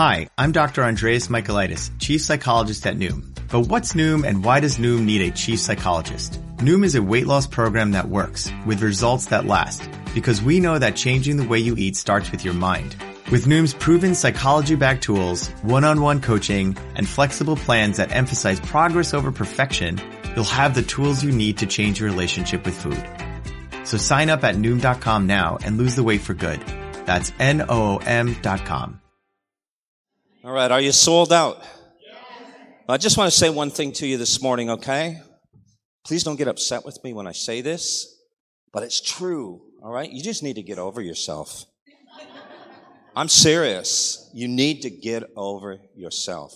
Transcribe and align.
Hi, 0.00 0.30
I'm 0.38 0.50
Dr. 0.50 0.82
Andreas 0.82 1.28
Michaelides, 1.28 1.90
Chief 1.98 2.22
Psychologist 2.22 2.86
at 2.86 2.96
Noom. 2.96 3.22
But 3.50 3.66
what's 3.68 3.92
Noom 3.92 4.26
and 4.26 4.42
why 4.42 4.58
does 4.58 4.78
Noom 4.78 5.04
need 5.04 5.20
a 5.20 5.30
Chief 5.30 5.60
Psychologist? 5.60 6.40
Noom 6.56 6.86
is 6.86 6.94
a 6.94 7.02
weight 7.02 7.26
loss 7.26 7.46
program 7.46 7.90
that 7.90 8.08
works, 8.08 8.50
with 8.64 8.80
results 8.80 9.26
that 9.26 9.44
last. 9.44 9.86
Because 10.14 10.40
we 10.40 10.58
know 10.58 10.78
that 10.78 10.96
changing 10.96 11.36
the 11.36 11.46
way 11.46 11.58
you 11.58 11.74
eat 11.76 11.96
starts 11.96 12.30
with 12.30 12.46
your 12.46 12.54
mind. 12.54 12.96
With 13.30 13.44
Noom's 13.44 13.74
proven 13.74 14.14
psychology-backed 14.14 15.02
tools, 15.02 15.48
one-on-one 15.64 16.22
coaching, 16.22 16.78
and 16.94 17.06
flexible 17.06 17.56
plans 17.56 17.98
that 17.98 18.10
emphasize 18.10 18.58
progress 18.58 19.12
over 19.12 19.30
perfection, 19.30 20.00
you'll 20.34 20.44
have 20.46 20.74
the 20.74 20.80
tools 20.80 21.22
you 21.22 21.30
need 21.30 21.58
to 21.58 21.66
change 21.66 22.00
your 22.00 22.08
relationship 22.08 22.64
with 22.64 22.74
food. 22.74 23.06
So 23.86 23.98
sign 23.98 24.30
up 24.30 24.44
at 24.44 24.54
Noom.com 24.54 25.26
now 25.26 25.58
and 25.62 25.76
lose 25.76 25.94
the 25.94 26.02
weight 26.02 26.22
for 26.22 26.32
good. 26.32 26.64
That's 27.04 27.34
N-O-O-M 27.38 28.36
dot 28.40 28.64
com. 28.64 28.99
All 30.42 30.52
right, 30.52 30.70
are 30.70 30.80
you 30.80 30.92
sold 30.92 31.34
out? 31.34 31.62
I 32.88 32.96
just 32.96 33.18
want 33.18 33.30
to 33.30 33.38
say 33.38 33.50
one 33.50 33.70
thing 33.70 33.92
to 33.92 34.06
you 34.06 34.16
this 34.16 34.40
morning, 34.40 34.70
okay? 34.70 35.20
Please 36.06 36.24
don't 36.24 36.36
get 36.36 36.48
upset 36.48 36.82
with 36.82 36.98
me 37.04 37.12
when 37.12 37.26
I 37.26 37.32
say 37.32 37.60
this, 37.60 38.18
but 38.72 38.82
it's 38.82 39.02
true, 39.02 39.60
all 39.82 39.92
right? 39.92 40.10
You 40.10 40.22
just 40.22 40.42
need 40.42 40.54
to 40.54 40.62
get 40.62 40.78
over 40.78 41.02
yourself. 41.02 41.66
I'm 43.14 43.28
serious. 43.28 44.30
You 44.32 44.48
need 44.48 44.80
to 44.82 44.90
get 44.90 45.24
over 45.36 45.78
yourself. 45.94 46.54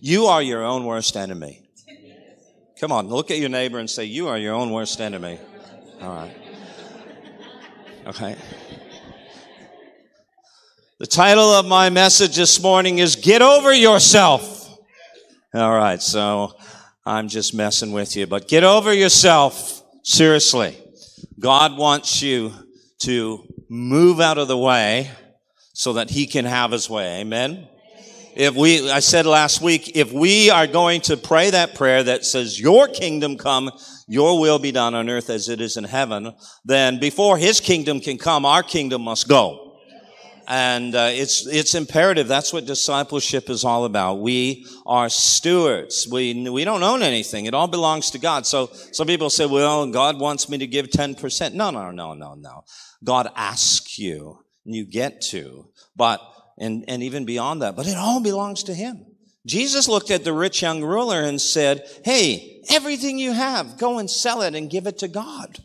You 0.00 0.26
are 0.26 0.42
your 0.42 0.64
own 0.64 0.84
worst 0.84 1.16
enemy. 1.16 1.68
Come 2.80 2.90
on, 2.90 3.06
look 3.06 3.30
at 3.30 3.38
your 3.38 3.48
neighbor 3.48 3.78
and 3.78 3.88
say, 3.88 4.04
You 4.04 4.26
are 4.26 4.38
your 4.38 4.54
own 4.54 4.72
worst 4.72 5.00
enemy. 5.00 5.38
All 6.02 6.14
right. 6.14 6.36
Okay. 8.06 8.36
The 11.00 11.08
title 11.08 11.50
of 11.50 11.66
my 11.66 11.90
message 11.90 12.36
this 12.36 12.62
morning 12.62 12.98
is 12.98 13.16
Get 13.16 13.42
Over 13.42 13.74
Yourself. 13.74 14.78
All 15.52 15.74
right, 15.74 16.00
so 16.00 16.52
I'm 17.04 17.26
just 17.26 17.52
messing 17.52 17.90
with 17.90 18.14
you, 18.14 18.28
but 18.28 18.46
get 18.46 18.62
over 18.62 18.94
yourself. 18.94 19.82
Seriously. 20.04 20.78
God 21.40 21.76
wants 21.76 22.22
you 22.22 22.52
to 23.00 23.44
move 23.68 24.20
out 24.20 24.38
of 24.38 24.46
the 24.46 24.56
way 24.56 25.10
so 25.72 25.94
that 25.94 26.10
he 26.10 26.28
can 26.28 26.44
have 26.44 26.70
his 26.70 26.88
way. 26.88 27.22
Amen. 27.22 27.66
If 28.36 28.54
we, 28.54 28.88
I 28.88 29.00
said 29.00 29.26
last 29.26 29.60
week, 29.60 29.96
if 29.96 30.12
we 30.12 30.48
are 30.50 30.68
going 30.68 31.00
to 31.02 31.16
pray 31.16 31.50
that 31.50 31.74
prayer 31.74 32.04
that 32.04 32.24
says, 32.24 32.60
your 32.60 32.86
kingdom 32.86 33.36
come, 33.36 33.72
your 34.06 34.38
will 34.38 34.60
be 34.60 34.70
done 34.70 34.94
on 34.94 35.10
earth 35.10 35.28
as 35.28 35.48
it 35.48 35.60
is 35.60 35.76
in 35.76 35.82
heaven, 35.82 36.36
then 36.64 37.00
before 37.00 37.36
his 37.36 37.60
kingdom 37.60 37.98
can 37.98 38.16
come, 38.16 38.44
our 38.44 38.62
kingdom 38.62 39.02
must 39.02 39.28
go. 39.28 39.63
And 40.46 40.94
uh, 40.94 41.08
it's 41.10 41.46
it's 41.46 41.74
imperative. 41.74 42.28
That's 42.28 42.52
what 42.52 42.66
discipleship 42.66 43.48
is 43.48 43.64
all 43.64 43.84
about. 43.84 44.16
We 44.16 44.66
are 44.84 45.08
stewards. 45.08 46.06
We 46.10 46.48
we 46.50 46.64
don't 46.64 46.82
own 46.82 47.02
anything. 47.02 47.46
It 47.46 47.54
all 47.54 47.68
belongs 47.68 48.10
to 48.10 48.18
God. 48.18 48.46
So 48.46 48.66
some 48.92 49.06
people 49.06 49.30
say, 49.30 49.46
"Well, 49.46 49.86
God 49.90 50.20
wants 50.20 50.48
me 50.48 50.58
to 50.58 50.66
give 50.66 50.90
ten 50.90 51.14
percent." 51.14 51.54
No, 51.54 51.70
no, 51.70 51.90
no, 51.90 52.14
no, 52.14 52.34
no. 52.34 52.64
God 53.02 53.30
asks 53.34 53.98
you, 53.98 54.38
and 54.66 54.74
you 54.74 54.84
get 54.84 55.22
to. 55.30 55.68
But 55.96 56.20
and 56.58 56.84
and 56.88 57.02
even 57.02 57.24
beyond 57.24 57.62
that, 57.62 57.76
but 57.76 57.86
it 57.86 57.96
all 57.96 58.20
belongs 58.20 58.64
to 58.64 58.74
Him. 58.74 59.06
Jesus 59.46 59.88
looked 59.88 60.10
at 60.10 60.24
the 60.24 60.32
rich 60.32 60.62
young 60.62 60.82
ruler 60.82 61.22
and 61.22 61.40
said, 61.40 61.88
"Hey, 62.04 62.62
everything 62.70 63.18
you 63.18 63.32
have, 63.32 63.78
go 63.78 63.98
and 63.98 64.10
sell 64.10 64.42
it 64.42 64.54
and 64.54 64.70
give 64.70 64.86
it 64.86 64.98
to 64.98 65.08
God." 65.08 65.58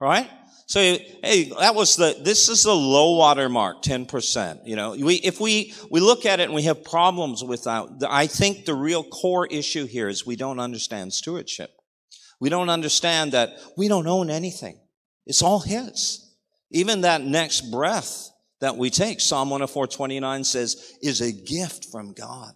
Right? 0.00 0.30
So, 0.70 0.78
hey, 0.80 1.50
that 1.58 1.74
was 1.74 1.96
the, 1.96 2.16
this 2.22 2.48
is 2.48 2.62
the 2.62 2.72
low 2.72 3.16
water 3.16 3.48
mark, 3.48 3.82
10%. 3.82 4.68
You 4.68 4.76
know, 4.76 4.92
we, 4.92 5.16
if 5.16 5.40
we, 5.40 5.74
we 5.90 5.98
look 5.98 6.24
at 6.24 6.38
it 6.38 6.44
and 6.44 6.54
we 6.54 6.62
have 6.62 6.84
problems 6.84 7.42
with 7.42 7.66
uh, 7.66 7.88
that, 7.98 8.08
I 8.08 8.28
think 8.28 8.66
the 8.66 8.74
real 8.76 9.02
core 9.02 9.48
issue 9.48 9.86
here 9.86 10.08
is 10.08 10.24
we 10.24 10.36
don't 10.36 10.60
understand 10.60 11.12
stewardship. 11.12 11.72
We 12.38 12.50
don't 12.50 12.68
understand 12.68 13.32
that 13.32 13.50
we 13.76 13.88
don't 13.88 14.06
own 14.06 14.30
anything. 14.30 14.78
It's 15.26 15.42
all 15.42 15.58
His. 15.58 16.32
Even 16.70 17.00
that 17.00 17.22
next 17.22 17.72
breath 17.72 18.30
that 18.60 18.76
we 18.76 18.90
take, 18.90 19.20
Psalm 19.20 19.50
104, 19.50 19.88
29 19.88 20.44
says, 20.44 20.96
is 21.02 21.20
a 21.20 21.32
gift 21.32 21.86
from 21.90 22.12
God. 22.12 22.52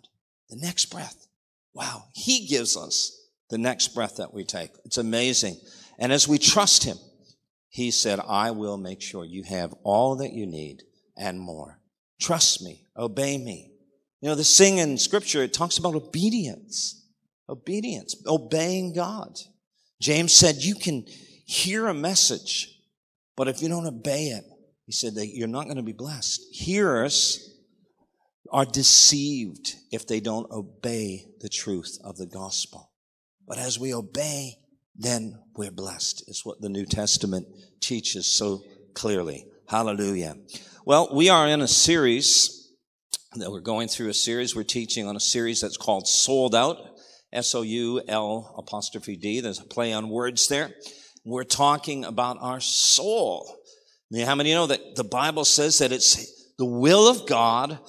The 0.51 0.57
next 0.59 0.85
breath. 0.85 1.27
Wow. 1.75 2.05
He 2.15 2.47
gives 2.47 2.77
us 2.77 3.29
the 3.51 3.59
next 3.59 3.89
breath 3.89 4.19
that 4.19 4.33
we 4.33 4.45
take. 4.45 4.71
It's 4.85 4.99
amazing. 4.99 5.57
And 5.99 6.13
as 6.13 6.29
we 6.29 6.39
trust 6.39 6.85
Him, 6.85 6.97
he 7.75 7.91
said, 7.91 8.21
I 8.21 8.53
will 8.53 8.77
make 8.77 9.03
sure 9.03 9.25
you 9.25 9.43
have 9.43 9.75
all 9.83 10.15
that 10.19 10.33
you 10.33 10.47
need 10.47 10.85
and 11.17 11.41
more. 11.41 11.81
Trust 12.21 12.63
me. 12.63 12.85
Obey 12.97 13.37
me. 13.37 13.73
You 14.21 14.29
know, 14.29 14.37
the 14.37 14.45
sing 14.45 14.79
in 14.79 14.97
scripture, 14.97 15.43
it 15.43 15.53
talks 15.53 15.77
about 15.77 15.97
obedience. 15.97 17.05
Obedience. 17.49 18.15
Obeying 18.29 18.93
God. 18.93 19.41
James 20.01 20.33
said, 20.33 20.59
you 20.59 20.77
can 20.77 21.05
hear 21.47 21.89
a 21.89 21.95
message, 21.95 22.79
but 23.37 23.49
if 23.49 23.61
you 23.61 23.69
don't 23.69 23.89
obey 23.89 24.27
it, 24.27 24.45
he 24.87 24.93
said 24.93 25.17
that 25.17 25.35
you're 25.35 25.49
not 25.49 25.65
going 25.65 25.77
to 25.77 25.83
be 25.83 25.93
blessed. 25.93 26.43
Hearers 26.53 27.59
are 28.53 28.65
deceived 28.65 29.75
if 29.91 30.07
they 30.07 30.21
don't 30.21 30.49
obey 30.53 31.27
the 31.41 31.49
truth 31.49 31.99
of 32.05 32.19
the 32.19 32.27
gospel. 32.27 32.93
But 33.49 33.59
as 33.59 33.81
we 33.81 33.93
obey, 33.93 34.59
then 34.97 35.39
we're 35.57 35.71
blessed, 35.71 36.29
is 36.29 36.45
what 36.45 36.61
the 36.61 36.69
New 36.69 36.87
Testament 36.87 37.47
teaches 37.81 38.27
so 38.27 38.63
clearly. 38.95 39.47
Hallelujah. 39.69 40.37
Well, 40.87 41.11
we 41.13 41.29
are 41.29 41.49
in 41.49 41.61
a 41.61 41.69
series 41.69 42.71
that 43.37 43.51
we're 43.51 43.61
going 43.61 43.89
through 43.89 44.09
a 44.09 44.15
series. 44.15 44.55
We're 44.55 44.63
teaching 44.63 45.09
on 45.09 45.17
a 45.17 45.21
series 45.21 45.61
that's 45.61 45.77
called 45.77 46.07
Sold 46.07 46.55
Out. 46.55 46.79
S-O-U-L 47.33 48.55
apostrophe 48.57 49.17
D. 49.17 49.41
There's 49.41 49.59
a 49.59 49.65
play 49.65 49.93
on 49.93 50.09
words 50.09 50.47
there. 50.47 50.71
We're 51.25 51.43
talking 51.43 52.05
about 52.05 52.37
our 52.41 52.61
soul. 52.61 53.57
How 54.25 54.37
many 54.37 54.53
know 54.53 54.69
that 54.69 54.95
the 54.95 55.03
Bible 55.03 55.45
says 55.45 55.79
that 55.79 55.91
it's 55.91 56.55
the 56.59 56.65
will 56.65 57.09
of 57.09 57.27
God, 57.27 57.81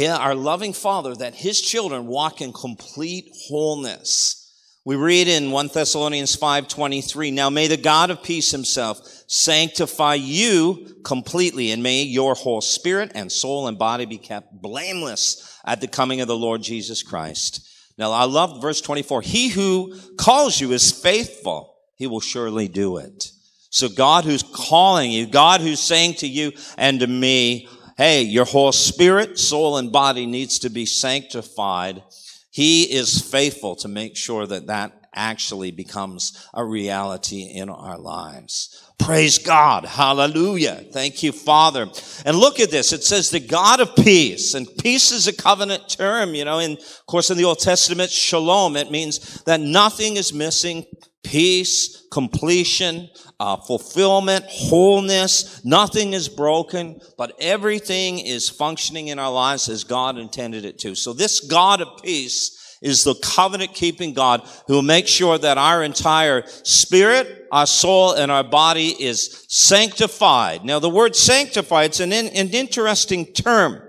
our 0.00 0.34
loving 0.34 0.72
Father, 0.72 1.14
that 1.16 1.34
His 1.34 1.60
children 1.60 2.06
walk 2.06 2.40
in 2.40 2.54
complete 2.54 3.28
wholeness. 3.48 4.43
We 4.86 4.96
read 4.96 5.28
in 5.28 5.50
1 5.50 5.70
Thessalonians 5.72 6.36
5:23, 6.36 7.30
"Now 7.30 7.48
may 7.48 7.68
the 7.68 7.78
God 7.78 8.10
of 8.10 8.22
peace 8.22 8.50
himself 8.50 8.98
sanctify 9.26 10.16
you 10.16 10.96
completely, 11.04 11.70
and 11.70 11.82
may 11.82 12.02
your 12.02 12.34
whole 12.34 12.60
spirit 12.60 13.10
and 13.14 13.32
soul 13.32 13.66
and 13.66 13.78
body 13.78 14.04
be 14.04 14.18
kept 14.18 14.60
blameless 14.60 15.38
at 15.64 15.80
the 15.80 15.88
coming 15.88 16.20
of 16.20 16.28
the 16.28 16.36
Lord 16.36 16.62
Jesus 16.62 17.02
Christ." 17.02 17.60
Now 17.96 18.12
I 18.12 18.24
love 18.24 18.60
verse 18.60 18.82
24. 18.82 19.22
He 19.22 19.48
who 19.48 19.94
calls 20.18 20.60
you 20.60 20.72
is 20.72 20.92
faithful. 20.92 21.76
He 21.96 22.06
will 22.06 22.20
surely 22.20 22.68
do 22.68 22.98
it. 22.98 23.30
So 23.70 23.88
God 23.88 24.24
who's 24.24 24.42
calling 24.42 25.10
you, 25.10 25.24
God 25.24 25.62
who's 25.62 25.80
saying 25.80 26.14
to 26.16 26.28
you 26.28 26.52
and 26.76 27.00
to 27.00 27.06
me, 27.06 27.68
hey, 27.96 28.22
your 28.22 28.44
whole 28.44 28.72
spirit, 28.72 29.38
soul, 29.38 29.78
and 29.78 29.90
body 29.90 30.26
needs 30.26 30.58
to 30.58 30.68
be 30.68 30.84
sanctified 30.84 32.02
he 32.54 32.84
is 32.84 33.20
faithful 33.20 33.74
to 33.74 33.88
make 33.88 34.16
sure 34.16 34.46
that 34.46 34.68
that 34.68 35.08
actually 35.12 35.72
becomes 35.72 36.48
a 36.54 36.64
reality 36.64 37.42
in 37.42 37.68
our 37.68 37.98
lives. 37.98 38.83
Praise 38.98 39.38
God. 39.38 39.84
Hallelujah. 39.84 40.84
Thank 40.92 41.22
you, 41.22 41.32
Father. 41.32 41.88
And 42.24 42.36
look 42.38 42.58
at 42.58 42.70
this. 42.70 42.92
It 42.92 43.04
says 43.04 43.30
the 43.30 43.40
God 43.40 43.80
of 43.80 43.94
peace. 43.96 44.54
And 44.54 44.66
peace 44.78 45.12
is 45.12 45.26
a 45.26 45.32
covenant 45.32 45.88
term, 45.88 46.34
you 46.34 46.44
know, 46.44 46.58
in, 46.58 46.72
of 46.72 47.06
course, 47.06 47.30
in 47.30 47.36
the 47.36 47.44
Old 47.44 47.58
Testament, 47.58 48.10
shalom. 48.10 48.76
It 48.76 48.90
means 48.90 49.42
that 49.44 49.60
nothing 49.60 50.16
is 50.16 50.32
missing. 50.32 50.86
Peace, 51.22 52.06
completion, 52.12 53.08
uh, 53.40 53.56
fulfillment, 53.56 54.44
wholeness. 54.48 55.64
Nothing 55.64 56.12
is 56.12 56.28
broken, 56.28 57.00
but 57.18 57.32
everything 57.40 58.18
is 58.20 58.48
functioning 58.48 59.08
in 59.08 59.18
our 59.18 59.32
lives 59.32 59.68
as 59.68 59.84
God 59.84 60.18
intended 60.18 60.64
it 60.64 60.78
to. 60.80 60.94
So 60.94 61.12
this 61.12 61.40
God 61.40 61.80
of 61.80 62.02
peace 62.02 62.63
is 62.82 63.04
the 63.04 63.14
covenant 63.16 63.74
keeping 63.74 64.12
God 64.12 64.46
who 64.66 64.74
will 64.74 64.82
make 64.82 65.06
sure 65.06 65.38
that 65.38 65.58
our 65.58 65.82
entire 65.82 66.44
spirit, 66.46 67.46
our 67.50 67.66
soul, 67.66 68.12
and 68.12 68.30
our 68.30 68.44
body 68.44 68.88
is 68.88 69.46
sanctified. 69.48 70.64
Now 70.64 70.78
the 70.78 70.90
word 70.90 71.16
sanctified, 71.16 71.86
it's 71.86 72.00
an, 72.00 72.12
in, 72.12 72.26
an 72.28 72.50
interesting 72.50 73.26
term. 73.26 73.80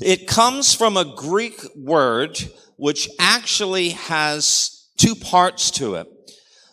It 0.00 0.26
comes 0.26 0.74
from 0.74 0.96
a 0.96 1.16
Greek 1.16 1.60
word 1.74 2.38
which 2.76 3.08
actually 3.18 3.90
has 3.90 4.88
two 4.96 5.14
parts 5.14 5.70
to 5.72 5.96
it. 5.96 6.06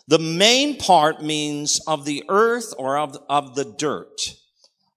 The 0.08 0.20
main 0.20 0.78
part 0.78 1.22
means 1.22 1.80
of 1.86 2.04
the 2.04 2.24
earth 2.28 2.72
or 2.78 2.96
of, 2.96 3.18
of 3.28 3.56
the 3.56 3.64
dirt. 3.64 4.36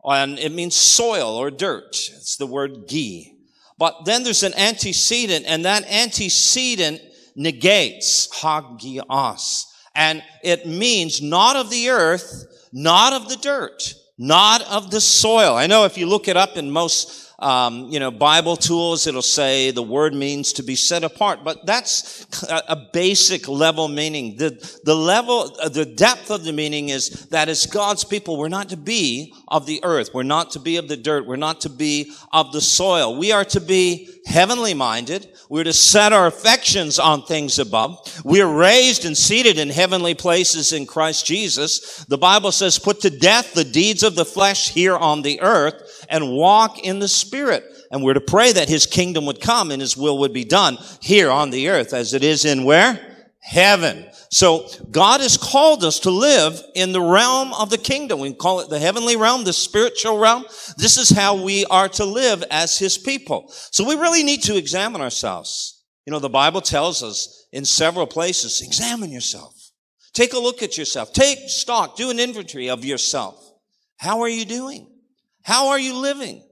And 0.04 0.38
it 0.38 0.52
means 0.52 0.76
soil 0.76 1.36
or 1.36 1.50
dirt. 1.50 1.90
It's 1.90 2.38
the 2.38 2.46
word 2.46 2.88
gi. 2.88 3.39
But 3.80 4.04
then 4.04 4.24
there's 4.24 4.44
an 4.44 4.54
antecedent, 4.56 5.46
and 5.48 5.64
that 5.66 5.90
antecedent 5.90 7.02
negates 7.36 8.28
hagios. 8.42 9.66
And 9.96 10.22
it 10.44 10.68
means 10.68 11.22
not 11.22 11.56
of 11.56 11.70
the 11.70 11.90
earth, 11.90 12.46
not 12.74 13.14
of 13.14 13.30
the 13.30 13.38
dirt, 13.38 13.96
not 14.18 14.62
of 14.64 14.92
the 14.92 15.02
soil. 15.02 15.56
I 15.56 15.66
know 15.68 15.86
if 15.86 15.98
you 15.98 16.06
look 16.06 16.28
it 16.28 16.36
up 16.36 16.58
in 16.58 16.70
most 16.70 17.29
um, 17.40 17.86
you 17.90 18.00
know, 18.00 18.12
Bible 18.12 18.58
tools, 18.58 19.08
it'll 19.08 19.22
say 19.22 19.72
the 19.72 19.82
word 19.82 20.14
means 20.14 20.54
to 20.54 20.64
be 20.64 20.76
set 20.76 21.06
apart, 21.06 21.40
but 21.44 21.66
that's 21.66 22.28
a, 22.50 22.76
basic 22.92 23.48
level 23.48 23.88
meaning. 23.88 24.36
The, 24.36 24.80
the 24.84 24.96
level, 24.96 25.56
uh, 25.62 25.70
the 25.70 25.86
depth 25.86 26.32
of 26.32 26.44
the 26.44 26.52
meaning 26.52 26.90
is 26.90 27.28
that 27.28 27.48
as 27.48 27.66
God's 27.66 28.04
people, 28.04 28.36
we're 28.36 28.50
not 28.50 28.70
to 28.70 28.78
be 28.78 29.34
of 29.48 29.66
the 29.66 29.80
earth. 29.84 30.10
We're 30.14 30.24
not 30.24 30.52
to 30.52 30.60
be 30.60 30.78
of 30.78 30.88
the 30.88 30.98
dirt. 30.98 31.28
We're 31.28 31.36
not 31.38 31.62
to 31.62 31.70
be 31.70 32.12
of 32.34 32.52
the 32.52 32.62
soil. 32.62 33.18
We 33.18 33.32
are 33.32 33.46
to 33.46 33.62
be 33.62 34.10
heavenly 34.26 34.74
minded. 34.74 35.30
We're 35.50 35.64
to 35.64 35.74
set 35.74 36.14
our 36.14 36.28
affections 36.28 37.00
on 37.00 37.24
things 37.24 37.58
above. 37.58 38.22
We 38.24 38.42
are 38.42 38.52
raised 38.52 39.06
and 39.06 39.18
seated 39.18 39.58
in 39.58 39.70
heavenly 39.70 40.14
places 40.14 40.74
in 40.74 40.86
Christ 40.86 41.26
Jesus. 41.26 42.06
The 42.06 42.18
Bible 42.18 42.52
says, 42.52 42.80
put 42.80 43.02
to 43.02 43.10
death 43.10 43.54
the 43.54 43.64
deeds 43.64 44.04
of 44.04 44.16
the 44.16 44.26
flesh 44.26 44.70
here 44.70 44.96
on 44.96 45.22
the 45.22 45.42
earth 45.42 45.99
and 46.10 46.32
walk 46.32 46.80
in 46.80 47.00
the 47.00 47.08
spirit. 47.08 47.64
And 47.92 48.04
we're 48.04 48.14
to 48.14 48.22
pray 48.22 48.52
that 48.52 48.70
his 48.70 48.86
kingdom 48.86 49.26
would 49.26 49.42
come 49.42 49.72
and 49.72 49.82
his 49.82 49.96
will 49.96 50.18
would 50.20 50.34
be 50.34 50.46
done 50.46 50.78
here 51.02 51.32
on 51.32 51.50
the 51.50 51.70
earth 51.70 51.94
as 51.94 52.14
it 52.14 52.24
is 52.24 52.46
in 52.46 52.64
where? 52.64 53.00
Heaven. 53.42 54.06
So 54.32 54.68
God 54.92 55.22
has 55.22 55.38
called 55.38 55.84
us 55.84 56.00
to 56.02 56.12
live 56.12 56.62
in 56.76 56.92
the 56.92 57.02
realm 57.02 57.52
of 57.54 57.72
the 57.72 57.78
kingdom. 57.78 58.20
We 58.20 58.34
call 58.34 58.60
it 58.60 58.70
the 58.70 58.78
heavenly 58.78 59.16
realm, 59.16 59.44
the 59.44 59.54
spiritual 59.54 60.20
realm. 60.20 60.46
This 60.78 60.98
is 60.98 61.10
how 61.10 61.42
we 61.42 61.66
are 61.66 61.90
to 61.90 62.06
live 62.06 62.44
as 62.52 62.78
his 62.78 62.98
people. 62.98 63.52
So 63.72 63.88
we 63.88 63.96
really 63.96 64.24
need 64.24 64.44
to 64.44 64.58
examine 64.58 65.02
ourselves. 65.02 65.84
You 66.06 66.12
know, 66.12 66.20
the 66.20 66.30
Bible 66.30 66.62
tells 66.62 67.02
us 67.02 67.48
in 67.52 67.66
several 67.66 68.06
places, 68.06 68.62
examine 68.62 69.12
yourself. 69.12 69.56
Take 70.14 70.34
a 70.34 70.40
look 70.40 70.62
at 70.62 70.78
yourself. 70.78 71.14
Take 71.14 71.40
stock. 71.50 71.96
Do 71.96 72.10
an 72.10 72.20
inventory 72.20 72.70
of 72.70 72.86
yourself. 72.86 73.54
How 73.98 74.22
are 74.22 74.30
you 74.30 74.46
doing? 74.46 74.89
How 75.50 75.70
are 75.70 75.80
you 75.80 75.96
living? 75.96 76.44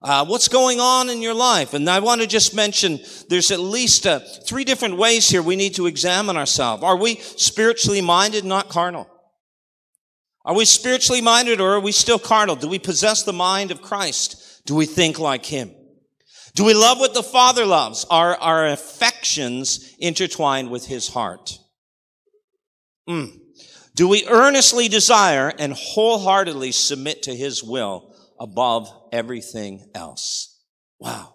Uh, 0.00 0.24
what's 0.26 0.46
going 0.46 0.78
on 0.78 1.10
in 1.10 1.20
your 1.20 1.34
life? 1.34 1.74
And 1.74 1.90
I 1.90 1.98
want 1.98 2.20
to 2.20 2.26
just 2.28 2.54
mention 2.54 3.00
there's 3.28 3.50
at 3.50 3.58
least 3.58 4.06
uh, 4.06 4.20
three 4.46 4.62
different 4.62 4.96
ways 4.96 5.28
here 5.28 5.42
we 5.42 5.56
need 5.56 5.74
to 5.74 5.88
examine 5.88 6.36
ourselves. 6.36 6.84
Are 6.84 6.96
we 6.96 7.16
spiritually 7.16 8.00
minded, 8.00 8.44
not 8.44 8.68
carnal? 8.68 9.10
Are 10.44 10.54
we 10.54 10.66
spiritually 10.66 11.20
minded 11.20 11.60
or 11.60 11.72
are 11.74 11.80
we 11.80 11.90
still 11.90 12.20
carnal? 12.20 12.54
Do 12.54 12.68
we 12.68 12.78
possess 12.78 13.24
the 13.24 13.32
mind 13.32 13.72
of 13.72 13.82
Christ? 13.82 14.62
Do 14.66 14.76
we 14.76 14.86
think 14.86 15.18
like 15.18 15.44
Him? 15.44 15.74
Do 16.54 16.62
we 16.64 16.74
love 16.74 17.00
what 17.00 17.12
the 17.12 17.24
Father 17.24 17.66
loves? 17.66 18.06
Are 18.08 18.36
our 18.36 18.68
affections 18.68 19.96
intertwined 19.98 20.70
with 20.70 20.86
His 20.86 21.08
heart? 21.08 21.58
Mm. 23.08 23.36
Do 23.96 24.06
we 24.06 24.28
earnestly 24.28 24.86
desire 24.86 25.52
and 25.58 25.72
wholeheartedly 25.72 26.70
submit 26.70 27.24
to 27.24 27.34
His 27.34 27.60
will 27.64 28.13
above 28.38 28.92
everything 29.12 29.88
else. 29.94 30.58
Wow. 30.98 31.34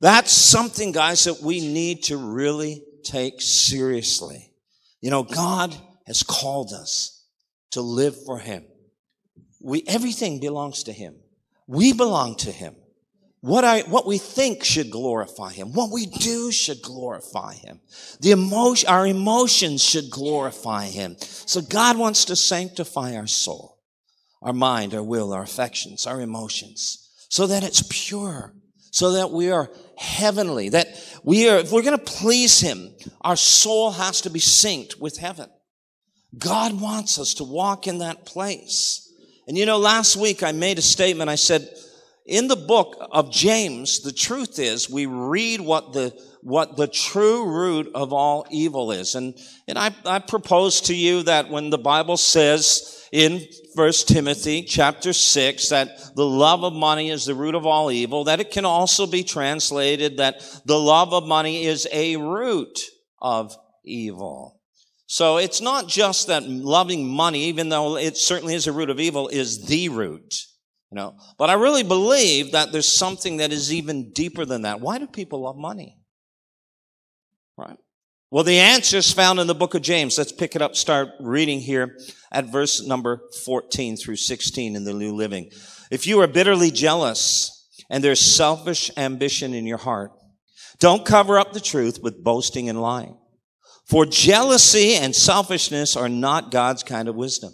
That's 0.00 0.32
something, 0.32 0.92
guys, 0.92 1.24
that 1.24 1.42
we 1.42 1.60
need 1.60 2.04
to 2.04 2.16
really 2.16 2.82
take 3.02 3.40
seriously. 3.40 4.52
You 5.00 5.10
know, 5.10 5.22
God 5.22 5.74
has 6.06 6.22
called 6.22 6.72
us 6.72 7.24
to 7.72 7.82
live 7.82 8.16
for 8.24 8.38
Him. 8.38 8.64
We, 9.60 9.84
everything 9.86 10.40
belongs 10.40 10.84
to 10.84 10.92
Him. 10.92 11.16
We 11.66 11.92
belong 11.92 12.36
to 12.36 12.50
Him. 12.50 12.74
What 13.42 13.64
I, 13.64 13.80
what 13.82 14.06
we 14.06 14.18
think 14.18 14.64
should 14.64 14.90
glorify 14.90 15.52
Him. 15.52 15.72
What 15.72 15.90
we 15.90 16.06
do 16.06 16.50
should 16.50 16.82
glorify 16.82 17.54
Him. 17.54 17.80
The 18.20 18.32
emotion, 18.32 18.88
our 18.88 19.06
emotions 19.06 19.82
should 19.82 20.10
glorify 20.10 20.86
Him. 20.86 21.16
So 21.18 21.60
God 21.62 21.96
wants 21.98 22.26
to 22.26 22.36
sanctify 22.36 23.16
our 23.16 23.26
soul 23.26 23.69
our 24.42 24.52
mind, 24.52 24.94
our 24.94 25.02
will, 25.02 25.32
our 25.32 25.42
affections, 25.42 26.06
our 26.06 26.20
emotions, 26.20 27.08
so 27.28 27.46
that 27.46 27.62
it's 27.62 27.82
pure, 27.90 28.54
so 28.90 29.12
that 29.12 29.30
we 29.30 29.50
are 29.50 29.70
heavenly, 29.96 30.70
that 30.70 30.88
we 31.22 31.48
are, 31.48 31.58
if 31.58 31.72
we're 31.72 31.82
going 31.82 31.98
to 31.98 32.04
please 32.04 32.60
Him, 32.60 32.94
our 33.20 33.36
soul 33.36 33.92
has 33.92 34.22
to 34.22 34.30
be 34.30 34.40
synced 34.40 35.00
with 35.00 35.18
heaven. 35.18 35.48
God 36.38 36.80
wants 36.80 37.18
us 37.18 37.34
to 37.34 37.44
walk 37.44 37.86
in 37.86 37.98
that 37.98 38.24
place. 38.24 39.12
And 39.46 39.58
you 39.58 39.66
know, 39.66 39.78
last 39.78 40.16
week 40.16 40.42
I 40.42 40.52
made 40.52 40.78
a 40.78 40.82
statement. 40.82 41.28
I 41.28 41.34
said, 41.34 41.68
in 42.26 42.48
the 42.48 42.56
book 42.56 42.96
of 43.10 43.32
James, 43.32 44.00
the 44.00 44.12
truth 44.12 44.58
is 44.58 44.88
we 44.90 45.06
read 45.06 45.60
what 45.60 45.92
the, 45.92 46.14
what 46.42 46.76
the 46.76 46.86
true 46.86 47.46
root 47.46 47.90
of 47.94 48.12
all 48.12 48.46
evil 48.50 48.92
is. 48.92 49.14
And, 49.14 49.34
and 49.66 49.78
I, 49.78 49.94
I 50.04 50.18
propose 50.20 50.82
to 50.82 50.94
you 50.94 51.22
that 51.24 51.50
when 51.50 51.70
the 51.70 51.78
Bible 51.78 52.16
says, 52.16 53.00
in 53.12 53.44
First 53.74 54.08
Timothy 54.08 54.62
chapter 54.62 55.12
6 55.12 55.68
that 55.70 56.14
the 56.14 56.26
love 56.26 56.64
of 56.64 56.72
money 56.72 57.10
is 57.10 57.24
the 57.24 57.34
root 57.34 57.54
of 57.54 57.66
all 57.66 57.90
evil, 57.90 58.24
that 58.24 58.40
it 58.40 58.50
can 58.50 58.64
also 58.64 59.06
be 59.06 59.24
translated 59.24 60.18
that 60.18 60.40
the 60.64 60.78
love 60.78 61.12
of 61.12 61.26
money 61.26 61.64
is 61.64 61.88
a 61.92 62.16
root 62.16 62.80
of 63.20 63.56
evil. 63.84 64.60
So 65.06 65.38
it's 65.38 65.60
not 65.60 65.88
just 65.88 66.28
that 66.28 66.44
loving 66.44 67.08
money, 67.08 67.44
even 67.44 67.68
though 67.68 67.96
it 67.96 68.16
certainly 68.16 68.54
is 68.54 68.68
a 68.68 68.72
root 68.72 68.90
of 68.90 69.00
evil, 69.00 69.26
is 69.26 69.66
the 69.66 69.88
root. 69.88 70.46
You 70.90 70.96
know, 70.96 71.16
but 71.38 71.50
I 71.50 71.54
really 71.54 71.84
believe 71.84 72.52
that 72.52 72.72
there's 72.72 72.92
something 72.92 73.36
that 73.36 73.52
is 73.52 73.72
even 73.72 74.10
deeper 74.10 74.44
than 74.44 74.62
that. 74.62 74.80
Why 74.80 74.98
do 74.98 75.06
people 75.06 75.42
love 75.42 75.56
money? 75.56 75.98
Right? 77.56 77.76
Well, 78.32 78.44
the 78.44 78.58
answer 78.58 78.96
is 78.96 79.12
found 79.12 79.38
in 79.38 79.46
the 79.46 79.54
book 79.54 79.74
of 79.74 79.82
James. 79.82 80.18
Let's 80.18 80.32
pick 80.32 80.56
it 80.56 80.62
up, 80.62 80.76
start 80.76 81.08
reading 81.20 81.60
here 81.60 81.96
at 82.32 82.46
verse 82.46 82.84
number 82.84 83.22
14 83.44 83.96
through 83.96 84.16
16 84.16 84.76
in 84.76 84.84
the 84.84 84.92
New 84.92 85.14
Living. 85.14 85.50
If 85.90 86.06
you 86.06 86.20
are 86.20 86.28
bitterly 86.28 86.70
jealous 86.70 87.68
and 87.88 88.02
there's 88.02 88.20
selfish 88.20 88.90
ambition 88.96 89.52
in 89.54 89.66
your 89.66 89.78
heart, 89.78 90.12
don't 90.78 91.04
cover 91.04 91.38
up 91.38 91.52
the 91.52 91.60
truth 91.60 92.00
with 92.02 92.22
boasting 92.22 92.68
and 92.68 92.80
lying. 92.80 93.16
For 93.86 94.06
jealousy 94.06 94.94
and 94.94 95.14
selfishness 95.14 95.96
are 95.96 96.08
not 96.08 96.52
God's 96.52 96.84
kind 96.84 97.08
of 97.08 97.16
wisdom. 97.16 97.52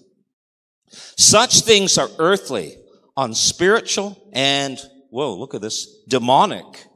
Such 0.91 1.61
things 1.61 1.97
are 1.97 2.11
earthly, 2.19 2.77
unspiritual, 3.17 4.31
and, 4.33 4.79
whoa, 5.11 5.35
look 5.37 5.55
at 5.55 5.61
this, 5.61 6.05
demonic. 6.09 6.87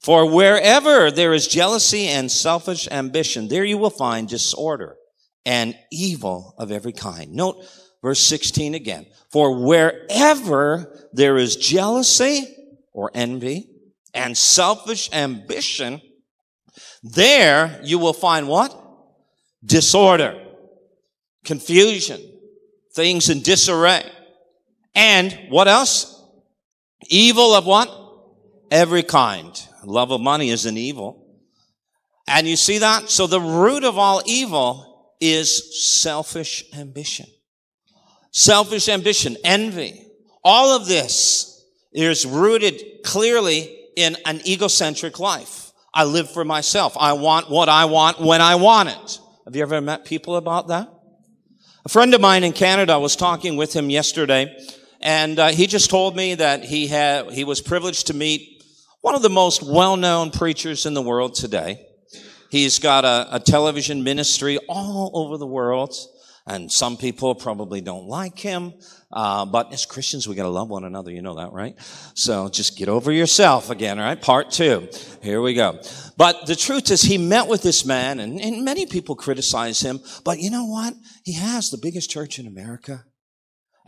For 0.00 0.30
wherever 0.30 1.10
there 1.10 1.34
is 1.34 1.46
jealousy 1.46 2.06
and 2.06 2.30
selfish 2.30 2.88
ambition, 2.90 3.48
there 3.48 3.64
you 3.64 3.76
will 3.76 3.90
find 3.90 4.28
disorder 4.28 4.96
and 5.44 5.76
evil 5.92 6.54
of 6.58 6.72
every 6.72 6.92
kind. 6.92 7.32
Note 7.32 7.64
verse 8.02 8.24
16 8.24 8.74
again. 8.74 9.06
For 9.30 9.64
wherever 9.64 11.08
there 11.12 11.36
is 11.36 11.56
jealousy 11.56 12.46
or 12.92 13.10
envy 13.14 13.68
and 14.14 14.36
selfish 14.36 15.10
ambition, 15.12 16.00
there 17.02 17.80
you 17.84 17.98
will 17.98 18.12
find 18.12 18.48
what? 18.48 18.76
Disorder, 19.64 20.42
confusion, 21.44 22.20
things 22.94 23.28
in 23.28 23.42
disarray. 23.42 24.10
And 24.94 25.32
what 25.48 25.68
else? 25.68 26.22
Evil 27.08 27.54
of 27.54 27.66
what? 27.66 27.88
Every 28.70 29.02
kind. 29.02 29.60
Love 29.84 30.10
of 30.10 30.20
money 30.20 30.50
is 30.50 30.66
an 30.66 30.76
evil. 30.76 31.26
And 32.28 32.46
you 32.46 32.56
see 32.56 32.78
that? 32.78 33.10
So 33.10 33.26
the 33.26 33.40
root 33.40 33.84
of 33.84 33.98
all 33.98 34.22
evil 34.26 35.14
is 35.20 36.00
selfish 36.00 36.64
ambition. 36.74 37.26
Selfish 38.30 38.88
ambition, 38.88 39.36
envy. 39.42 40.06
All 40.44 40.76
of 40.76 40.86
this 40.86 41.64
is 41.92 42.24
rooted 42.24 43.02
clearly 43.04 43.76
in 43.96 44.16
an 44.24 44.40
egocentric 44.46 45.18
life. 45.18 45.72
I 45.92 46.04
live 46.04 46.30
for 46.30 46.44
myself. 46.44 46.96
I 46.98 47.14
want 47.14 47.50
what 47.50 47.68
I 47.68 47.86
want 47.86 48.20
when 48.20 48.40
I 48.40 48.54
want 48.54 48.90
it. 48.90 49.18
Have 49.44 49.56
you 49.56 49.62
ever 49.62 49.80
met 49.80 50.04
people 50.04 50.36
about 50.36 50.68
that? 50.68 50.88
A 51.84 51.88
friend 51.88 52.14
of 52.14 52.20
mine 52.20 52.44
in 52.44 52.52
Canada, 52.52 52.92
I 52.92 52.98
was 52.98 53.16
talking 53.16 53.56
with 53.56 53.72
him 53.72 53.90
yesterday, 53.90 54.56
and 55.00 55.38
uh, 55.38 55.48
he 55.48 55.66
just 55.66 55.90
told 55.90 56.14
me 56.14 56.34
that 56.34 56.64
he 56.64 56.86
had 56.86 57.30
he 57.30 57.44
was 57.44 57.60
privileged 57.60 58.08
to 58.08 58.14
meet 58.14 58.62
one 59.00 59.14
of 59.14 59.22
the 59.22 59.30
most 59.30 59.62
well-known 59.62 60.30
preachers 60.30 60.84
in 60.84 60.94
the 60.94 61.02
world 61.02 61.34
today. 61.34 61.86
He's 62.50 62.78
got 62.78 63.04
a, 63.04 63.28
a, 63.36 63.40
television 63.40 64.02
ministry 64.02 64.58
all 64.68 65.10
over 65.14 65.38
the 65.38 65.46
world, 65.46 65.94
and 66.46 66.70
some 66.70 66.96
people 66.96 67.34
probably 67.34 67.80
don't 67.80 68.08
like 68.08 68.38
him. 68.38 68.74
Uh, 69.12 69.46
but 69.46 69.72
as 69.72 69.86
Christians, 69.86 70.28
we 70.28 70.34
gotta 70.34 70.50
love 70.50 70.68
one 70.68 70.84
another. 70.84 71.10
You 71.12 71.22
know 71.22 71.36
that, 71.36 71.52
right? 71.52 71.76
So 72.14 72.48
just 72.48 72.76
get 72.76 72.88
over 72.88 73.10
yourself 73.10 73.70
again, 73.70 73.98
all 73.98 74.04
right? 74.04 74.20
Part 74.20 74.50
two. 74.50 74.88
Here 75.22 75.40
we 75.40 75.54
go. 75.54 75.80
But 76.16 76.46
the 76.46 76.56
truth 76.56 76.90
is, 76.90 77.02
he 77.02 77.18
met 77.18 77.46
with 77.46 77.62
this 77.62 77.84
man, 77.86 78.20
and, 78.20 78.40
and 78.40 78.64
many 78.64 78.84
people 78.84 79.14
criticize 79.14 79.80
him. 79.80 80.00
But 80.24 80.40
you 80.40 80.50
know 80.50 80.66
what? 80.66 80.94
He 81.24 81.34
has 81.34 81.70
the 81.70 81.78
biggest 81.78 82.10
church 82.10 82.38
in 82.38 82.46
America. 82.46 83.04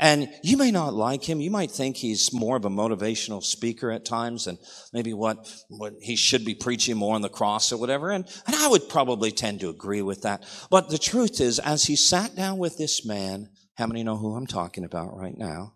And 0.03 0.29
you 0.43 0.57
may 0.57 0.73
not 0.73 0.95
like 0.95 1.23
him. 1.23 1.41
You 1.41 1.53
might 1.53 1.71
think 1.71 1.97
he's 1.97 2.33
more 2.33 2.57
of 2.57 2.65
a 2.65 2.69
motivational 2.69 3.41
speaker 3.41 3.93
at 3.93 4.05
times 4.05 4.49
and 4.49 4.59
maybe 4.93 5.15
what, 5.15 5.49
what 5.69 5.95
he 6.01 6.17
should 6.17 6.45
be 6.45 6.57
preaching 6.57 6.97
more 6.97 7.15
on 7.15 7.23
the 7.23 7.29
cross 7.29 7.71
or 7.71 7.77
whatever. 7.77 8.11
And, 8.11 8.27
and 8.45 8.57
I 8.57 8.67
would 8.67 8.89
probably 8.89 9.31
tend 9.31 9.61
to 9.61 9.69
agree 9.69 10.03
with 10.03 10.23
that. 10.23 10.43
But 10.71 10.91
the 10.91 10.99
truth 10.99 11.41
is, 11.41 11.61
as 11.61 11.85
he 11.85 11.95
sat 11.95 12.35
down 12.35 12.59
with 12.59 12.79
this 12.79 13.07
man, 13.07 13.51
how 13.77 13.87
many 13.87 14.03
know 14.03 14.17
who 14.17 14.35
I'm 14.35 14.49
talking 14.49 14.83
about 14.83 15.17
right 15.17 15.39
now? 15.39 15.75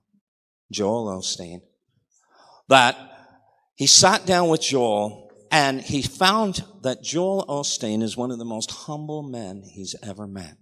Joel 0.72 1.06
Osteen. 1.06 1.60
That 2.68 2.96
he 3.76 3.86
sat 3.86 4.26
down 4.26 4.48
with 4.48 4.60
Joel 4.60 5.30
and 5.52 5.80
he 5.80 6.02
found 6.02 6.64
that 6.82 7.00
Joel 7.00 7.44
Osteen 7.48 8.02
is 8.02 8.16
one 8.16 8.32
of 8.32 8.38
the 8.38 8.44
most 8.44 8.72
humble 8.72 9.22
men 9.22 9.62
he's 9.72 9.94
ever 10.02 10.26
met. 10.26 10.56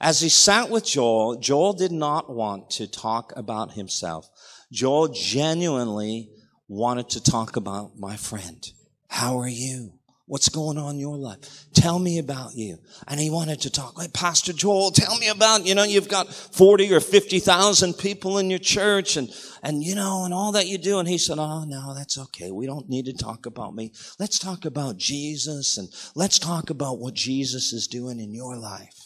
As 0.00 0.20
he 0.20 0.30
sat 0.30 0.70
with 0.70 0.86
Joel, 0.86 1.36
Joel 1.36 1.74
did 1.74 1.92
not 1.92 2.30
want 2.30 2.70
to 2.70 2.86
talk 2.86 3.34
about 3.36 3.72
himself. 3.72 4.30
Joel 4.72 5.08
genuinely 5.08 6.30
wanted 6.68 7.10
to 7.10 7.22
talk 7.22 7.56
about 7.56 7.98
my 7.98 8.16
friend. 8.16 8.66
How 9.08 9.38
are 9.38 9.48
you? 9.48 9.92
What's 10.24 10.48
going 10.48 10.78
on 10.78 10.94
in 10.94 11.00
your 11.00 11.16
life? 11.16 11.66
Tell 11.74 11.98
me 11.98 12.18
about 12.18 12.54
you. 12.54 12.78
And 13.08 13.18
he 13.18 13.30
wanted 13.30 13.62
to 13.62 13.70
talk 13.70 13.98
like 13.98 14.12
Pastor 14.12 14.52
Joel, 14.52 14.92
tell 14.92 15.18
me 15.18 15.28
about, 15.28 15.66
you 15.66 15.74
know, 15.74 15.82
you've 15.82 16.08
got 16.08 16.32
40 16.32 16.94
or 16.94 17.00
50,000 17.00 17.94
people 17.94 18.38
in 18.38 18.48
your 18.48 18.60
church 18.60 19.16
and, 19.16 19.28
and, 19.64 19.82
you 19.82 19.96
know, 19.96 20.24
and 20.24 20.32
all 20.32 20.52
that 20.52 20.68
you 20.68 20.78
do. 20.78 21.00
And 21.00 21.08
he 21.08 21.18
said, 21.18 21.38
Oh, 21.40 21.64
no, 21.64 21.94
that's 21.94 22.16
okay. 22.16 22.52
We 22.52 22.66
don't 22.66 22.88
need 22.88 23.06
to 23.06 23.12
talk 23.12 23.46
about 23.46 23.74
me. 23.74 23.92
Let's 24.20 24.38
talk 24.38 24.64
about 24.64 24.98
Jesus 24.98 25.76
and 25.76 25.88
let's 26.14 26.38
talk 26.38 26.70
about 26.70 27.00
what 27.00 27.14
Jesus 27.14 27.72
is 27.72 27.88
doing 27.88 28.20
in 28.20 28.32
your 28.32 28.56
life. 28.56 28.99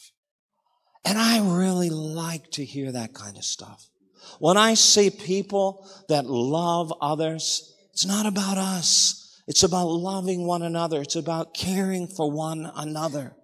And 1.04 1.18
I 1.18 1.40
really 1.40 1.90
like 1.90 2.50
to 2.52 2.64
hear 2.64 2.92
that 2.92 3.12
kind 3.12 3.36
of 3.36 3.44
stuff. 3.44 3.88
When 4.38 4.56
I 4.56 4.74
see 4.74 5.10
people 5.10 5.88
that 6.08 6.26
love 6.26 6.92
others, 7.00 7.74
it's 7.92 8.06
not 8.06 8.26
about 8.26 8.58
us. 8.58 9.42
It's 9.46 9.62
about 9.62 9.86
loving 9.86 10.46
one 10.46 10.62
another. 10.62 11.02
It's 11.02 11.16
about 11.16 11.54
caring 11.54 12.08
for 12.08 12.30
one 12.30 12.70
another. 12.74 13.36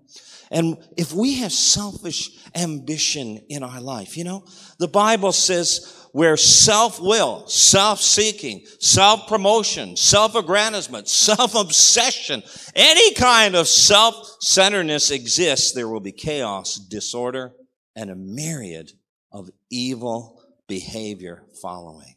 And 0.50 0.78
if 0.96 1.12
we 1.12 1.34
have 1.38 1.52
selfish 1.52 2.30
ambition 2.56 3.38
in 3.48 3.62
our 3.62 3.80
life, 3.80 4.16
you 4.16 4.24
know, 4.24 4.44
the 4.78 4.88
Bible 4.88 5.32
says 5.32 5.99
where 6.12 6.36
self-will, 6.36 7.46
self-seeking, 7.46 8.66
self-promotion, 8.80 9.96
self-aggrandizement, 9.96 11.08
self-obsession, 11.08 12.42
any 12.74 13.14
kind 13.14 13.54
of 13.54 13.68
self-centeredness 13.68 15.10
exists, 15.10 15.72
there 15.72 15.88
will 15.88 16.00
be 16.00 16.12
chaos, 16.12 16.76
disorder, 16.76 17.52
and 17.94 18.10
a 18.10 18.16
myriad 18.16 18.92
of 19.32 19.50
evil 19.70 20.42
behavior 20.68 21.44
following. 21.60 22.14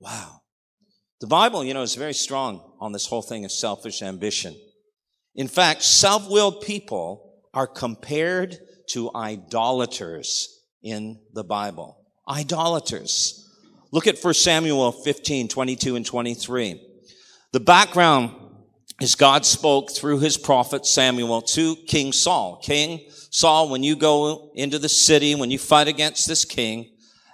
Wow. 0.00 0.40
The 1.20 1.26
Bible, 1.26 1.64
you 1.64 1.74
know, 1.74 1.82
is 1.82 1.94
very 1.94 2.14
strong 2.14 2.74
on 2.80 2.92
this 2.92 3.06
whole 3.06 3.22
thing 3.22 3.44
of 3.44 3.52
selfish 3.52 4.02
ambition. 4.02 4.56
In 5.34 5.48
fact, 5.48 5.82
self-willed 5.82 6.62
people 6.62 7.40
are 7.54 7.66
compared 7.66 8.58
to 8.90 9.10
idolaters 9.14 10.60
in 10.82 11.20
the 11.32 11.44
Bible. 11.44 12.01
Idolaters. 12.32 13.46
Look 13.90 14.06
at 14.06 14.18
1 14.18 14.34
Samuel 14.34 14.90
15, 14.90 15.48
22 15.48 15.96
and 15.96 16.06
23. 16.06 16.80
The 17.52 17.60
background 17.60 18.34
is 19.00 19.14
God 19.14 19.44
spoke 19.44 19.90
through 19.90 20.20
his 20.20 20.38
prophet 20.38 20.86
Samuel 20.86 21.42
to 21.42 21.76
King 21.86 22.12
Saul. 22.12 22.56
King 22.62 23.02
Saul, 23.30 23.68
when 23.68 23.82
you 23.82 23.96
go 23.96 24.50
into 24.54 24.78
the 24.78 24.88
city, 24.88 25.34
when 25.34 25.50
you 25.50 25.58
fight 25.58 25.88
against 25.88 26.26
this 26.26 26.46
king, 26.46 26.91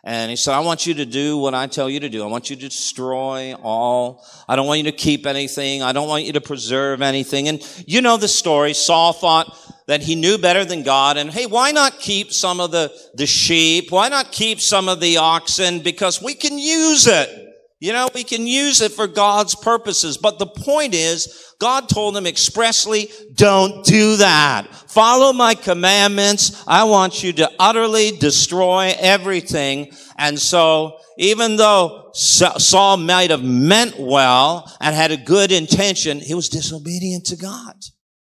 and 0.09 0.31
he 0.31 0.37
said, 0.37 0.55
I 0.55 0.61
want 0.61 0.87
you 0.87 0.95
to 0.95 1.05
do 1.05 1.37
what 1.37 1.53
I 1.53 1.67
tell 1.67 1.91
you 1.91 2.01
to 2.01 2.09
do. 2.09 2.23
I 2.23 2.29
want 2.29 2.49
you 2.49 2.57
to 2.57 2.63
destroy 2.63 3.55
all. 3.63 4.25
I 4.49 4.57
don't 4.57 4.67
want 4.67 4.79
you 4.79 4.85
to 4.85 4.97
keep 4.97 5.27
anything. 5.27 5.83
I 5.83 5.93
don't 5.93 6.09
want 6.09 6.25
you 6.25 6.33
to 6.33 6.41
preserve 6.41 7.03
anything. 7.03 7.47
And 7.49 7.85
you 7.87 8.01
know 8.01 8.17
the 8.17 8.27
story. 8.27 8.73
Saul 8.73 9.13
thought 9.13 9.55
that 9.85 10.01
he 10.01 10.15
knew 10.15 10.39
better 10.39 10.65
than 10.65 10.83
God. 10.83 11.19
And 11.19 11.31
hey, 11.31 11.45
why 11.45 11.73
not 11.73 11.99
keep 11.99 12.33
some 12.33 12.59
of 12.59 12.71
the, 12.71 12.91
the 13.17 13.27
sheep? 13.27 13.93
Why 13.93 14.09
not 14.09 14.33
keep 14.33 14.63
some 14.63 14.89
of 14.89 14.99
the 15.01 15.19
oxen? 15.19 15.81
Because 15.81 16.23
we 16.23 16.33
can 16.33 16.59
use 16.59 17.07
it. 17.07 17.48
You 17.81 17.93
know, 17.93 18.09
we 18.13 18.25
can 18.25 18.47
use 18.47 18.81
it 18.81 18.91
for 18.91 19.07
God's 19.07 19.55
purposes. 19.55 20.19
But 20.19 20.39
the 20.39 20.47
point 20.47 20.95
is, 20.95 21.55
God 21.61 21.89
told 21.89 22.17
them 22.17 22.27
expressly, 22.27 23.09
don't 23.35 23.85
do 23.85 24.17
that. 24.17 24.67
Follow 24.89 25.33
my 25.33 25.55
commandments. 25.55 26.65
I 26.67 26.85
want 26.85 27.23
you 27.23 27.33
to 27.35 27.51
utterly 27.59 28.17
destroy 28.17 28.95
everything. 28.99 29.93
And 30.17 30.39
so, 30.39 30.99
even 31.19 31.57
though 31.57 32.11
Saul 32.15 32.97
might 32.97 33.31
have 33.31 33.45
meant 33.45 33.95
well 33.99 34.73
and 34.81 34.95
had 34.95 35.13
a 35.13 35.17
good 35.17 35.53
intention, 35.53 36.19
he 36.19 36.35
was 36.35 36.49
disobedient 36.49 37.27
to 37.27 37.37
God. 37.37 37.75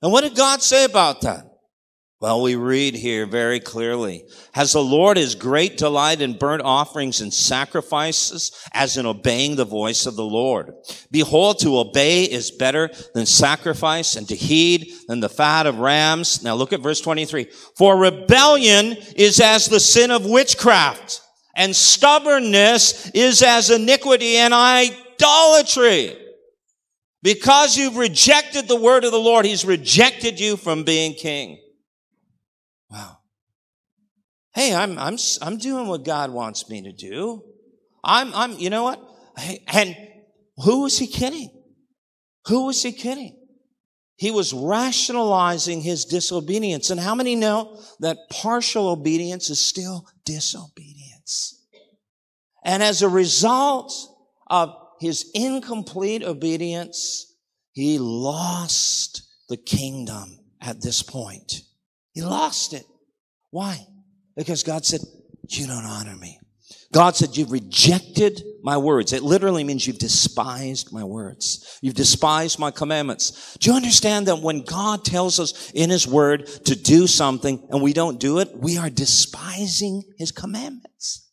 And 0.03 0.11
what 0.11 0.21
did 0.21 0.35
God 0.35 0.61
say 0.61 0.85
about 0.85 1.21
that? 1.21 1.50
Well, 2.21 2.43
we 2.43 2.55
read 2.55 2.93
here 2.93 3.25
very 3.25 3.59
clearly. 3.59 4.25
Has 4.51 4.73
the 4.73 4.83
Lord 4.83 5.17
his 5.17 5.33
great 5.33 5.75
delight 5.75 6.21
in 6.21 6.37
burnt 6.37 6.61
offerings 6.61 7.19
and 7.19 7.33
sacrifices 7.33 8.51
as 8.73 8.95
in 8.95 9.07
obeying 9.07 9.55
the 9.55 9.65
voice 9.65 10.05
of 10.05 10.15
the 10.15 10.23
Lord? 10.23 10.71
Behold, 11.09 11.57
to 11.61 11.79
obey 11.79 12.25
is 12.25 12.51
better 12.51 12.91
than 13.15 13.25
sacrifice 13.25 14.15
and 14.15 14.27
to 14.27 14.35
heed 14.35 14.93
than 15.07 15.19
the 15.19 15.29
fat 15.29 15.65
of 15.65 15.79
rams. 15.79 16.43
Now 16.43 16.53
look 16.53 16.73
at 16.73 16.81
verse 16.81 17.01
23. 17.01 17.47
For 17.75 17.97
rebellion 17.97 18.97
is 19.15 19.39
as 19.39 19.65
the 19.65 19.79
sin 19.79 20.11
of 20.11 20.23
witchcraft 20.23 21.21
and 21.55 21.75
stubbornness 21.75 23.09
is 23.15 23.41
as 23.41 23.71
iniquity 23.71 24.35
and 24.35 24.53
idolatry. 24.53 26.15
Because 27.23 27.77
you've 27.77 27.97
rejected 27.97 28.67
the 28.67 28.79
word 28.79 29.05
of 29.05 29.11
the 29.11 29.17
Lord, 29.17 29.45
he's 29.45 29.65
rejected 29.65 30.39
you 30.39 30.55
from 30.55 30.83
being 30.83 31.15
king. 31.15 31.57
Wow. 32.91 33.19
Hey, 34.53 34.75
I'm, 34.75 34.99
I'm, 34.99 35.17
I'm 35.41 35.57
doing 35.57 35.87
what 35.87 36.03
God 36.03 36.31
wants 36.31 36.69
me 36.69 36.81
to 36.81 36.91
do. 36.91 37.43
I'm, 38.03 38.33
I'm, 38.33 38.59
you 38.59 38.69
know 38.69 38.83
what? 38.83 39.01
And 39.67 39.95
who 40.57 40.81
was 40.81 40.97
he 40.97 41.07
kidding? 41.07 41.49
Who 42.47 42.65
was 42.65 42.83
he 42.83 42.91
kidding? 42.91 43.37
He 44.17 44.29
was 44.29 44.53
rationalizing 44.53 45.81
his 45.81 46.05
disobedience. 46.05 46.89
And 46.89 46.99
how 46.99 47.15
many 47.15 47.35
know 47.35 47.79
that 48.01 48.17
partial 48.29 48.89
obedience 48.89 49.49
is 49.49 49.63
still 49.63 50.05
disobedience? 50.25 51.65
And 52.63 52.83
as 52.83 53.01
a 53.01 53.09
result 53.09 53.93
of 54.47 54.75
his 54.99 55.31
incomplete 55.33 56.23
obedience, 56.23 57.35
he 57.71 57.97
lost 57.99 59.23
the 59.49 59.57
kingdom 59.57 60.39
at 60.59 60.81
this 60.81 61.01
point. 61.01 61.61
He 62.13 62.21
lost 62.21 62.73
it. 62.73 62.85
Why? 63.49 63.85
Because 64.35 64.63
God 64.63 64.85
said, 64.85 65.01
you 65.49 65.67
don't 65.67 65.85
honor 65.85 66.15
me. 66.15 66.39
God 66.93 67.15
said, 67.15 67.37
you've 67.37 67.51
rejected 67.51 68.43
my 68.63 68.77
words. 68.77 69.13
It 69.13 69.23
literally 69.23 69.63
means 69.63 69.87
you've 69.87 69.97
despised 69.97 70.91
my 70.91 71.03
words. 71.05 71.79
You've 71.81 71.95
despised 71.95 72.59
my 72.59 72.69
commandments. 72.69 73.57
Do 73.59 73.69
you 73.69 73.75
understand 73.75 74.27
that 74.27 74.39
when 74.39 74.63
God 74.63 75.05
tells 75.05 75.39
us 75.39 75.71
in 75.71 75.89
his 75.89 76.05
word 76.05 76.47
to 76.65 76.75
do 76.75 77.07
something 77.07 77.65
and 77.71 77.81
we 77.81 77.93
don't 77.93 78.19
do 78.19 78.39
it, 78.39 78.49
we 78.57 78.77
are 78.77 78.89
despising 78.89 80.03
his 80.17 80.31
commandments? 80.31 81.29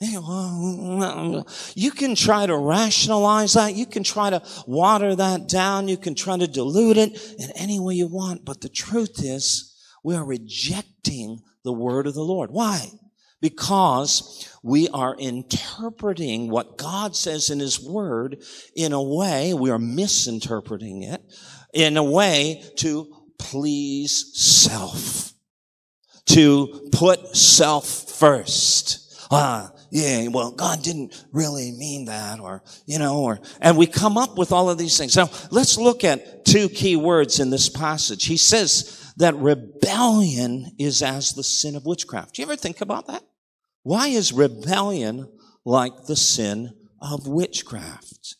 You 0.00 1.90
can 1.90 2.14
try 2.14 2.46
to 2.46 2.56
rationalize 2.56 3.54
that. 3.54 3.74
You 3.74 3.86
can 3.86 4.02
try 4.04 4.30
to 4.30 4.42
water 4.66 5.16
that 5.16 5.48
down. 5.48 5.88
You 5.88 5.96
can 5.96 6.14
try 6.14 6.36
to 6.36 6.46
dilute 6.46 6.96
it 6.96 7.18
in 7.38 7.50
any 7.56 7.80
way 7.80 7.94
you 7.94 8.06
want. 8.06 8.44
But 8.44 8.60
the 8.60 8.68
truth 8.68 9.22
is, 9.24 9.75
we 10.06 10.14
are 10.14 10.24
rejecting 10.24 11.42
the 11.64 11.72
word 11.72 12.06
of 12.06 12.14
the 12.14 12.22
Lord. 12.22 12.52
Why? 12.52 12.92
Because 13.40 14.48
we 14.62 14.88
are 14.90 15.16
interpreting 15.18 16.48
what 16.48 16.78
God 16.78 17.16
says 17.16 17.50
in 17.50 17.58
His 17.58 17.80
Word 17.80 18.40
in 18.76 18.92
a 18.92 19.02
way, 19.02 19.52
we 19.52 19.68
are 19.70 19.80
misinterpreting 19.80 21.02
it 21.02 21.20
in 21.74 21.96
a 21.96 22.04
way 22.04 22.62
to 22.76 23.12
please 23.36 24.30
self. 24.34 25.32
To 26.26 26.88
put 26.92 27.36
self 27.36 27.88
first. 27.88 29.26
Ah, 29.32 29.72
yeah, 29.90 30.28
well, 30.28 30.52
God 30.52 30.84
didn't 30.84 31.24
really 31.32 31.72
mean 31.72 32.04
that, 32.04 32.38
or, 32.38 32.62
you 32.86 33.00
know, 33.00 33.22
or, 33.22 33.40
and 33.60 33.76
we 33.76 33.88
come 33.88 34.18
up 34.18 34.38
with 34.38 34.52
all 34.52 34.70
of 34.70 34.78
these 34.78 34.96
things. 34.96 35.16
Now, 35.16 35.30
let's 35.50 35.76
look 35.76 36.04
at 36.04 36.44
two 36.44 36.68
key 36.68 36.94
words 36.94 37.40
in 37.40 37.50
this 37.50 37.68
passage. 37.68 38.26
He 38.26 38.36
says, 38.36 39.05
that 39.16 39.34
rebellion 39.36 40.72
is 40.78 41.02
as 41.02 41.32
the 41.32 41.42
sin 41.42 41.74
of 41.74 41.86
witchcraft. 41.86 42.34
Do 42.34 42.42
you 42.42 42.46
ever 42.46 42.56
think 42.56 42.80
about 42.80 43.06
that? 43.06 43.22
Why 43.82 44.08
is 44.08 44.32
rebellion 44.32 45.28
like 45.64 46.06
the 46.06 46.16
sin 46.16 46.74
of 47.00 47.26
witchcraft? 47.26 48.36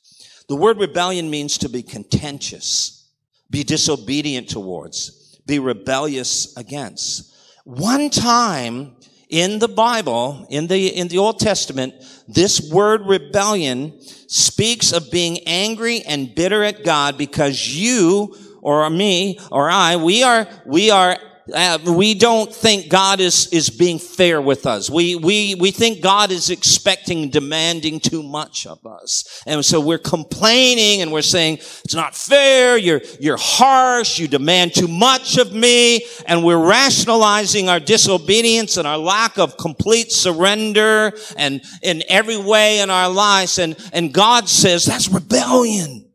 The 0.49 0.57
word 0.57 0.79
rebellion 0.79 1.31
means 1.31 1.59
to 1.59 1.69
be 1.69 1.83
contentious, 1.83 3.11
be 3.51 3.65
disobedient 3.65 4.49
towards, 4.49 5.41
be 5.47 5.59
rebellious 5.59 6.57
against. 6.57 7.35
One 7.65 8.11
time 8.11 8.97
in 9.29 9.59
the 9.59 9.69
Bible, 9.69 10.47
in 10.51 10.69
the, 10.69 10.89
in 10.89 11.09
the 11.09 11.19
Old 11.19 11.41
Testament, 11.41 11.95
this 12.29 12.71
word 12.71 13.03
rebellion 13.07 14.01
speaks 14.29 14.93
of 14.93 15.11
being 15.11 15.39
angry 15.47 16.03
and 16.03 16.35
bitter 16.35 16.63
at 16.63 16.85
God 16.85 17.19
because 17.19 17.69
you 17.69 18.37
or 18.67 18.91
me 18.91 19.39
or 19.53 19.71
I, 19.71 19.95
we 19.95 20.25
are, 20.25 20.49
we 20.67 20.91
are 20.91 21.17
uh, 21.55 21.79
we 21.87 22.15
don't 22.15 22.53
think 22.53 22.89
God 22.89 23.21
is, 23.21 23.47
is 23.53 23.71
being 23.71 24.01
fair 24.01 24.43
with 24.43 24.67
us. 24.67 24.91
We, 24.91 25.15
we, 25.15 25.55
we 25.55 25.71
think 25.71 26.03
God 26.03 26.33
is 26.33 26.51
expecting, 26.51 27.31
demanding 27.31 28.01
too 28.01 28.25
much 28.25 28.67
of 28.67 28.85
us. 28.85 29.43
And 29.47 29.65
so 29.65 29.81
we're 29.81 29.99
complaining 29.99 31.03
and 31.03 31.13
we're 31.13 31.23
saying, 31.23 31.59
it's 31.59 31.95
not 31.95 32.17
fair. 32.17 32.77
You're, 32.77 33.01
you're 33.21 33.37
harsh. 33.39 34.19
You 34.19 34.27
demand 34.27 34.75
too 34.75 34.89
much 34.89 35.39
of 35.39 35.53
me. 35.53 36.05
And 36.27 36.45
we're 36.45 36.67
rationalizing 36.67 37.69
our 37.69 37.79
disobedience 37.79 38.77
and 38.77 38.89
our 38.89 38.99
lack 38.99 39.39
of 39.39 39.57
complete 39.57 40.11
surrender 40.11 41.13
and 41.37 41.63
in 41.81 42.03
every 42.09 42.39
way 42.39 42.81
in 42.81 42.91
our 42.91 43.09
lives. 43.09 43.61
And, 43.61 43.77
and 43.93 44.13
God 44.13 44.49
says, 44.49 44.85
that's 44.85 45.09
rebellion. 45.09 46.11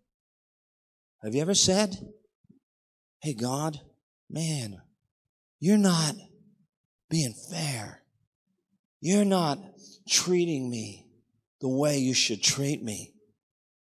Have 1.24 1.36
you 1.36 1.41
ever 1.41 1.55
said, 1.55 1.96
Hey, 3.22 3.34
God, 3.34 3.80
man, 4.30 4.82
you're 5.60 5.78
not 5.78 6.16
being 7.10 7.34
fair. 7.34 8.01
You're 9.00 9.25
not 9.25 9.60
treating 10.10 10.70
me 10.70 11.08
the 11.60 11.70
way 11.70 12.00
you 12.00 12.16
should 12.16 12.42
treat 12.42 12.84
me. 12.84 13.13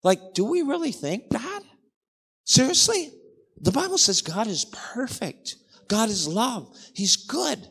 Like, 0.01 0.33
do 0.33 0.45
we 0.45 0.61
really 0.61 0.93
think 0.93 1.29
that? 1.31 1.61
Seriously? 2.45 3.11
The 3.59 3.71
Bible 3.71 3.97
says 3.97 4.21
God 4.21 4.47
is 4.47 4.65
perfect. 4.65 5.57
God 5.89 6.09
is 6.09 6.27
love. 6.27 6.73
He's 6.93 7.17
good. 7.17 7.69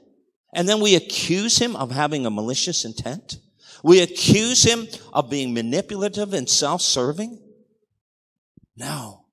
And 0.54 0.68
then 0.68 0.80
we 0.80 0.94
accuse 0.94 1.56
him 1.56 1.74
of 1.76 1.90
having 1.90 2.26
a 2.26 2.30
malicious 2.30 2.84
intent. 2.84 3.38
We 3.82 4.00
accuse 4.00 4.62
him 4.62 4.88
of 5.12 5.30
being 5.30 5.54
manipulative 5.54 6.34
and 6.34 6.48
self-serving. 6.48 7.38
No. 8.76 9.26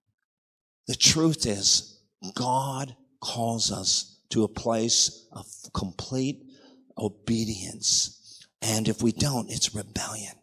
The 0.87 0.95
truth 0.95 1.45
is 1.45 1.92
God 2.35 2.95
calls 3.21 3.71
us 3.71 4.19
to 4.29 4.43
a 4.43 4.47
place 4.47 5.27
of 5.31 5.45
complete 5.73 6.43
obedience. 6.97 8.45
And 8.61 8.87
if 8.87 9.01
we 9.01 9.11
don't, 9.11 9.49
it's 9.49 9.75
rebellion. 9.75 10.33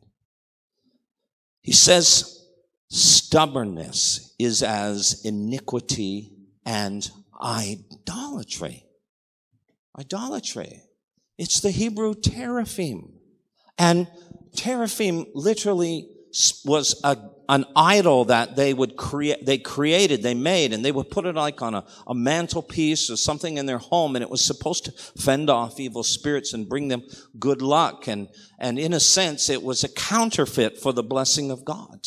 He 1.63 1.73
says 1.73 2.47
stubbornness 2.89 4.35
is 4.39 4.63
as 4.63 5.25
iniquity 5.25 6.33
and 6.65 7.11
idolatry. 7.43 8.85
Idolatry. 9.99 10.83
It's 11.39 11.61
the 11.61 11.71
Hebrew 11.71 12.15
teraphim. 12.15 13.15
And 13.79 14.09
teraphim 14.55 15.27
literally 15.35 16.09
was 16.65 17.01
a 17.03 17.17
an 17.50 17.64
idol 17.75 18.26
that 18.26 18.54
they 18.54 18.73
would 18.73 18.97
create, 18.97 19.45
they 19.45 19.59
created, 19.59 20.23
they 20.23 20.35
made, 20.35 20.73
and 20.73 20.85
they 20.85 20.92
would 20.92 21.11
put 21.11 21.26
it 21.26 21.35
like 21.35 21.61
on 21.61 21.75
a, 21.75 21.85
a 22.07 22.14
mantelpiece 22.14 23.11
or 23.11 23.16
something 23.16 23.57
in 23.59 23.66
their 23.66 23.78
home, 23.78 24.14
and 24.14 24.23
it 24.23 24.30
was 24.30 24.45
supposed 24.45 24.85
to 24.85 24.92
fend 24.92 25.50
off 25.50 25.80
evil 25.80 26.04
spirits 26.04 26.52
and 26.54 26.69
bring 26.69 26.87
them 26.87 27.02
good 27.40 27.61
luck. 27.61 28.07
And, 28.07 28.28
and 28.61 28.78
in 28.78 28.92
a 28.92 29.00
sense, 29.00 29.50
it 29.50 29.64
was 29.64 29.83
a 29.83 29.88
counterfeit 29.88 30.78
for 30.78 30.92
the 30.92 31.02
blessing 31.02 31.50
of 31.50 31.64
God. 31.64 32.07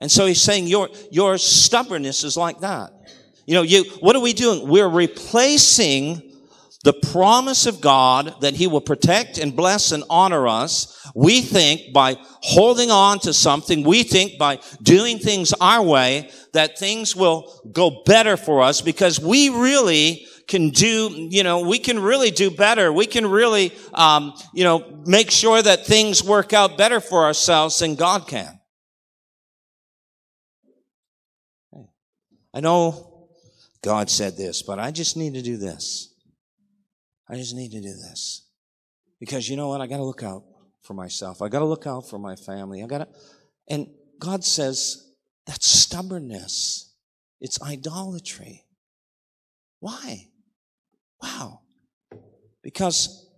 And 0.00 0.10
so 0.10 0.24
he's 0.26 0.40
saying 0.40 0.68
your, 0.68 0.88
your 1.10 1.36
stubbornness 1.36 2.22
is 2.22 2.36
like 2.36 2.60
that. 2.60 2.92
You 3.44 3.54
know, 3.54 3.62
you, 3.62 3.82
what 3.98 4.14
are 4.14 4.22
we 4.22 4.34
doing? 4.34 4.68
We're 4.68 4.88
replacing 4.88 6.31
the 6.84 6.92
promise 6.92 7.66
of 7.66 7.80
God 7.80 8.34
that 8.40 8.54
He 8.54 8.66
will 8.66 8.80
protect 8.80 9.38
and 9.38 9.54
bless 9.54 9.92
and 9.92 10.02
honor 10.10 10.48
us, 10.48 11.10
we 11.14 11.40
think 11.40 11.92
by 11.92 12.16
holding 12.20 12.90
on 12.90 13.20
to 13.20 13.32
something, 13.32 13.84
we 13.84 14.02
think 14.02 14.38
by 14.38 14.58
doing 14.82 15.18
things 15.18 15.52
our 15.60 15.82
way, 15.82 16.30
that 16.52 16.78
things 16.78 17.14
will 17.14 17.62
go 17.72 18.02
better 18.04 18.36
for 18.36 18.62
us 18.62 18.80
because 18.80 19.20
we 19.20 19.48
really 19.48 20.26
can 20.48 20.70
do, 20.70 21.28
you 21.30 21.42
know, 21.42 21.60
we 21.60 21.78
can 21.78 21.98
really 21.98 22.30
do 22.30 22.50
better. 22.50 22.92
We 22.92 23.06
can 23.06 23.26
really, 23.26 23.72
um, 23.94 24.34
you 24.52 24.64
know, 24.64 25.02
make 25.06 25.30
sure 25.30 25.62
that 25.62 25.86
things 25.86 26.22
work 26.22 26.52
out 26.52 26.76
better 26.76 27.00
for 27.00 27.24
ourselves 27.24 27.78
than 27.78 27.94
God 27.94 28.26
can. 28.26 28.60
I 32.52 32.60
know 32.60 33.28
God 33.82 34.10
said 34.10 34.36
this, 34.36 34.62
but 34.62 34.78
I 34.78 34.90
just 34.90 35.16
need 35.16 35.34
to 35.34 35.42
do 35.42 35.56
this. 35.56 36.11
I 37.32 37.36
just 37.36 37.56
need 37.56 37.70
to 37.72 37.80
do 37.80 37.94
this. 37.94 38.46
Because 39.18 39.48
you 39.48 39.56
know 39.56 39.68
what? 39.68 39.80
I 39.80 39.86
got 39.86 39.96
to 39.96 40.04
look 40.04 40.22
out 40.22 40.44
for 40.82 40.92
myself. 40.92 41.40
I 41.40 41.48
got 41.48 41.60
to 41.60 41.64
look 41.64 41.86
out 41.86 42.08
for 42.08 42.18
my 42.18 42.36
family. 42.36 42.82
I 42.82 42.86
got 42.86 42.98
to, 42.98 43.08
and 43.70 43.86
God 44.18 44.44
says 44.44 45.12
that's 45.46 45.66
stubbornness. 45.66 46.92
It's 47.40 47.60
idolatry. 47.62 48.66
Why? 49.80 50.28
Wow. 51.22 51.60
Because 52.62 53.28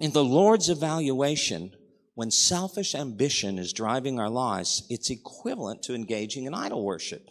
in 0.00 0.12
the 0.12 0.24
Lord's 0.24 0.68
evaluation, 0.68 1.72
when 2.14 2.30
selfish 2.30 2.94
ambition 2.94 3.58
is 3.58 3.72
driving 3.72 4.18
our 4.18 4.28
lives, 4.28 4.84
it's 4.90 5.10
equivalent 5.10 5.84
to 5.84 5.94
engaging 5.94 6.46
in 6.46 6.54
idol 6.54 6.84
worship. 6.84 7.30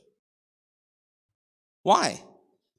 Why? 1.83 2.23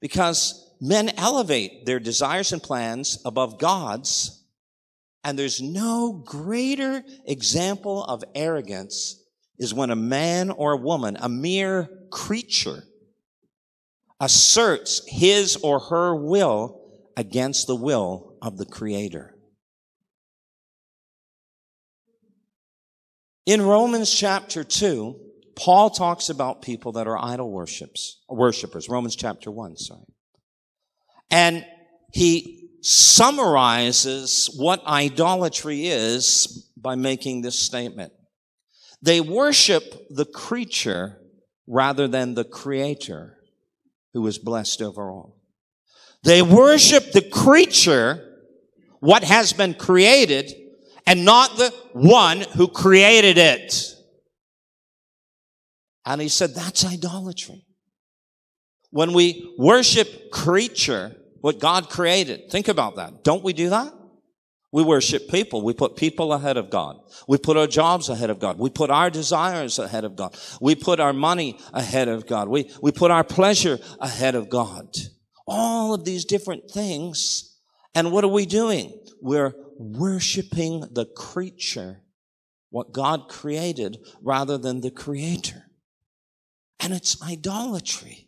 Because 0.01 0.65
men 0.81 1.11
elevate 1.17 1.87
their 1.87 2.01
desires 2.01 2.53
and 2.53 2.62
plans 2.62 3.19
above 3.25 3.59
God's, 3.59 4.45
and 5.25 5.39
there's 5.39 5.61
no 5.61 6.23
greater 6.25 7.03
example 7.27 8.05
of 8.05 8.23
arrogance 8.35 9.23
is 9.59 9.75
when 9.75 9.91
a 9.91 9.97
man 9.97 10.51
or 10.51 10.73
a 10.73 10.77
woman, 10.77 11.17
a 11.21 11.29
mere 11.29 11.89
creature, 12.11 12.85
asserts 14.21 15.03
his 15.09 15.57
or 15.57 15.79
her 15.81 16.15
will 16.15 16.83
against 17.17 17.67
the 17.67 17.77
will 17.77 18.37
of 18.43 18.59
the 18.59 18.67
Creator. 18.67 19.35
In 23.47 23.62
Romans 23.62 24.12
chapter 24.12 24.65
2, 24.65 25.19
Paul 25.55 25.91
talks 25.91 26.29
about 26.29 26.62
people 26.62 26.93
that 26.93 27.07
are 27.07 27.17
idol 27.17 27.51
worships, 27.51 28.21
worshipers. 28.29 28.89
Romans 28.89 29.17
chapter 29.17 29.51
1, 29.51 29.77
sorry. 29.77 30.15
And 31.31 31.67
he 32.12 32.71
summarizes 32.83 34.49
what 34.57 34.85
idolatry 34.87 35.87
is 35.87 36.71
by 36.77 36.95
making 36.95 37.43
this 37.43 37.59
statement. 37.59 38.12
They 39.03 39.21
worship 39.21 40.07
the 40.09 40.25
creature 40.25 41.19
rather 41.67 42.07
than 42.07 42.35
the 42.35 42.45
creator 42.45 43.39
who 44.15 44.27
is 44.27 44.39
blessed 44.39 44.83
over 44.83 45.11
all. 45.11 45.37
They 46.23 46.43
worship 46.43 47.12
the 47.12 47.23
creature, 47.23 48.37
what 49.01 49.25
has 49.25 49.53
been 49.53 49.75
created, 49.75 50.55
and 51.07 51.25
not 51.25 51.57
the 51.57 51.75
one 51.93 52.41
who 52.41 52.69
created 52.69 53.37
it. 53.37 53.95
And 56.05 56.21
he 56.21 56.29
said 56.29 56.55
that's 56.55 56.85
idolatry. 56.85 57.65
When 58.96 59.12
we 59.12 59.54
worship 59.59 60.30
creature, 60.30 61.14
what 61.42 61.61
God 61.61 61.90
created, 61.90 62.50
think 62.50 62.68
about 62.68 62.96
that. 62.96 63.22
Don't 63.22 63.44
we 63.44 63.52
do 63.52 63.68
that? 63.68 63.92
We 64.72 64.82
worship 64.82 65.28
people. 65.28 65.61
We 65.61 65.74
put 65.74 65.96
people 65.96 66.32
ahead 66.32 66.56
of 66.56 66.70
God. 66.70 66.96
We 67.28 67.37
put 67.37 67.59
our 67.59 67.66
jobs 67.66 68.09
ahead 68.09 68.30
of 68.30 68.38
God. 68.38 68.59
We 68.59 68.70
put 68.70 68.88
our 68.88 69.11
desires 69.11 69.78
ahead 69.78 70.04
of 70.04 70.16
God. 70.16 70.35
We 70.62 70.76
put 70.76 70.98
our 70.98 71.12
money 71.12 71.59
ahead 71.74 72.09
of 72.09 72.26
God. 72.26 72.48
We, 72.48 72.70
we 72.80 72.90
put 72.90 73.11
our 73.11 73.22
pleasure 73.22 73.78
ahead 74.00 74.35
of 74.35 74.48
God. 74.48 74.96
All 75.46 75.92
of 75.92 76.06
these 76.06 76.24
different 76.24 76.70
things. 76.70 77.54
And 77.94 78.12
what 78.12 78.24
are 78.24 78.28
we 78.28 78.46
doing? 78.46 78.98
We're 79.20 79.52
worshiping 79.76 80.88
the 80.90 81.04
creature, 81.04 82.00
what 82.70 82.92
God 82.92 83.28
created, 83.28 83.98
rather 84.22 84.56
than 84.56 84.80
the 84.80 84.90
creator. 84.90 85.64
And 86.80 86.94
it's 86.94 87.22
idolatry. 87.22 88.26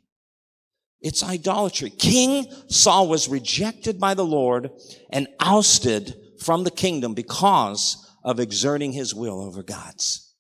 It's 1.01 1.23
idolatry. 1.23 1.91
King 1.91 2.47
Saul 2.69 3.09
was 3.09 3.29
rejected 3.29 4.01
by 4.01 4.15
the 4.15 4.25
Lord 4.25 4.71
and 5.11 5.29
ousted 5.41 6.15
from 6.41 6.65
the 6.65 6.71
kingdom 6.71 7.15
because 7.15 8.05
of 8.25 8.41
exerting 8.41 8.93
his 8.93 9.15
will 9.15 9.41
over 9.41 9.63
God's. 9.63 10.35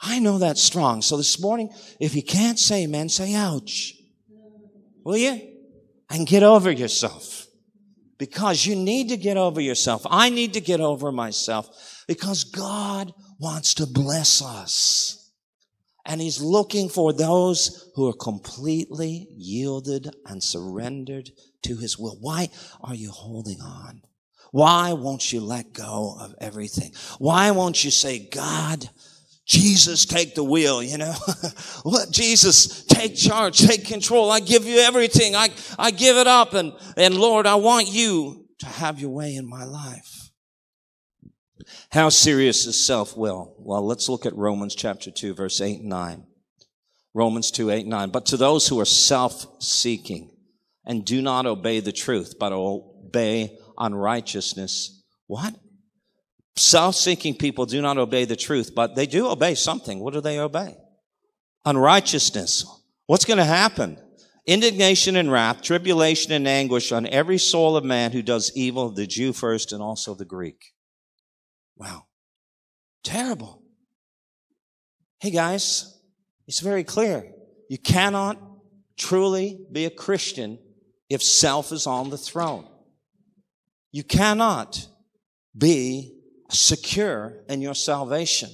I 0.00 0.18
know 0.18 0.38
that's 0.38 0.62
strong. 0.62 1.02
So 1.02 1.16
this 1.16 1.40
morning, 1.40 1.70
if 1.98 2.14
you 2.14 2.22
can't 2.22 2.58
say 2.58 2.84
amen, 2.84 3.08
say 3.08 3.34
ouch. 3.34 3.94
Will 5.04 5.16
you? 5.16 5.48
And 6.10 6.26
get 6.26 6.42
over 6.42 6.70
yourself. 6.70 7.46
Because 8.18 8.66
you 8.66 8.76
need 8.76 9.08
to 9.10 9.16
get 9.16 9.36
over 9.36 9.60
yourself. 9.60 10.06
I 10.10 10.28
need 10.28 10.54
to 10.54 10.60
get 10.60 10.80
over 10.80 11.10
myself 11.10 12.04
because 12.06 12.44
God 12.44 13.12
wants 13.38 13.74
to 13.74 13.86
bless 13.86 14.42
us. 14.42 15.19
And 16.06 16.20
he's 16.20 16.40
looking 16.40 16.88
for 16.88 17.12
those 17.12 17.90
who 17.94 18.08
are 18.08 18.14
completely 18.14 19.28
yielded 19.36 20.14
and 20.26 20.42
surrendered 20.42 21.30
to 21.62 21.76
his 21.76 21.98
will. 21.98 22.16
Why 22.20 22.48
are 22.80 22.94
you 22.94 23.10
holding 23.10 23.60
on? 23.60 24.02
Why 24.52 24.92
won't 24.94 25.32
you 25.32 25.40
let 25.40 25.72
go 25.72 26.16
of 26.18 26.34
everything? 26.40 26.92
Why 27.18 27.50
won't 27.52 27.84
you 27.84 27.90
say, 27.90 28.28
God, 28.30 28.88
Jesus, 29.46 30.06
take 30.06 30.34
the 30.34 30.44
wheel, 30.44 30.82
you 30.82 30.96
know. 30.96 31.14
Let 31.84 32.10
Jesus 32.12 32.84
take 32.84 33.16
charge, 33.16 33.58
take 33.58 33.84
control. 33.84 34.30
I 34.30 34.38
give 34.38 34.64
you 34.64 34.78
everything. 34.78 35.34
I, 35.34 35.48
I 35.76 35.90
give 35.90 36.16
it 36.16 36.28
up. 36.28 36.54
And, 36.54 36.72
and 36.96 37.16
Lord, 37.16 37.46
I 37.46 37.56
want 37.56 37.88
you 37.88 38.46
to 38.60 38.66
have 38.66 39.00
your 39.00 39.10
way 39.10 39.34
in 39.34 39.48
my 39.48 39.64
life. 39.64 40.19
How 41.92 42.08
serious 42.08 42.66
is 42.66 42.86
self-will? 42.86 43.56
Well, 43.58 43.84
let's 43.84 44.08
look 44.08 44.24
at 44.24 44.36
Romans 44.36 44.76
chapter 44.76 45.10
2, 45.10 45.34
verse 45.34 45.60
8 45.60 45.80
and 45.80 45.88
9. 45.88 46.24
Romans 47.14 47.50
2, 47.50 47.70
8, 47.70 47.80
and 47.80 47.90
9. 47.90 48.10
But 48.10 48.26
to 48.26 48.36
those 48.36 48.68
who 48.68 48.78
are 48.78 48.84
self-seeking 48.84 50.30
and 50.86 51.04
do 51.04 51.20
not 51.20 51.46
obey 51.46 51.80
the 51.80 51.90
truth, 51.90 52.34
but 52.38 52.52
obey 52.52 53.58
unrighteousness, 53.76 55.02
what? 55.26 55.56
Self-seeking 56.54 57.34
people 57.34 57.66
do 57.66 57.82
not 57.82 57.98
obey 57.98 58.24
the 58.24 58.36
truth, 58.36 58.72
but 58.72 58.94
they 58.94 59.06
do 59.06 59.28
obey 59.28 59.56
something. 59.56 59.98
What 59.98 60.14
do 60.14 60.20
they 60.20 60.38
obey? 60.38 60.76
Unrighteousness. 61.64 62.66
What's 63.06 63.24
going 63.24 63.38
to 63.38 63.44
happen? 63.44 63.98
Indignation 64.46 65.16
and 65.16 65.32
wrath, 65.32 65.60
tribulation 65.60 66.30
and 66.30 66.46
anguish 66.46 66.92
on 66.92 67.06
every 67.06 67.38
soul 67.38 67.76
of 67.76 67.82
man 67.82 68.12
who 68.12 68.22
does 68.22 68.52
evil, 68.54 68.90
the 68.90 69.08
Jew 69.08 69.32
first 69.32 69.72
and 69.72 69.82
also 69.82 70.14
the 70.14 70.24
Greek. 70.24 70.72
Wow. 71.80 72.04
Terrible. 73.02 73.62
Hey 75.18 75.30
guys, 75.30 75.98
it's 76.46 76.60
very 76.60 76.84
clear. 76.84 77.24
You 77.70 77.78
cannot 77.78 78.38
truly 78.98 79.58
be 79.72 79.86
a 79.86 79.90
Christian 79.90 80.58
if 81.08 81.22
self 81.22 81.72
is 81.72 81.86
on 81.86 82.10
the 82.10 82.18
throne. 82.18 82.68
You 83.92 84.04
cannot 84.04 84.86
be 85.56 86.18
secure 86.50 87.38
in 87.48 87.62
your 87.62 87.74
salvation 87.74 88.50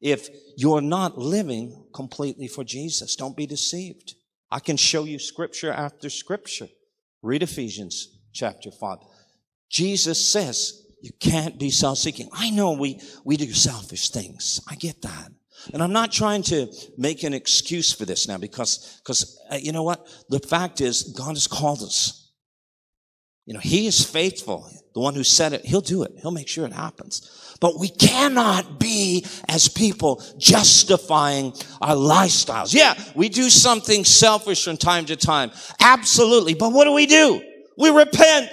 if 0.00 0.28
you're 0.56 0.80
not 0.80 1.18
living 1.18 1.84
completely 1.92 2.46
for 2.46 2.62
Jesus. 2.62 3.16
Don't 3.16 3.36
be 3.36 3.46
deceived. 3.46 4.14
I 4.52 4.60
can 4.60 4.76
show 4.76 5.02
you 5.02 5.18
scripture 5.18 5.72
after 5.72 6.08
scripture. 6.08 6.68
Read 7.22 7.42
Ephesians 7.42 8.20
chapter 8.32 8.70
5. 8.70 8.98
Jesus 9.68 10.32
says 10.32 10.87
you 11.00 11.10
can't 11.20 11.58
be 11.58 11.70
self-seeking. 11.70 12.28
I 12.32 12.50
know 12.50 12.72
we, 12.72 13.00
we 13.24 13.36
do 13.36 13.52
selfish 13.52 14.10
things. 14.10 14.60
I 14.68 14.74
get 14.74 15.02
that. 15.02 15.30
And 15.72 15.82
I'm 15.82 15.92
not 15.92 16.12
trying 16.12 16.42
to 16.44 16.72
make 16.96 17.22
an 17.22 17.34
excuse 17.34 17.92
for 17.92 18.04
this 18.04 18.28
now 18.28 18.38
because, 18.38 19.00
because 19.02 19.40
uh, 19.50 19.56
you 19.56 19.72
know 19.72 19.82
what? 19.82 20.06
The 20.28 20.38
fact 20.40 20.80
is 20.80 21.02
God 21.16 21.30
has 21.30 21.46
called 21.46 21.82
us. 21.82 22.32
You 23.44 23.54
know, 23.54 23.60
He 23.60 23.86
is 23.86 24.04
faithful. 24.04 24.70
The 24.94 25.00
one 25.00 25.14
who 25.14 25.24
said 25.24 25.52
it, 25.52 25.64
He'll 25.64 25.80
do 25.80 26.02
it. 26.02 26.12
He'll 26.20 26.30
make 26.30 26.48
sure 26.48 26.66
it 26.66 26.72
happens. 26.72 27.56
But 27.60 27.78
we 27.78 27.88
cannot 27.88 28.78
be 28.78 29.26
as 29.48 29.68
people 29.68 30.22
justifying 30.38 31.52
our 31.80 31.96
lifestyles. 31.96 32.72
Yeah, 32.72 32.94
we 33.16 33.28
do 33.28 33.50
something 33.50 34.04
selfish 34.04 34.64
from 34.64 34.76
time 34.76 35.06
to 35.06 35.16
time. 35.16 35.50
Absolutely. 35.80 36.54
But 36.54 36.72
what 36.72 36.84
do 36.84 36.92
we 36.92 37.06
do? 37.06 37.42
We 37.76 37.90
repent. 37.90 38.50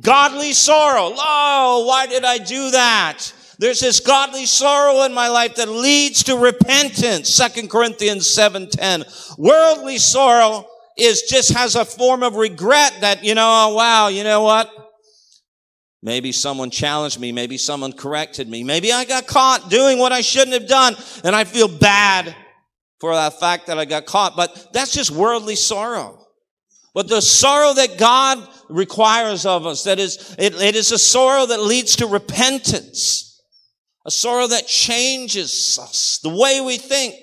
Godly 0.00 0.52
sorrow. 0.52 1.12
Oh, 1.16 1.84
why 1.86 2.06
did 2.06 2.24
I 2.24 2.38
do 2.38 2.70
that? 2.70 3.32
There's 3.58 3.80
this 3.80 3.98
godly 3.98 4.46
sorrow 4.46 5.02
in 5.02 5.12
my 5.12 5.28
life 5.28 5.56
that 5.56 5.68
leads 5.68 6.24
to 6.24 6.36
repentance. 6.36 7.34
Second 7.34 7.68
Corinthians 7.68 8.30
7:10. 8.30 9.04
Worldly 9.36 9.98
sorrow 9.98 10.68
is 10.96 11.22
just 11.22 11.52
has 11.52 11.74
a 11.74 11.84
form 11.84 12.22
of 12.22 12.36
regret 12.36 12.94
that, 13.00 13.24
you 13.24 13.34
know, 13.34 13.48
oh, 13.48 13.74
wow, 13.74 14.08
you 14.08 14.22
know 14.22 14.42
what? 14.42 14.70
Maybe 16.02 16.30
someone 16.30 16.70
challenged 16.70 17.18
me. 17.18 17.32
Maybe 17.32 17.58
someone 17.58 17.92
corrected 17.92 18.48
me. 18.48 18.62
Maybe 18.62 18.92
I 18.92 19.04
got 19.04 19.26
caught 19.26 19.68
doing 19.68 19.98
what 19.98 20.12
I 20.12 20.20
shouldn't 20.20 20.52
have 20.52 20.68
done 20.68 20.94
and 21.24 21.34
I 21.34 21.42
feel 21.42 21.66
bad 21.66 22.34
for 23.00 23.14
that 23.14 23.40
fact 23.40 23.66
that 23.66 23.78
I 23.78 23.84
got 23.84 24.06
caught. 24.06 24.36
But 24.36 24.72
that's 24.72 24.92
just 24.92 25.10
worldly 25.10 25.56
sorrow. 25.56 26.27
But 26.94 27.08
the 27.08 27.20
sorrow 27.20 27.74
that 27.74 27.98
God 27.98 28.46
requires 28.68 29.46
of 29.46 29.66
us, 29.66 29.84
that 29.84 29.98
is, 29.98 30.34
it, 30.38 30.54
it 30.54 30.74
is 30.74 30.92
a 30.92 30.98
sorrow 30.98 31.46
that 31.46 31.60
leads 31.60 31.96
to 31.96 32.06
repentance. 32.06 33.42
A 34.06 34.10
sorrow 34.10 34.46
that 34.46 34.66
changes 34.66 35.78
us, 35.80 36.18
the 36.22 36.30
way 36.30 36.60
we 36.60 36.78
think. 36.78 37.14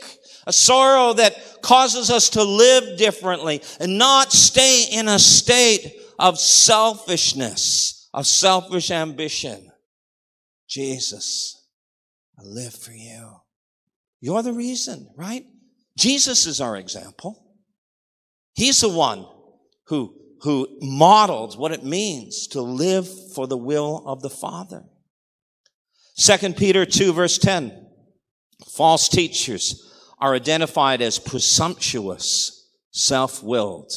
A 0.47 0.53
sorrow 0.53 1.13
that 1.13 1.61
causes 1.61 2.11
us 2.11 2.29
to 2.31 2.43
live 2.43 2.97
differently 2.97 3.61
and 3.79 3.97
not 3.97 4.31
stay 4.31 4.85
in 4.91 5.07
a 5.07 5.17
state 5.17 5.99
of 6.19 6.39
selfishness, 6.39 8.07
of 8.13 8.27
selfish 8.27 8.91
ambition. 8.91 9.71
Jesus, 10.69 11.67
I 12.37 12.43
live 12.43 12.75
for 12.75 12.91
you. 12.91 13.37
You're 14.21 14.43
the 14.43 14.53
reason, 14.53 15.09
right? 15.17 15.45
Jesus 15.97 16.45
is 16.45 16.61
our 16.61 16.77
example. 16.77 17.55
He's 18.53 18.81
the 18.81 18.89
one 18.89 19.25
who, 19.87 20.15
who 20.41 20.67
modeled 20.81 21.57
what 21.57 21.71
it 21.71 21.83
means 21.83 22.47
to 22.47 22.61
live 22.61 23.07
for 23.33 23.47
the 23.47 23.57
will 23.57 24.03
of 24.05 24.21
the 24.21 24.29
Father. 24.29 24.83
Second 26.15 26.57
Peter 26.57 26.85
2 26.85 27.13
verse 27.13 27.37
10. 27.37 27.87
False 28.67 29.09
teachers 29.09 29.81
are 30.19 30.33
identified 30.33 31.01
as 31.01 31.19
presumptuous, 31.19 32.69
self-willed. 32.91 33.91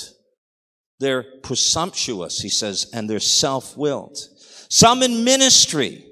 They're 1.01 1.25
presumptuous, 1.43 2.41
he 2.41 2.49
says, 2.49 2.91
and 2.93 3.09
they're 3.09 3.21
self-willed. 3.21 4.19
Some 4.69 5.03
in 5.03 5.23
ministry 5.23 6.05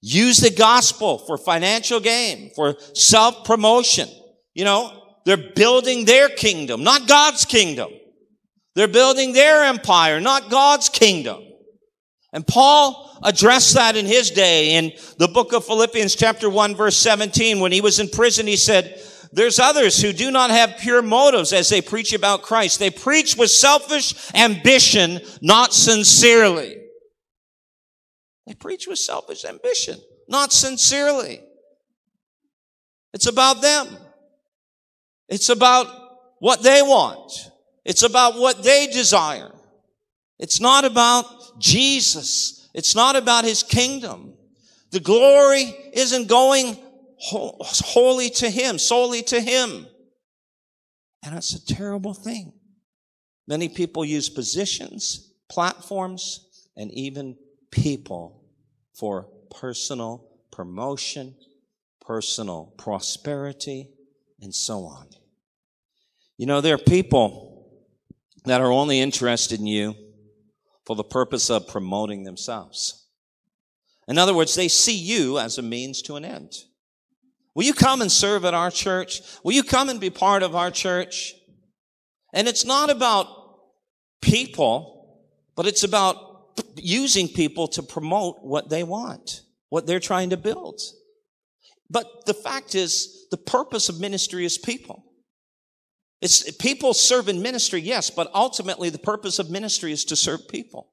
use 0.00 0.38
the 0.38 0.50
gospel 0.50 1.18
for 1.18 1.36
financial 1.36 2.00
gain, 2.00 2.50
for 2.56 2.76
self-promotion. 2.94 4.08
You 4.54 4.64
know, 4.64 5.18
they're 5.24 5.52
building 5.54 6.06
their 6.06 6.28
kingdom, 6.30 6.82
not 6.82 7.06
God's 7.06 7.44
kingdom. 7.44 7.90
They're 8.74 8.88
building 8.88 9.32
their 9.32 9.64
empire, 9.64 10.20
not 10.20 10.50
God's 10.50 10.88
kingdom. 10.88 11.42
And 12.32 12.46
Paul 12.46 13.18
addressed 13.22 13.74
that 13.74 13.96
in 13.96 14.06
his 14.06 14.30
day 14.30 14.74
in 14.76 14.92
the 15.18 15.28
book 15.28 15.52
of 15.52 15.66
Philippians 15.66 16.14
chapter 16.14 16.48
1 16.48 16.74
verse 16.74 16.96
17. 16.96 17.60
When 17.60 17.72
he 17.72 17.82
was 17.82 18.00
in 18.00 18.08
prison, 18.08 18.46
he 18.46 18.56
said, 18.56 18.98
there's 19.32 19.58
others 19.58 20.00
who 20.00 20.12
do 20.12 20.30
not 20.30 20.50
have 20.50 20.78
pure 20.78 21.00
motives 21.00 21.52
as 21.54 21.70
they 21.70 21.80
preach 21.80 22.12
about 22.12 22.42
Christ. 22.42 22.78
They 22.78 22.90
preach 22.90 23.36
with 23.36 23.50
selfish 23.50 24.14
ambition, 24.34 25.20
not 25.40 25.72
sincerely. 25.72 26.76
They 28.46 28.54
preach 28.54 28.86
with 28.86 28.98
selfish 28.98 29.44
ambition, 29.46 29.98
not 30.28 30.52
sincerely. 30.52 31.40
It's 33.14 33.26
about 33.26 33.62
them. 33.62 33.96
It's 35.28 35.48
about 35.48 35.86
what 36.38 36.62
they 36.62 36.82
want. 36.82 37.51
It's 37.84 38.02
about 38.02 38.38
what 38.38 38.62
they 38.62 38.86
desire. 38.86 39.50
It's 40.38 40.60
not 40.60 40.84
about 40.84 41.58
Jesus. 41.58 42.68
It's 42.74 42.94
not 42.94 43.16
about 43.16 43.44
his 43.44 43.62
kingdom. 43.62 44.34
The 44.92 45.00
glory 45.00 45.74
isn't 45.94 46.28
going 46.28 46.78
wholly 47.22 48.30
to 48.30 48.50
Him, 48.50 48.78
solely 48.78 49.22
to 49.24 49.40
Him. 49.40 49.86
And 51.24 51.36
it's 51.36 51.54
a 51.54 51.64
terrible 51.64 52.14
thing. 52.14 52.52
Many 53.46 53.68
people 53.68 54.04
use 54.04 54.28
positions, 54.28 55.32
platforms, 55.48 56.46
and 56.76 56.90
even 56.92 57.36
people 57.70 58.44
for 58.94 59.28
personal 59.50 60.28
promotion, 60.50 61.36
personal 62.00 62.74
prosperity, 62.76 63.88
and 64.40 64.54
so 64.54 64.84
on. 64.84 65.08
You 66.36 66.46
know, 66.46 66.60
there 66.60 66.74
are 66.74 66.78
people 66.78 67.51
that 68.44 68.60
are 68.60 68.72
only 68.72 69.00
interested 69.00 69.60
in 69.60 69.66
you 69.66 69.94
for 70.84 70.96
the 70.96 71.04
purpose 71.04 71.50
of 71.50 71.68
promoting 71.68 72.24
themselves. 72.24 73.06
In 74.08 74.18
other 74.18 74.34
words, 74.34 74.54
they 74.54 74.68
see 74.68 74.96
you 74.96 75.38
as 75.38 75.58
a 75.58 75.62
means 75.62 76.02
to 76.02 76.16
an 76.16 76.24
end. 76.24 76.52
Will 77.54 77.64
you 77.64 77.74
come 77.74 78.00
and 78.00 78.10
serve 78.10 78.44
at 78.44 78.54
our 78.54 78.70
church? 78.70 79.20
Will 79.44 79.52
you 79.52 79.62
come 79.62 79.88
and 79.88 80.00
be 80.00 80.10
part 80.10 80.42
of 80.42 80.56
our 80.56 80.70
church? 80.70 81.34
And 82.32 82.48
it's 82.48 82.64
not 82.64 82.90
about 82.90 83.28
people, 84.20 85.20
but 85.54 85.66
it's 85.66 85.84
about 85.84 86.16
using 86.76 87.28
people 87.28 87.68
to 87.68 87.82
promote 87.82 88.38
what 88.42 88.70
they 88.70 88.82
want, 88.82 89.42
what 89.68 89.86
they're 89.86 90.00
trying 90.00 90.30
to 90.30 90.36
build. 90.36 90.80
But 91.90 92.24
the 92.24 92.34
fact 92.34 92.74
is, 92.74 93.26
the 93.30 93.36
purpose 93.36 93.88
of 93.88 94.00
ministry 94.00 94.44
is 94.44 94.56
people. 94.56 95.04
It's 96.22 96.52
people 96.52 96.94
serve 96.94 97.28
in 97.28 97.42
ministry, 97.42 97.80
yes, 97.80 98.08
but 98.08 98.30
ultimately 98.32 98.90
the 98.90 98.98
purpose 98.98 99.40
of 99.40 99.50
ministry 99.50 99.90
is 99.90 100.04
to 100.04 100.16
serve 100.16 100.48
people. 100.48 100.92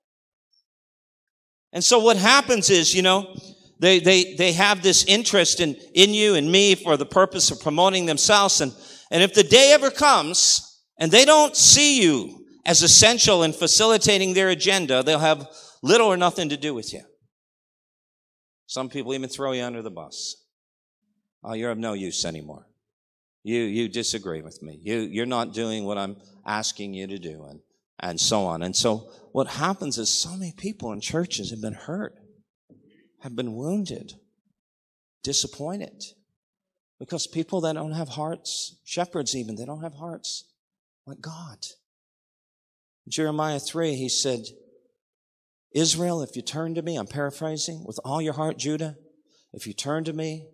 And 1.71 1.83
so 1.83 1.99
what 1.99 2.17
happens 2.17 2.71
is, 2.71 2.95
you 2.95 3.03
know, 3.03 3.35
they, 3.79 3.99
they, 3.99 4.33
they 4.33 4.53
have 4.53 4.81
this 4.81 5.05
interest 5.05 5.59
in, 5.59 5.75
in 5.93 6.15
you 6.15 6.33
and 6.33 6.51
me 6.51 6.73
for 6.73 6.97
the 6.97 7.05
purpose 7.05 7.51
of 7.51 7.61
promoting 7.61 8.07
themselves. 8.07 8.59
And, 8.59 8.73
and 9.11 9.21
if 9.21 9.35
the 9.35 9.43
day 9.43 9.71
ever 9.71 9.91
comes 9.91 10.83
and 10.97 11.11
they 11.11 11.25
don't 11.25 11.55
see 11.55 12.01
you 12.01 12.43
as 12.65 12.81
essential 12.81 13.43
in 13.43 13.53
facilitating 13.53 14.33
their 14.33 14.49
agenda, 14.49 15.03
they'll 15.03 15.19
have 15.19 15.47
little 15.83 16.07
or 16.07 16.17
nothing 16.17 16.49
to 16.49 16.57
do 16.57 16.73
with 16.73 16.91
you. 16.91 17.03
Some 18.65 18.89
people 18.89 19.13
even 19.13 19.29
throw 19.29 19.51
you 19.51 19.63
under 19.63 19.83
the 19.83 19.91
bus. 19.91 20.35
Oh, 21.43 21.53
you're 21.53 21.71
of 21.71 21.77
no 21.77 21.93
use 21.93 22.25
anymore. 22.25 22.68
You, 23.43 23.61
you 23.61 23.87
disagree 23.87 24.41
with 24.41 24.61
me. 24.61 24.79
You, 24.81 24.99
you're 24.99 25.25
not 25.25 25.53
doing 25.53 25.85
what 25.85 25.97
I'm 25.97 26.17
asking 26.45 26.93
you 26.93 27.07
to 27.07 27.17
do 27.17 27.45
and, 27.49 27.59
and 27.99 28.19
so 28.19 28.45
on. 28.45 28.61
And 28.61 28.75
so 28.75 29.09
what 29.31 29.47
happens 29.47 29.97
is 29.97 30.09
so 30.09 30.31
many 30.31 30.53
people 30.55 30.91
in 30.91 30.99
churches 30.99 31.51
have 31.51 31.61
been 31.61 31.73
hurt, 31.73 32.15
have 33.21 33.35
been 33.35 33.55
wounded, 33.55 34.13
disappointed. 35.23 36.03
Because 36.99 37.27
people 37.27 37.61
that 37.61 37.73
don't 37.73 37.93
have 37.93 38.09
hearts, 38.09 38.75
shepherds 38.83 39.35
even, 39.35 39.55
they 39.55 39.65
don't 39.65 39.83
have 39.83 39.93
hearts 39.93 40.51
like 41.05 41.21
God. 41.21 41.59
Jeremiah 43.07 43.59
3, 43.59 43.95
he 43.95 44.09
said, 44.09 44.41
Israel, 45.73 46.21
if 46.21 46.35
you 46.35 46.41
turn 46.41 46.75
to 46.75 46.81
me, 46.81 46.97
I'm 46.97 47.07
paraphrasing, 47.07 47.83
with 47.85 47.99
all 48.03 48.21
your 48.21 48.33
heart, 48.33 48.57
Judah, 48.57 48.97
if 49.53 49.65
you 49.65 49.73
turn 49.73 50.03
to 50.03 50.13
me 50.13 50.47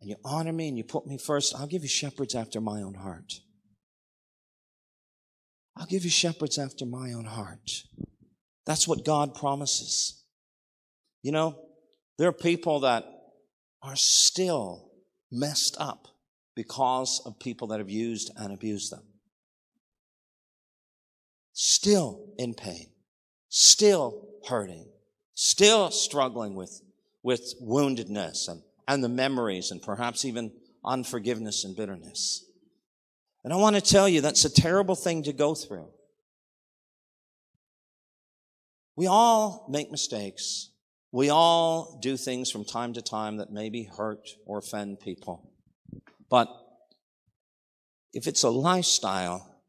and 0.00 0.10
you 0.10 0.16
honor 0.24 0.52
me 0.52 0.68
and 0.68 0.76
you 0.76 0.84
put 0.84 1.06
me 1.06 1.18
first, 1.18 1.54
I'll 1.56 1.66
give 1.66 1.82
you 1.82 1.88
shepherds 1.88 2.34
after 2.34 2.60
my 2.60 2.82
own 2.82 2.94
heart. 2.94 3.40
I'll 5.76 5.86
give 5.86 6.04
you 6.04 6.10
shepherds 6.10 6.58
after 6.58 6.86
my 6.86 7.12
own 7.12 7.24
heart. 7.24 7.84
That's 8.66 8.86
what 8.86 9.04
God 9.04 9.34
promises. 9.34 10.24
You 11.22 11.32
know, 11.32 11.58
there 12.18 12.28
are 12.28 12.32
people 12.32 12.80
that 12.80 13.04
are 13.82 13.96
still 13.96 14.90
messed 15.30 15.76
up 15.78 16.08
because 16.54 17.22
of 17.24 17.38
people 17.38 17.68
that 17.68 17.78
have 17.78 17.90
used 17.90 18.30
and 18.36 18.52
abused 18.52 18.90
them. 18.92 19.04
Still 21.52 22.26
in 22.38 22.54
pain, 22.54 22.86
still 23.48 24.28
hurting, 24.48 24.88
still 25.34 25.90
struggling 25.90 26.54
with, 26.54 26.82
with 27.22 27.54
woundedness 27.62 28.48
and, 28.48 28.62
and 28.88 29.04
the 29.04 29.08
memories 29.08 29.70
and 29.70 29.82
perhaps 29.82 30.24
even 30.24 30.50
unforgiveness 30.84 31.64
and 31.64 31.76
bitterness. 31.76 32.44
And 33.44 33.52
I 33.52 33.56
want 33.56 33.76
to 33.76 33.82
tell 33.82 34.08
you 34.08 34.20
that's 34.22 34.46
a 34.46 34.50
terrible 34.50 34.96
thing 34.96 35.22
to 35.24 35.32
go 35.32 35.54
through. 35.54 35.90
We 38.96 39.06
all 39.06 39.66
make 39.70 39.92
mistakes. 39.92 40.70
We 41.12 41.28
all 41.28 42.00
do 42.02 42.16
things 42.16 42.50
from 42.50 42.64
time 42.64 42.94
to 42.94 43.02
time 43.02 43.36
that 43.36 43.52
maybe 43.52 43.84
hurt 43.84 44.28
or 44.46 44.58
offend 44.58 45.00
people. 45.00 45.52
But 46.28 46.48
if 48.12 48.26
it's 48.26 48.42
a 48.42 48.50
lifestyle, 48.50 49.62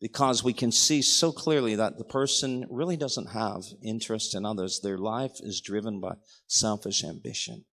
because 0.00 0.42
we 0.42 0.52
can 0.52 0.72
see 0.72 1.02
so 1.02 1.30
clearly 1.30 1.76
that 1.76 1.98
the 1.98 2.04
person 2.04 2.66
really 2.70 2.96
doesn't 2.96 3.30
have 3.30 3.64
interest 3.82 4.34
in 4.34 4.44
others, 4.44 4.80
their 4.80 4.98
life 4.98 5.36
is 5.40 5.60
driven 5.60 6.00
by 6.00 6.14
selfish 6.46 7.04
ambition. 7.04 7.64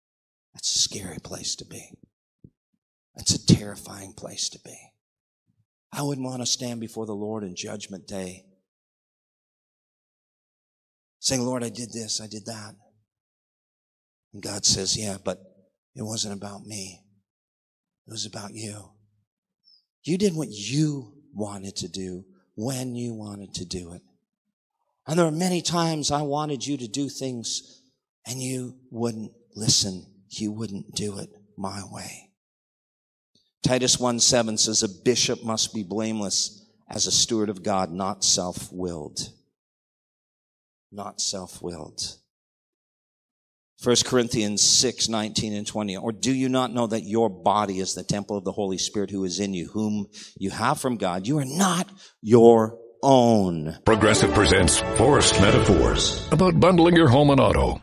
That's 0.56 0.74
a 0.74 0.78
scary 0.78 1.18
place 1.22 1.54
to 1.56 1.66
be. 1.66 1.90
That's 3.14 3.34
a 3.34 3.46
terrifying 3.46 4.14
place 4.14 4.48
to 4.48 4.58
be. 4.64 4.74
I 5.92 6.00
wouldn't 6.00 6.26
want 6.26 6.40
to 6.40 6.46
stand 6.46 6.80
before 6.80 7.04
the 7.04 7.12
Lord 7.12 7.44
in 7.44 7.54
judgment 7.54 8.06
day 8.06 8.46
saying, 11.20 11.44
Lord, 11.44 11.62
I 11.62 11.68
did 11.68 11.92
this, 11.92 12.22
I 12.22 12.26
did 12.26 12.46
that. 12.46 12.74
And 14.32 14.42
God 14.42 14.64
says, 14.64 14.96
yeah, 14.96 15.18
but 15.22 15.40
it 15.94 16.02
wasn't 16.02 16.32
about 16.32 16.64
me. 16.64 17.02
It 18.06 18.12
was 18.12 18.24
about 18.24 18.54
you. 18.54 18.92
You 20.04 20.16
did 20.16 20.34
what 20.34 20.48
you 20.50 21.12
wanted 21.34 21.76
to 21.76 21.88
do 21.88 22.24
when 22.54 22.94
you 22.94 23.12
wanted 23.12 23.52
to 23.56 23.66
do 23.66 23.92
it. 23.92 24.00
And 25.06 25.18
there 25.18 25.26
are 25.26 25.30
many 25.30 25.60
times 25.60 26.10
I 26.10 26.22
wanted 26.22 26.66
you 26.66 26.78
to 26.78 26.88
do 26.88 27.10
things 27.10 27.82
and 28.26 28.40
you 28.40 28.76
wouldn't 28.90 29.32
listen. 29.54 30.14
You 30.30 30.52
wouldn't 30.52 30.94
do 30.94 31.18
it 31.18 31.30
my 31.56 31.82
way. 31.90 32.30
Titus 33.62 33.98
1 33.98 34.20
7 34.20 34.58
says, 34.58 34.82
A 34.82 34.88
bishop 34.88 35.44
must 35.44 35.74
be 35.74 35.82
blameless 35.82 36.64
as 36.88 37.06
a 37.06 37.12
steward 37.12 37.48
of 37.48 37.62
God, 37.62 37.90
not 37.90 38.24
self 38.24 38.72
willed. 38.72 39.30
Not 40.92 41.20
self 41.20 41.60
willed. 41.60 42.16
1 43.82 43.96
Corinthians 44.06 44.62
6, 44.62 45.08
19 45.08 45.52
and 45.52 45.66
20. 45.66 45.98
Or 45.98 46.10
do 46.10 46.32
you 46.32 46.48
not 46.48 46.72
know 46.72 46.86
that 46.86 47.02
your 47.02 47.28
body 47.28 47.78
is 47.78 47.94
the 47.94 48.02
temple 48.02 48.38
of 48.38 48.44
the 48.44 48.52
Holy 48.52 48.78
Spirit 48.78 49.10
who 49.10 49.24
is 49.24 49.38
in 49.38 49.52
you, 49.52 49.68
whom 49.68 50.06
you 50.38 50.50
have 50.50 50.80
from 50.80 50.96
God? 50.96 51.26
You 51.26 51.38
are 51.38 51.44
not 51.44 51.90
your 52.22 52.78
own. 53.02 53.78
Progressive 53.84 54.32
presents 54.32 54.80
Forced 54.96 55.40
Metaphors 55.40 56.26
about 56.32 56.58
bundling 56.58 56.96
your 56.96 57.08
home 57.08 57.30
and 57.30 57.40
auto. 57.40 57.82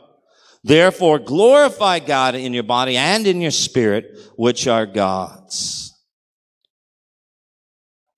Therefore 0.63 1.17
glorify 1.17 1.99
God 1.99 2.35
in 2.35 2.53
your 2.53 2.63
body 2.63 2.95
and 2.95 3.25
in 3.25 3.41
your 3.41 3.51
spirit, 3.51 4.17
which 4.35 4.67
are 4.67 4.85
God's. 4.85 5.93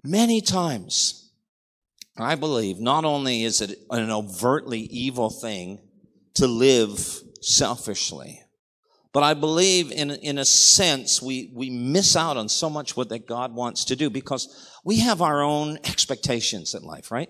Many 0.04 0.42
times, 0.42 1.32
I 2.18 2.36
believe 2.36 2.80
not 2.80 3.06
only 3.06 3.44
is 3.44 3.62
it 3.62 3.80
an 3.90 4.12
overtly 4.12 4.82
evil 4.82 5.30
thing 5.30 5.80
to 6.36 6.48
live 6.48 7.00
selfishly, 7.42 8.42
but 9.14 9.24
I 9.24 9.36
believe 9.36 9.92
in, 9.92 10.12
in 10.12 10.38
a 10.38 10.46
sense 10.46 11.22
we, 11.22 11.54
we 11.56 11.70
miss 11.70 12.16
out 12.16 12.36
on 12.36 12.50
so 12.50 12.70
much 12.70 12.98
what 12.98 13.10
that 13.10 13.28
God 13.28 13.54
wants 13.54 13.86
to 13.86 13.96
do 13.96 14.10
because 14.10 14.70
we 14.84 15.00
have 15.00 15.22
our 15.22 15.42
own 15.42 15.78
expectations 15.86 16.74
in 16.74 16.84
life, 16.84 17.12
right? 17.12 17.30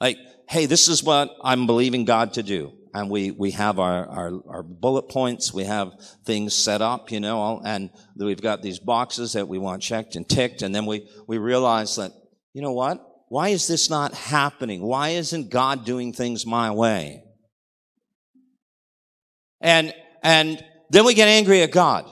Like, 0.00 0.18
hey, 0.48 0.66
this 0.66 0.88
is 0.88 1.02
what 1.02 1.30
I'm 1.42 1.66
believing 1.66 2.04
God 2.04 2.34
to 2.34 2.42
do 2.42 2.72
and 2.92 3.10
we, 3.10 3.30
we 3.30 3.52
have 3.52 3.78
our, 3.78 4.06
our, 4.08 4.32
our, 4.48 4.62
bullet 4.62 5.08
points. 5.08 5.54
We 5.54 5.64
have 5.64 5.92
things 6.24 6.54
set 6.54 6.82
up, 6.82 7.12
you 7.12 7.20
know, 7.20 7.60
and 7.64 7.90
we've 8.16 8.42
got 8.42 8.62
these 8.62 8.78
boxes 8.78 9.34
that 9.34 9.46
we 9.46 9.58
want 9.58 9.82
checked 9.82 10.16
and 10.16 10.28
ticked. 10.28 10.62
And 10.62 10.74
then 10.74 10.86
we, 10.86 11.08
we 11.28 11.38
realize 11.38 11.96
that, 11.96 12.12
you 12.52 12.62
know 12.62 12.72
what? 12.72 13.00
Why 13.28 13.50
is 13.50 13.68
this 13.68 13.90
not 13.90 14.12
happening? 14.12 14.82
Why 14.82 15.10
isn't 15.10 15.50
God 15.50 15.84
doing 15.84 16.12
things 16.12 16.44
my 16.44 16.72
way? 16.72 17.22
And, 19.60 19.94
and 20.22 20.62
then 20.90 21.04
we 21.04 21.14
get 21.14 21.28
angry 21.28 21.62
at 21.62 21.70
God. 21.70 22.10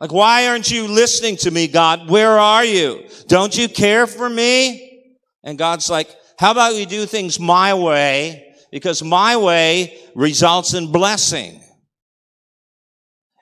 Like, 0.00 0.12
why 0.12 0.48
aren't 0.48 0.70
you 0.70 0.88
listening 0.88 1.36
to 1.38 1.50
me, 1.50 1.68
God? 1.68 2.10
Where 2.10 2.38
are 2.38 2.64
you? 2.64 3.08
Don't 3.28 3.56
you 3.56 3.68
care 3.68 4.08
for 4.08 4.28
me? 4.28 5.12
And 5.44 5.56
God's 5.56 5.88
like, 5.88 6.08
how 6.38 6.50
about 6.50 6.72
we 6.72 6.86
do 6.86 7.06
things 7.06 7.38
my 7.38 7.74
way 7.74 8.53
because 8.74 9.04
my 9.04 9.36
way 9.36 9.96
results 10.16 10.74
in 10.74 10.90
blessing. 10.90 11.62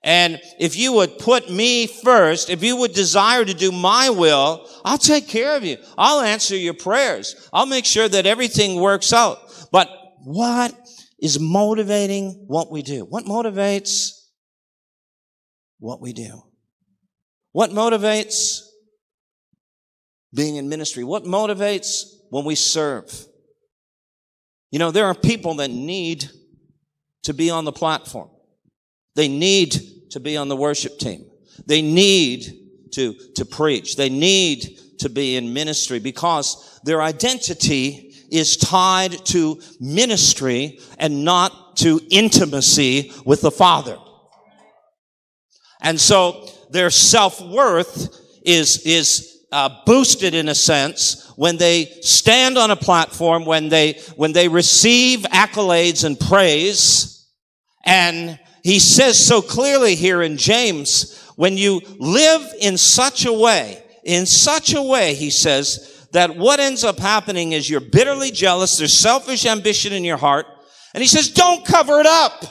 And 0.04 0.38
if 0.60 0.76
you 0.76 0.92
would 0.92 1.18
put 1.18 1.50
me 1.50 1.86
first, 1.86 2.50
if 2.50 2.62
you 2.62 2.76
would 2.76 2.92
desire 2.92 3.42
to 3.42 3.54
do 3.54 3.72
my 3.72 4.10
will, 4.10 4.68
I'll 4.84 4.98
take 4.98 5.28
care 5.28 5.56
of 5.56 5.64
you. 5.64 5.78
I'll 5.96 6.20
answer 6.20 6.54
your 6.54 6.74
prayers. 6.74 7.48
I'll 7.50 7.64
make 7.64 7.86
sure 7.86 8.10
that 8.10 8.26
everything 8.26 8.78
works 8.78 9.10
out. 9.14 9.38
But 9.72 9.88
what 10.22 10.76
is 11.18 11.40
motivating 11.40 12.44
what 12.46 12.70
we 12.70 12.82
do? 12.82 13.06
What 13.06 13.24
motivates 13.24 14.10
what 15.78 16.02
we 16.02 16.12
do? 16.12 16.42
What 17.52 17.70
motivates 17.70 18.60
being 20.34 20.56
in 20.56 20.68
ministry? 20.68 21.04
What 21.04 21.24
motivates 21.24 22.02
when 22.28 22.44
we 22.44 22.54
serve? 22.54 23.28
You 24.72 24.78
know, 24.78 24.90
there 24.90 25.06
are 25.06 25.14
people 25.14 25.54
that 25.56 25.70
need 25.70 26.28
to 27.24 27.34
be 27.34 27.50
on 27.50 27.64
the 27.64 27.72
platform. 27.72 28.30
They 29.14 29.28
need 29.28 29.76
to 30.10 30.18
be 30.18 30.36
on 30.36 30.48
the 30.48 30.56
worship 30.56 30.98
team. 30.98 31.26
They 31.66 31.82
need 31.82 32.46
to, 32.92 33.14
to 33.36 33.44
preach. 33.44 33.96
They 33.96 34.08
need 34.08 34.78
to 35.00 35.10
be 35.10 35.36
in 35.36 35.52
ministry 35.52 35.98
because 35.98 36.80
their 36.84 37.02
identity 37.02 38.14
is 38.30 38.56
tied 38.56 39.12
to 39.26 39.60
ministry 39.78 40.80
and 40.98 41.22
not 41.22 41.76
to 41.76 42.00
intimacy 42.10 43.12
with 43.26 43.42
the 43.42 43.50
Father. 43.50 43.98
And 45.82 46.00
so 46.00 46.48
their 46.70 46.88
self-worth 46.88 48.08
is, 48.42 48.86
is 48.86 49.31
uh, 49.52 49.82
boosted 49.86 50.34
in 50.34 50.48
a 50.48 50.54
sense 50.54 51.32
when 51.36 51.56
they 51.56 51.84
stand 52.00 52.58
on 52.58 52.70
a 52.70 52.76
platform, 52.76 53.44
when 53.44 53.68
they, 53.68 54.00
when 54.16 54.32
they 54.32 54.48
receive 54.48 55.20
accolades 55.20 56.04
and 56.04 56.18
praise. 56.18 57.28
And 57.84 58.38
he 58.64 58.78
says 58.78 59.24
so 59.24 59.42
clearly 59.42 59.94
here 59.94 60.22
in 60.22 60.36
James, 60.36 61.18
when 61.36 61.56
you 61.56 61.80
live 61.98 62.52
in 62.60 62.76
such 62.76 63.26
a 63.26 63.32
way, 63.32 63.82
in 64.04 64.26
such 64.26 64.74
a 64.74 64.82
way, 64.82 65.14
he 65.14 65.30
says, 65.30 65.88
that 66.12 66.36
what 66.36 66.60
ends 66.60 66.84
up 66.84 66.98
happening 66.98 67.52
is 67.52 67.68
you're 67.68 67.80
bitterly 67.80 68.30
jealous, 68.30 68.76
there's 68.76 68.98
selfish 68.98 69.46
ambition 69.46 69.92
in 69.92 70.04
your 70.04 70.18
heart, 70.18 70.46
and 70.94 71.02
he 71.02 71.08
says, 71.08 71.30
don't 71.30 71.64
cover 71.64 72.00
it 72.00 72.06
up 72.06 72.44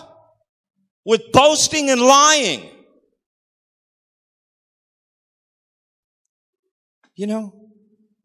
with 1.06 1.32
boasting 1.32 1.90
and 1.92 2.02
lying. 2.02 2.71
You 7.22 7.28
know, 7.28 7.54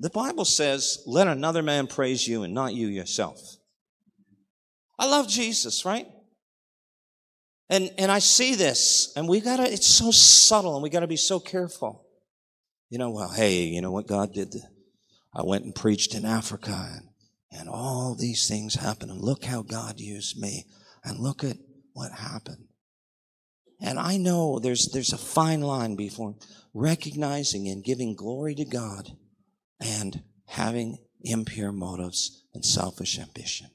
the 0.01 0.09
Bible 0.09 0.47
says, 0.47 1.03
let 1.07 1.29
another 1.29 1.63
man 1.63 1.87
praise 1.87 2.27
you 2.27 2.45
and 2.45 2.55
not 2.55 2.73
you 2.73 2.87
yourself. 2.87 3.39
I 4.99 5.07
love 5.07 5.29
Jesus, 5.29 5.85
right? 5.85 6.07
And, 7.69 7.91
and 7.99 8.11
I 8.11 8.21
see 8.21 8.55
this 8.55 9.13
and 9.15 9.29
we 9.29 9.43
gotta, 9.43 9.71
it's 9.71 9.87
so 9.87 10.11
subtle 10.11 10.77
and 10.77 10.83
we 10.83 10.89
gotta 10.89 11.07
be 11.07 11.19
so 11.19 11.39
careful. 11.39 12.07
You 12.89 12.97
know, 12.97 13.11
well, 13.11 13.29
hey, 13.29 13.65
you 13.65 13.83
know 13.83 13.93
what 13.93 14.07
God 14.07 14.33
did? 14.33 14.55
I 15.35 15.43
went 15.43 15.65
and 15.65 15.75
preached 15.75 16.15
in 16.15 16.25
Africa 16.25 16.89
and, 16.95 17.09
and 17.53 17.69
all 17.69 18.17
these 18.19 18.49
things 18.49 18.77
happened 18.77 19.11
and 19.11 19.21
look 19.21 19.45
how 19.45 19.61
God 19.61 20.01
used 20.01 20.41
me 20.41 20.65
and 21.05 21.19
look 21.19 21.45
at 21.45 21.59
what 21.93 22.13
happened. 22.13 22.66
And 23.81 23.99
I 23.99 24.17
know 24.17 24.59
there's, 24.59 24.89
there's 24.93 25.13
a 25.13 25.19
fine 25.19 25.61
line 25.61 25.97
before 25.97 26.37
recognizing 26.73 27.69
and 27.69 27.85
giving 27.85 28.15
glory 28.15 28.55
to 28.55 28.65
God 28.65 29.11
and 29.81 30.23
having 30.47 30.99
impure 31.23 31.73
motives 31.73 32.45
and 32.55 32.65
selfish 32.65 33.19
ambition. 33.19 33.69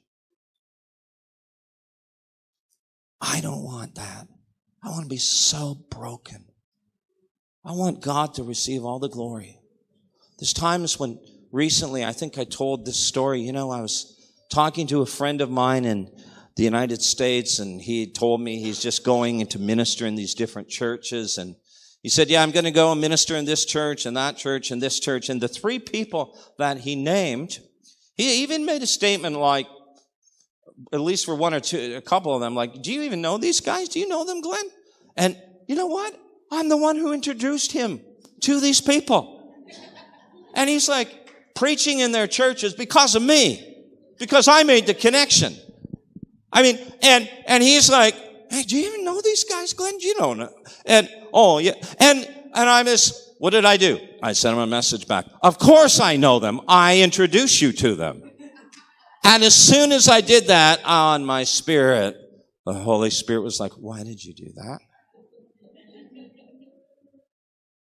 I 3.20 3.40
don't 3.40 3.62
want 3.62 3.94
that. 3.94 4.26
I 4.82 4.90
want 4.90 5.04
to 5.04 5.08
be 5.08 5.16
so 5.16 5.76
broken. 5.90 6.46
I 7.64 7.72
want 7.72 8.02
God 8.02 8.34
to 8.34 8.42
receive 8.42 8.84
all 8.84 8.98
the 8.98 9.08
glory. 9.08 9.60
There's 10.38 10.52
times 10.52 10.98
when 10.98 11.20
recently, 11.52 12.04
I 12.04 12.12
think 12.12 12.36
I 12.36 12.44
told 12.44 12.84
this 12.84 12.98
story, 12.98 13.40
you 13.40 13.52
know, 13.52 13.70
I 13.70 13.80
was 13.80 14.18
talking 14.50 14.88
to 14.88 15.02
a 15.02 15.06
friend 15.06 15.40
of 15.40 15.50
mine 15.50 15.84
in 15.84 16.10
the 16.56 16.64
United 16.64 17.02
States 17.02 17.58
and 17.58 17.80
he 17.80 18.12
told 18.12 18.40
me 18.40 18.60
he's 18.60 18.80
just 18.80 19.04
going 19.04 19.46
to 19.46 19.58
minister 19.58 20.06
in 20.06 20.14
these 20.14 20.34
different 20.34 20.68
churches 20.68 21.38
and 21.38 21.56
he 22.02 22.08
said, 22.08 22.28
yeah, 22.28 22.42
I'm 22.42 22.50
going 22.50 22.64
to 22.64 22.72
go 22.72 22.90
and 22.90 23.00
minister 23.00 23.36
in 23.36 23.44
this 23.44 23.64
church 23.64 24.06
and 24.06 24.16
that 24.16 24.36
church 24.36 24.72
and 24.72 24.82
this 24.82 24.98
church. 24.98 25.28
And 25.28 25.40
the 25.40 25.46
three 25.46 25.78
people 25.78 26.36
that 26.58 26.78
he 26.78 26.96
named, 26.96 27.60
he 28.16 28.42
even 28.42 28.66
made 28.66 28.82
a 28.82 28.88
statement 28.88 29.36
like, 29.36 29.68
at 30.92 31.00
least 31.00 31.24
for 31.24 31.36
one 31.36 31.54
or 31.54 31.60
two, 31.60 31.94
a 31.96 32.00
couple 32.00 32.34
of 32.34 32.40
them, 32.40 32.56
like, 32.56 32.82
do 32.82 32.92
you 32.92 33.02
even 33.02 33.22
know 33.22 33.38
these 33.38 33.60
guys? 33.60 33.88
Do 33.88 34.00
you 34.00 34.08
know 34.08 34.24
them, 34.24 34.40
Glenn? 34.40 34.64
And 35.16 35.40
you 35.68 35.76
know 35.76 35.86
what? 35.86 36.18
I'm 36.50 36.68
the 36.68 36.76
one 36.76 36.96
who 36.96 37.12
introduced 37.12 37.70
him 37.70 38.00
to 38.40 38.58
these 38.58 38.80
people. 38.80 39.54
And 40.54 40.68
he's 40.68 40.88
like 40.88 41.54
preaching 41.54 42.00
in 42.00 42.10
their 42.10 42.26
churches 42.26 42.74
because 42.74 43.14
of 43.14 43.22
me, 43.22 43.84
because 44.18 44.48
I 44.48 44.64
made 44.64 44.86
the 44.86 44.94
connection. 44.94 45.54
I 46.52 46.62
mean, 46.62 46.78
and, 47.02 47.30
and 47.46 47.62
he's 47.62 47.90
like, 47.90 48.14
Hey, 48.52 48.64
do 48.64 48.76
you 48.76 48.86
even 48.88 49.04
know 49.04 49.18
these 49.22 49.44
guys, 49.44 49.72
Glenn? 49.72 49.94
You 49.94 50.00
Do 50.00 50.06
you 50.08 50.34
know? 50.36 50.50
And, 50.84 51.08
oh, 51.32 51.56
yeah. 51.56 51.72
And, 51.98 52.18
and 52.54 52.68
I 52.68 52.82
miss, 52.82 53.30
what 53.38 53.50
did 53.50 53.64
I 53.64 53.78
do? 53.78 53.98
I 54.22 54.34
sent 54.34 54.52
him 54.54 54.60
a 54.60 54.66
message 54.66 55.08
back. 55.08 55.24
Of 55.42 55.58
course 55.58 56.00
I 56.00 56.16
know 56.16 56.38
them. 56.38 56.60
I 56.68 57.00
introduce 57.00 57.62
you 57.62 57.72
to 57.72 57.94
them. 57.94 58.22
And 59.24 59.42
as 59.42 59.54
soon 59.54 59.90
as 59.90 60.06
I 60.06 60.20
did 60.20 60.48
that 60.48 60.84
on 60.84 61.24
my 61.24 61.44
spirit, 61.44 62.14
the 62.66 62.74
Holy 62.74 63.08
Spirit 63.08 63.40
was 63.40 63.58
like, 63.58 63.72
why 63.72 64.02
did 64.02 64.22
you 64.22 64.34
do 64.34 64.52
that? 64.56 64.80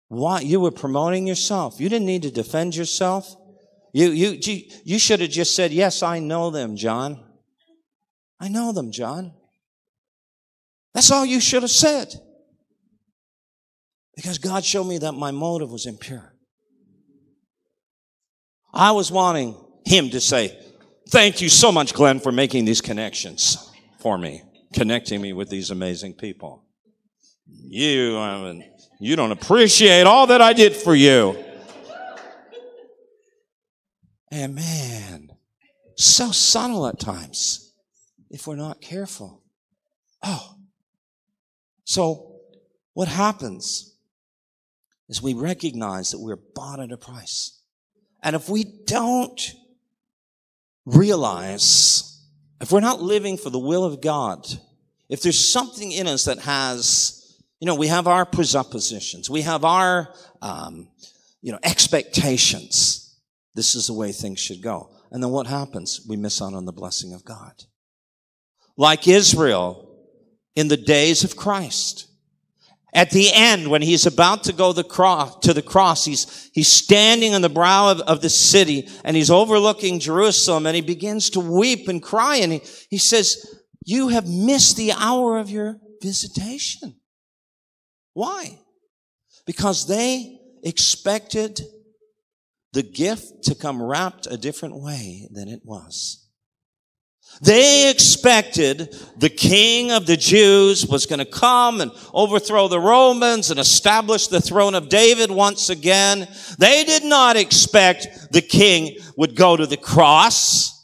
Why? 0.08 0.40
You 0.40 0.58
were 0.58 0.72
promoting 0.72 1.28
yourself. 1.28 1.78
You 1.78 1.88
didn't 1.88 2.06
need 2.06 2.22
to 2.22 2.32
defend 2.32 2.74
yourself. 2.74 3.32
You, 3.92 4.10
you, 4.10 4.40
you 4.84 4.98
should 4.98 5.20
have 5.20 5.30
just 5.30 5.54
said, 5.54 5.70
yes, 5.70 6.02
I 6.02 6.18
know 6.18 6.50
them, 6.50 6.74
John. 6.74 7.27
I 8.40 8.48
know 8.48 8.72
them, 8.72 8.92
John. 8.92 9.32
That's 10.94 11.10
all 11.10 11.24
you 11.24 11.40
should 11.40 11.62
have 11.62 11.70
said. 11.70 12.14
Because 14.16 14.38
God 14.38 14.64
showed 14.64 14.84
me 14.84 14.98
that 14.98 15.12
my 15.12 15.30
motive 15.30 15.70
was 15.70 15.86
impure. 15.86 16.34
I 18.72 18.92
was 18.92 19.10
wanting 19.10 19.56
Him 19.84 20.10
to 20.10 20.20
say, 20.20 20.58
Thank 21.08 21.40
you 21.40 21.48
so 21.48 21.72
much, 21.72 21.94
Glenn, 21.94 22.20
for 22.20 22.30
making 22.30 22.66
these 22.66 22.82
connections 22.82 23.70
for 24.00 24.18
me, 24.18 24.42
connecting 24.74 25.22
me 25.22 25.32
with 25.32 25.48
these 25.48 25.70
amazing 25.70 26.14
people. 26.14 26.64
You, 27.46 28.16
um, 28.18 28.44
I 28.44 28.52
mean, 28.52 28.72
you 29.00 29.16
don't 29.16 29.32
appreciate 29.32 30.06
all 30.06 30.26
that 30.26 30.42
I 30.42 30.52
did 30.52 30.74
for 30.74 30.94
you. 30.94 31.42
And 34.30 34.54
man, 34.54 35.30
so 35.96 36.30
subtle 36.30 36.86
at 36.86 37.00
times 37.00 37.67
if 38.30 38.46
we're 38.46 38.56
not 38.56 38.80
careful. 38.80 39.42
Oh, 40.22 40.58
so, 41.88 42.36
what 42.92 43.08
happens 43.08 43.94
is 45.08 45.22
we 45.22 45.32
recognize 45.32 46.10
that 46.10 46.20
we're 46.20 46.36
bought 46.36 46.80
at 46.80 46.92
a 46.92 46.98
price. 46.98 47.62
And 48.22 48.36
if 48.36 48.50
we 48.50 48.64
don't 48.84 49.54
realize, 50.84 52.22
if 52.60 52.70
we're 52.70 52.80
not 52.80 53.00
living 53.00 53.38
for 53.38 53.48
the 53.48 53.58
will 53.58 53.86
of 53.86 54.02
God, 54.02 54.46
if 55.08 55.22
there's 55.22 55.50
something 55.50 55.90
in 55.90 56.06
us 56.06 56.26
that 56.26 56.40
has, 56.40 57.40
you 57.58 57.64
know, 57.64 57.74
we 57.74 57.86
have 57.86 58.06
our 58.06 58.26
presuppositions, 58.26 59.30
we 59.30 59.40
have 59.40 59.64
our, 59.64 60.12
um, 60.42 60.90
you 61.40 61.52
know, 61.52 61.58
expectations. 61.62 63.18
This 63.54 63.74
is 63.74 63.86
the 63.86 63.94
way 63.94 64.12
things 64.12 64.40
should 64.40 64.60
go. 64.60 64.90
And 65.10 65.22
then 65.22 65.30
what 65.30 65.46
happens? 65.46 66.04
We 66.06 66.18
miss 66.18 66.42
out 66.42 66.52
on 66.52 66.66
the 66.66 66.72
blessing 66.72 67.14
of 67.14 67.24
God. 67.24 67.64
Like 68.78 69.06
Israel, 69.06 69.84
in 70.54 70.68
the 70.68 70.76
days 70.76 71.24
of 71.24 71.36
Christ. 71.36 72.06
At 72.94 73.10
the 73.10 73.30
end, 73.32 73.68
when 73.68 73.82
he's 73.82 74.06
about 74.06 74.44
to 74.44 74.52
go 74.52 74.72
the 74.72 74.82
cross, 74.82 75.38
to 75.40 75.52
the 75.52 75.62
cross, 75.62 76.04
he's, 76.04 76.50
he's 76.54 76.72
standing 76.72 77.34
on 77.34 77.42
the 77.42 77.50
brow 77.50 77.90
of, 77.90 78.00
of 78.00 78.22
the 78.22 78.30
city 78.30 78.88
and 79.04 79.14
he's 79.14 79.30
overlooking 79.30 80.00
Jerusalem 80.00 80.66
and 80.66 80.74
he 80.74 80.80
begins 80.80 81.30
to 81.30 81.40
weep 81.40 81.88
and 81.88 82.02
cry 82.02 82.36
and 82.36 82.54
he, 82.54 82.62
he 82.88 82.98
says, 82.98 83.60
you 83.84 84.08
have 84.08 84.26
missed 84.26 84.76
the 84.76 84.92
hour 84.92 85.38
of 85.38 85.50
your 85.50 85.78
visitation. 86.02 86.96
Why? 88.14 88.58
Because 89.46 89.86
they 89.86 90.40
expected 90.62 91.60
the 92.72 92.82
gift 92.82 93.44
to 93.44 93.54
come 93.54 93.82
wrapped 93.82 94.26
a 94.30 94.36
different 94.36 94.80
way 94.80 95.28
than 95.30 95.48
it 95.48 95.60
was. 95.64 96.27
They 97.40 97.88
expected 97.88 98.94
the 99.16 99.28
king 99.28 99.92
of 99.92 100.06
the 100.06 100.16
Jews 100.16 100.86
was 100.86 101.06
going 101.06 101.20
to 101.20 101.24
come 101.24 101.80
and 101.80 101.92
overthrow 102.12 102.66
the 102.66 102.80
Romans 102.80 103.50
and 103.50 103.60
establish 103.60 104.26
the 104.26 104.40
throne 104.40 104.74
of 104.74 104.88
David 104.88 105.30
once 105.30 105.70
again. 105.70 106.26
They 106.58 106.84
did 106.84 107.04
not 107.04 107.36
expect 107.36 108.32
the 108.32 108.42
king 108.42 108.96
would 109.16 109.36
go 109.36 109.56
to 109.56 109.66
the 109.66 109.76
cross. 109.76 110.74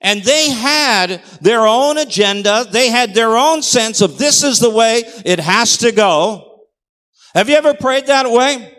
And 0.00 0.22
they 0.22 0.50
had 0.50 1.22
their 1.40 1.66
own 1.66 1.98
agenda. 1.98 2.66
They 2.70 2.88
had 2.88 3.14
their 3.14 3.36
own 3.36 3.62
sense 3.62 4.00
of 4.00 4.18
this 4.18 4.42
is 4.42 4.60
the 4.60 4.70
way 4.70 5.02
it 5.24 5.40
has 5.40 5.78
to 5.78 5.92
go. 5.92 6.62
Have 7.34 7.48
you 7.48 7.56
ever 7.56 7.74
prayed 7.74 8.06
that 8.06 8.30
way? 8.30 8.70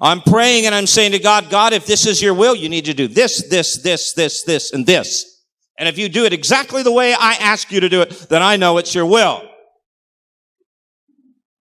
I'm 0.00 0.20
praying 0.20 0.66
and 0.66 0.74
I'm 0.74 0.86
saying 0.86 1.12
to 1.12 1.18
God, 1.18 1.50
God, 1.50 1.72
if 1.72 1.86
this 1.86 2.06
is 2.06 2.20
your 2.20 2.34
will, 2.34 2.54
you 2.54 2.68
need 2.68 2.84
to 2.84 2.94
do 2.94 3.08
this, 3.08 3.48
this, 3.48 3.82
this, 3.82 4.12
this, 4.12 4.42
this, 4.42 4.72
and 4.72 4.84
this. 4.84 5.35
And 5.78 5.88
if 5.88 5.98
you 5.98 6.08
do 6.08 6.24
it 6.24 6.32
exactly 6.32 6.82
the 6.82 6.92
way 6.92 7.14
I 7.14 7.34
ask 7.34 7.70
you 7.70 7.80
to 7.80 7.88
do 7.88 8.00
it, 8.00 8.10
then 8.30 8.42
I 8.42 8.56
know 8.56 8.78
it's 8.78 8.94
your 8.94 9.06
will. 9.06 9.42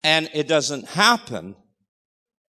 And 0.04 0.30
it 0.34 0.48
doesn't 0.48 0.88
happen. 0.90 1.56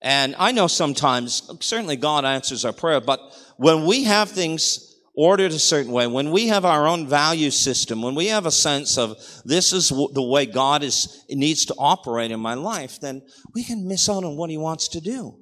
And 0.01 0.35
I 0.39 0.53
know 0.53 0.67
sometimes, 0.67 1.49
certainly 1.61 1.97
God 1.97 2.25
answers 2.25 2.65
our 2.65 2.73
prayer, 2.73 3.01
but 3.01 3.21
when 3.57 3.85
we 3.85 4.05
have 4.05 4.31
things 4.31 4.97
ordered 5.15 5.53
a 5.53 5.59
certain 5.59 5.93
way, 5.93 6.07
when 6.07 6.31
we 6.31 6.49
have 6.49 6.65
our 6.65 6.87
own 6.87 7.07
value 7.07 7.51
system, 7.51 8.01
when 8.01 8.15
we 8.15 8.29
have 8.29 8.47
a 8.47 8.51
sense 8.51 8.97
of 8.97 9.17
this 9.45 9.73
is 9.73 9.91
the 9.91 10.23
way 10.23 10.47
God 10.47 10.83
is, 10.83 11.23
needs 11.29 11.67
to 11.67 11.75
operate 11.79 12.31
in 12.31 12.41
my 12.41 12.55
life, 12.55 12.99
then 13.01 13.23
we 13.55 13.63
can 13.63 13.87
miss 13.87 14.09
out 14.09 14.25
on 14.25 14.37
what 14.37 14.49
He 14.49 14.57
wants 14.57 14.89
to 14.89 15.01
do. 15.01 15.39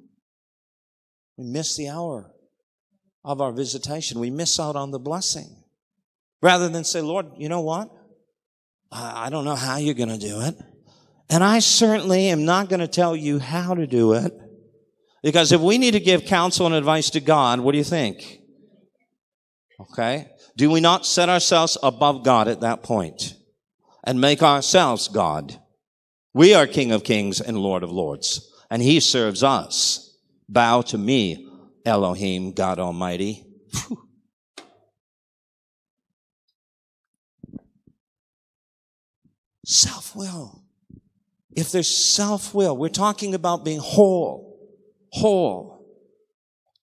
We 1.37 1.45
miss 1.45 1.77
the 1.77 1.87
hour 1.89 2.29
of 3.23 3.39
our 3.39 3.53
visitation. 3.53 4.19
We 4.19 4.29
miss 4.29 4.59
out 4.59 4.75
on 4.75 4.91
the 4.91 4.99
blessing. 4.99 5.60
Rather 6.41 6.69
than 6.69 6.83
say, 6.83 7.01
Lord, 7.01 7.27
you 7.37 7.49
know 7.49 7.61
what? 7.61 7.89
I 8.91 9.29
don't 9.29 9.45
know 9.45 9.55
how 9.55 9.77
you're 9.77 9.93
going 9.93 10.09
to 10.09 10.17
do 10.17 10.41
it. 10.41 10.55
And 11.29 11.43
I 11.43 11.59
certainly 11.59 12.27
am 12.27 12.43
not 12.43 12.67
going 12.67 12.81
to 12.81 12.87
tell 12.87 13.15
you 13.15 13.39
how 13.39 13.73
to 13.73 13.87
do 13.87 14.13
it. 14.13 14.33
Because 15.23 15.51
if 15.51 15.61
we 15.61 15.77
need 15.77 15.91
to 15.91 15.99
give 15.99 16.25
counsel 16.25 16.65
and 16.65 16.75
advice 16.75 17.11
to 17.11 17.21
God, 17.21 17.59
what 17.59 17.71
do 17.71 17.77
you 17.77 17.83
think? 17.83 18.39
Okay. 19.79 20.29
Do 20.57 20.69
we 20.69 20.81
not 20.81 21.05
set 21.05 21.29
ourselves 21.29 21.77
above 21.81 22.25
God 22.25 22.47
at 22.47 22.61
that 22.61 22.83
point 22.83 23.35
and 24.03 24.19
make 24.19 24.43
ourselves 24.43 25.07
God? 25.07 25.57
We 26.33 26.53
are 26.53 26.67
King 26.67 26.91
of 26.91 27.03
Kings 27.03 27.39
and 27.39 27.57
Lord 27.57 27.83
of 27.83 27.91
Lords, 27.91 28.51
and 28.69 28.81
He 28.81 28.99
serves 28.99 29.43
us. 29.43 30.17
Bow 30.49 30.81
to 30.83 30.97
me, 30.97 31.47
Elohim, 31.85 32.53
God 32.53 32.79
Almighty. 32.79 33.45
Self 39.65 40.15
will. 40.15 40.63
If 41.55 41.71
there's 41.71 41.93
self 41.93 42.53
will, 42.53 42.75
we're 42.75 42.89
talking 42.89 43.35
about 43.35 43.65
being 43.65 43.79
whole, 43.79 44.57
whole, 45.09 45.85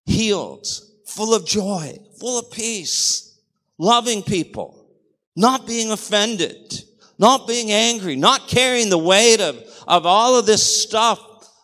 healed, 0.05 0.67
full 1.07 1.35
of 1.35 1.47
joy, 1.47 1.99
full 2.21 2.39
of 2.39 2.51
peace, 2.51 3.39
loving 3.79 4.23
people, 4.23 4.87
not 5.35 5.67
being 5.67 5.91
offended, 5.91 6.83
not 7.19 7.49
being 7.49 7.73
angry, 7.73 8.15
not 8.15 8.49
carrying 8.49 8.91
the 8.91 8.99
weight 8.99 9.41
of, 9.41 9.57
of 9.87 10.05
all 10.05 10.39
of 10.39 10.47
this 10.47 10.83
stuff 10.83 11.19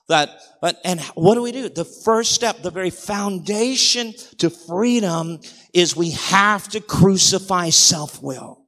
that, 0.09 0.31
but, 0.61 0.81
and 0.85 1.01
what 1.15 1.35
do 1.35 1.43
we 1.43 1.53
do? 1.53 1.69
The 1.69 1.85
first 1.85 2.33
step, 2.33 2.63
the 2.63 2.71
very 2.71 2.91
foundation 2.91 4.15
to 4.39 4.49
freedom 4.49 5.41
is 5.75 5.95
we 5.95 6.13
have 6.13 6.69
to 6.71 6.81
crucify 6.81 7.71
self-will. 7.71 8.64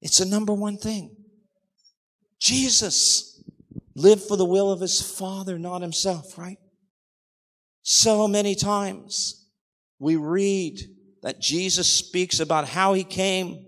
It's 0.00 0.18
the 0.18 0.26
number 0.26 0.52
one 0.52 0.76
thing. 0.76 1.16
Jesus 2.40 3.42
lived 3.94 4.22
for 4.22 4.36
the 4.36 4.44
will 4.44 4.70
of 4.70 4.80
his 4.80 5.00
Father, 5.00 5.58
not 5.58 5.82
himself, 5.82 6.38
right? 6.38 6.58
So 7.82 8.28
many 8.28 8.54
times 8.54 9.48
we 9.98 10.16
read 10.16 10.80
that 11.22 11.40
Jesus 11.40 11.92
speaks 11.92 12.40
about 12.40 12.68
how 12.68 12.94
he 12.94 13.04
came. 13.04 13.66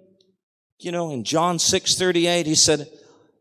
You 0.79 0.93
know, 0.93 1.11
in 1.11 1.25
John 1.25 1.59
6 1.59 1.95
38, 1.97 2.47
he 2.47 2.55
said, 2.55 2.89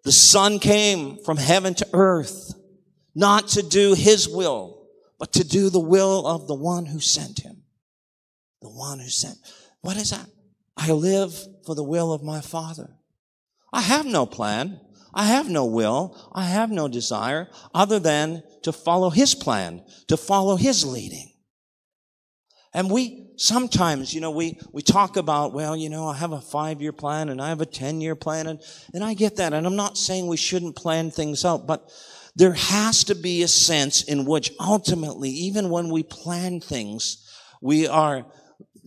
The 0.03 0.11
Son 0.11 0.59
came 0.59 1.17
from 1.23 1.37
heaven 1.37 1.73
to 1.75 1.87
earth, 1.93 2.53
not 3.13 3.49
to 3.49 3.61
do 3.61 3.93
his 3.93 4.29
will, 4.29 4.87
but 5.19 5.33
to 5.33 5.43
do 5.43 5.69
the 5.69 5.79
will 5.79 6.25
of 6.25 6.47
the 6.47 6.55
one 6.55 6.85
who 6.85 6.99
sent 6.99 7.41
him. 7.41 7.63
The 8.61 8.69
one 8.69 8.99
who 8.99 9.09
sent. 9.09 9.37
What 9.81 9.97
is 9.97 10.11
that? 10.11 10.25
I 10.77 10.91
live 10.91 11.33
for 11.67 11.75
the 11.75 11.83
will 11.83 12.13
of 12.13 12.23
my 12.23 12.39
Father. 12.39 12.89
I 13.73 13.81
have 13.81 14.05
no 14.05 14.25
plan. 14.25 14.79
I 15.13 15.25
have 15.25 15.49
no 15.49 15.65
will. 15.65 16.17
I 16.33 16.45
have 16.45 16.71
no 16.71 16.87
desire 16.87 17.49
other 17.75 17.99
than 17.99 18.41
to 18.63 18.71
follow 18.71 19.09
His 19.09 19.35
plan, 19.35 19.83
to 20.07 20.15
follow 20.15 20.55
His 20.55 20.85
leading. 20.85 21.33
And 22.73 22.89
we 22.89 23.33
sometimes, 23.35 24.13
you 24.13 24.21
know, 24.21 24.31
we, 24.31 24.57
we 24.71 24.81
talk 24.81 25.17
about, 25.17 25.53
well, 25.53 25.75
you 25.75 25.89
know, 25.89 26.07
I 26.07 26.15
have 26.15 26.31
a 26.31 26.39
five 26.39 26.81
year 26.81 26.93
plan 26.93 27.27
and 27.27 27.41
I 27.41 27.49
have 27.49 27.59
a 27.59 27.65
10 27.65 27.99
year 27.99 28.15
plan 28.15 28.47
and, 28.47 28.61
and 28.93 29.03
I 29.03 29.13
get 29.13 29.35
that. 29.35 29.51
And 29.51 29.67
I'm 29.67 29.75
not 29.75 29.97
saying 29.97 30.25
we 30.25 30.37
shouldn't 30.37 30.77
plan 30.77 31.11
things 31.11 31.43
out, 31.43 31.67
but 31.67 31.91
there 32.35 32.53
has 32.53 33.03
to 33.05 33.15
be 33.15 33.43
a 33.43 33.47
sense 33.47 34.03
in 34.03 34.25
which 34.25 34.53
ultimately, 34.59 35.29
even 35.31 35.69
when 35.69 35.89
we 35.89 36.03
plan 36.03 36.61
things, 36.61 37.29
we 37.61 37.87
are 37.87 38.25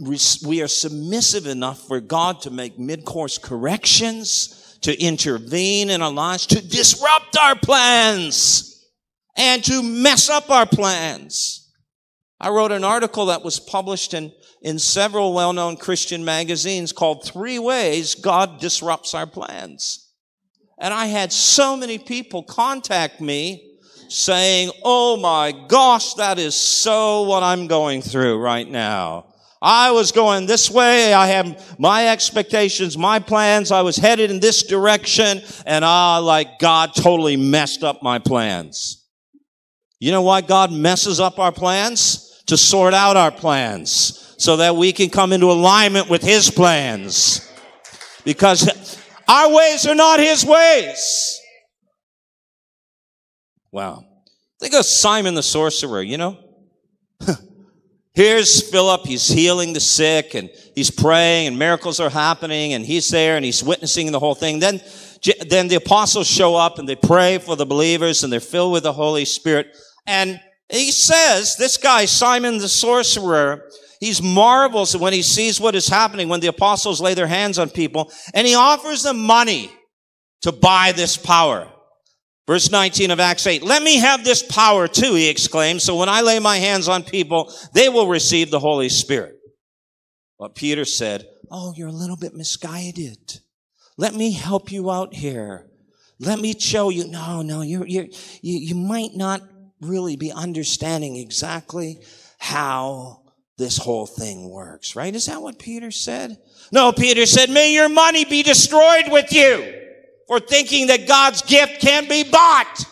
we 0.01 0.63
are 0.63 0.69
submissive 0.69 1.47
enough 1.47 1.87
for 1.87 2.01
God 2.01 2.41
to 2.43 2.51
make 2.51 2.79
mid-course 2.79 3.39
corrections, 3.39 4.79
to 4.83 4.99
intervene 4.99 5.91
in 5.91 6.01
our 6.01 6.13
lives, 6.13 6.47
to 6.47 6.67
disrupt 6.67 7.37
our 7.37 7.55
plans, 7.55 8.89
and 9.37 9.63
to 9.65 9.83
mess 9.83 10.31
up 10.31 10.51
our 10.51 10.67
plans. 10.67 11.71
I 12.41 12.49
wrote 12.49 12.73
an 12.73 12.85
article 12.85 13.27
that 13.27 13.45
was 13.45 13.61
published 13.61 14.15
in, 14.15 14.33
in 14.63 14.79
several 14.79 15.35
well-known 15.35 15.77
Christian 15.77 16.25
magazines 16.25 16.93
called 16.93 17.25
Three 17.25 17.59
Ways 17.59 18.15
God 18.15 18.61
Disrupts 18.61 19.13
Our 19.13 19.27
Plans. 19.27 20.11
And 20.79 20.95
I 20.95 21.07
had 21.07 21.31
so 21.31 21.77
many 21.77 21.99
people 21.99 22.43
contact 22.43 23.21
me 23.21 23.79
saying, 24.09 24.71
Oh 24.83 25.19
my 25.19 25.53
gosh, 25.69 26.15
that 26.15 26.39
is 26.39 26.57
so 26.57 27.23
what 27.23 27.43
I'm 27.43 27.67
going 27.67 28.01
through 28.01 28.39
right 28.39 28.69
now. 28.69 29.30
I 29.63 29.91
was 29.91 30.11
going 30.11 30.47
this 30.47 30.71
way. 30.71 31.13
I 31.13 31.27
have 31.29 31.79
my 31.79 32.09
expectations, 32.09 32.97
my 32.97 33.19
plans. 33.19 33.71
I 33.71 33.83
was 33.83 33.97
headed 33.97 34.31
in 34.31 34.41
this 34.41 34.63
direction 34.63 35.43
and 35.67 35.85
I, 35.85 36.19
like 36.19 36.59
God 36.59 36.95
totally 36.95 37.37
messed 37.37 37.85
up 37.85 38.03
my 38.03 38.19
plans. 38.19 39.07
You 39.99 40.13
know 40.13 40.23
why 40.23 40.41
God 40.41 40.73
messes 40.73 41.21
up 41.21 41.39
our 41.39 41.53
plans? 41.53 42.27
To 42.47 42.57
sort 42.57 42.95
out 42.95 43.17
our 43.17 43.31
plans 43.31 44.35
so 44.39 44.57
that 44.57 44.75
we 44.75 44.93
can 44.93 45.11
come 45.11 45.33
into 45.33 45.53
alignment 45.53 46.09
with 46.09 46.23
His 46.23 46.51
plans. 46.51 47.49
Because 48.25 48.99
our 49.29 49.55
ways 49.55 49.87
are 49.87 49.95
not 49.95 50.19
His 50.19 50.45
ways. 50.45 51.41
Wow. 53.71 54.05
Think 54.59 54.75
of 54.75 54.85
Simon 54.85 55.35
the 55.35 55.43
sorcerer, 55.43 56.03
you 56.03 56.17
know? 56.19 56.39
Here's 58.21 58.61
Philip, 58.71 59.07
he's 59.07 59.27
healing 59.27 59.73
the 59.73 59.81
sick 59.81 60.35
and 60.35 60.51
he's 60.75 60.91
praying 60.91 61.47
and 61.47 61.59
miracles 61.59 62.01
are 62.01 62.11
happening 62.11 62.75
and 62.75 62.85
he's 62.85 63.09
there 63.09 63.37
and 63.37 63.43
he's 63.47 63.65
witnessing 63.65 64.13
the 64.13 64.19
whole 64.19 64.35
thing. 64.35 64.59
Then, 64.59 64.83
then 65.49 65.69
the 65.69 65.77
apostles 65.77 66.27
show 66.27 66.55
up 66.55 66.79
and 66.79 66.87
they 66.87 66.97
pray 66.97 67.39
for 67.39 67.57
the 67.57 67.65
believers 67.65 68.23
and 68.23 68.31
they're 68.31 68.39
filled 68.39 68.75
with 68.75 68.83
the 68.83 68.93
Holy 68.93 69.25
Spirit. 69.25 69.75
And 70.07 70.39
he 70.71 70.93
says, 70.93 71.57
this 71.57 71.79
guy, 71.79 72.05
Simon 72.05 72.59
the 72.59 72.69
sorcerer, 72.69 73.71
he's 74.01 74.21
marvels 74.21 74.95
when 74.95 75.15
he 75.15 75.23
sees 75.23 75.59
what 75.59 75.75
is 75.75 75.89
happening 75.89 76.29
when 76.29 76.41
the 76.41 76.49
apostles 76.49 77.01
lay 77.01 77.15
their 77.15 77.27
hands 77.27 77.59
on 77.59 77.71
people 77.71 78.13
and 78.35 78.47
he 78.47 78.55
offers 78.55 79.03
them 79.03 79.19
money 79.19 79.71
to 80.43 80.53
buy 80.53 80.93
this 80.93 81.17
power. 81.17 81.73
Verse 82.51 82.69
19 82.69 83.13
of 83.13 83.21
Acts 83.21 83.47
8, 83.47 83.63
let 83.63 83.81
me 83.81 83.99
have 83.99 84.25
this 84.25 84.43
power 84.43 84.89
too, 84.89 85.15
he 85.15 85.29
exclaimed. 85.29 85.81
So 85.81 85.95
when 85.95 86.09
I 86.09 86.23
lay 86.23 86.41
my 86.41 86.57
hands 86.57 86.89
on 86.89 87.05
people, 87.05 87.55
they 87.75 87.89
will 87.89 88.09
receive 88.09 88.51
the 88.51 88.59
Holy 88.59 88.89
Spirit. 88.89 89.37
But 90.37 90.57
Peter 90.57 90.85
said, 90.85 91.29
Oh, 91.49 91.73
you're 91.77 91.87
a 91.87 91.93
little 91.93 92.17
bit 92.17 92.35
misguided. 92.35 93.39
Let 93.97 94.15
me 94.15 94.33
help 94.33 94.73
you 94.73 94.91
out 94.91 95.15
here. 95.15 95.71
Let 96.19 96.41
me 96.41 96.59
show 96.59 96.89
you. 96.89 97.07
No, 97.07 97.43
no, 97.43 97.61
you're, 97.63 97.87
you, 97.87 98.09
you 98.43 98.75
might 98.75 99.15
not 99.15 99.43
really 99.81 100.17
be 100.17 100.33
understanding 100.33 101.15
exactly 101.15 102.03
how 102.41 103.23
this 103.59 103.79
whole 103.79 104.07
thing 104.07 104.51
works, 104.51 104.97
right? 104.97 105.15
Is 105.15 105.27
that 105.27 105.41
what 105.41 105.61
Peter 105.61 105.93
said? 105.93 106.37
No, 106.73 106.91
Peter 106.91 107.27
said, 107.27 107.49
may 107.49 107.73
your 107.73 107.89
money 107.89 108.25
be 108.25 108.43
destroyed 108.43 109.05
with 109.09 109.33
you 109.33 109.80
for 110.31 110.39
thinking 110.39 110.87
that 110.87 111.09
God's 111.09 111.43
gift 111.43 111.81
can 111.81 112.09
be 112.09 112.23
bought. 112.23 112.85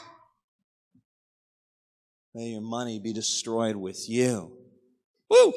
May 2.34 2.48
your 2.48 2.60
money 2.60 2.98
be 2.98 3.12
destroyed 3.12 3.76
with 3.76 4.08
you. 4.08 4.58
Woo! 5.30 5.52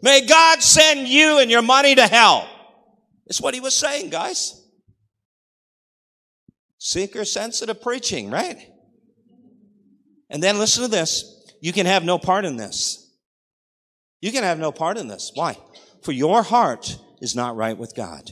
May 0.00 0.26
God 0.26 0.62
send 0.62 1.06
you 1.06 1.38
and 1.38 1.50
your 1.50 1.60
money 1.60 1.94
to 1.94 2.06
hell. 2.06 2.48
That's 3.26 3.38
what 3.38 3.52
he 3.52 3.60
was 3.60 3.76
saying, 3.76 4.08
guys. 4.08 4.64
Seeker 6.78 7.26
sensitive 7.26 7.82
preaching, 7.82 8.30
right? 8.30 8.70
And 10.30 10.42
then 10.42 10.58
listen 10.58 10.84
to 10.84 10.88
this. 10.88 11.52
You 11.60 11.74
can 11.74 11.84
have 11.84 12.02
no 12.02 12.16
part 12.16 12.46
in 12.46 12.56
this. 12.56 13.14
You 14.22 14.32
can 14.32 14.42
have 14.42 14.58
no 14.58 14.72
part 14.72 14.96
in 14.96 15.06
this. 15.06 15.32
Why? 15.34 15.58
For 16.00 16.12
your 16.12 16.42
heart 16.42 16.98
is 17.20 17.36
not 17.36 17.56
right 17.56 17.76
with 17.76 17.94
God. 17.94 18.30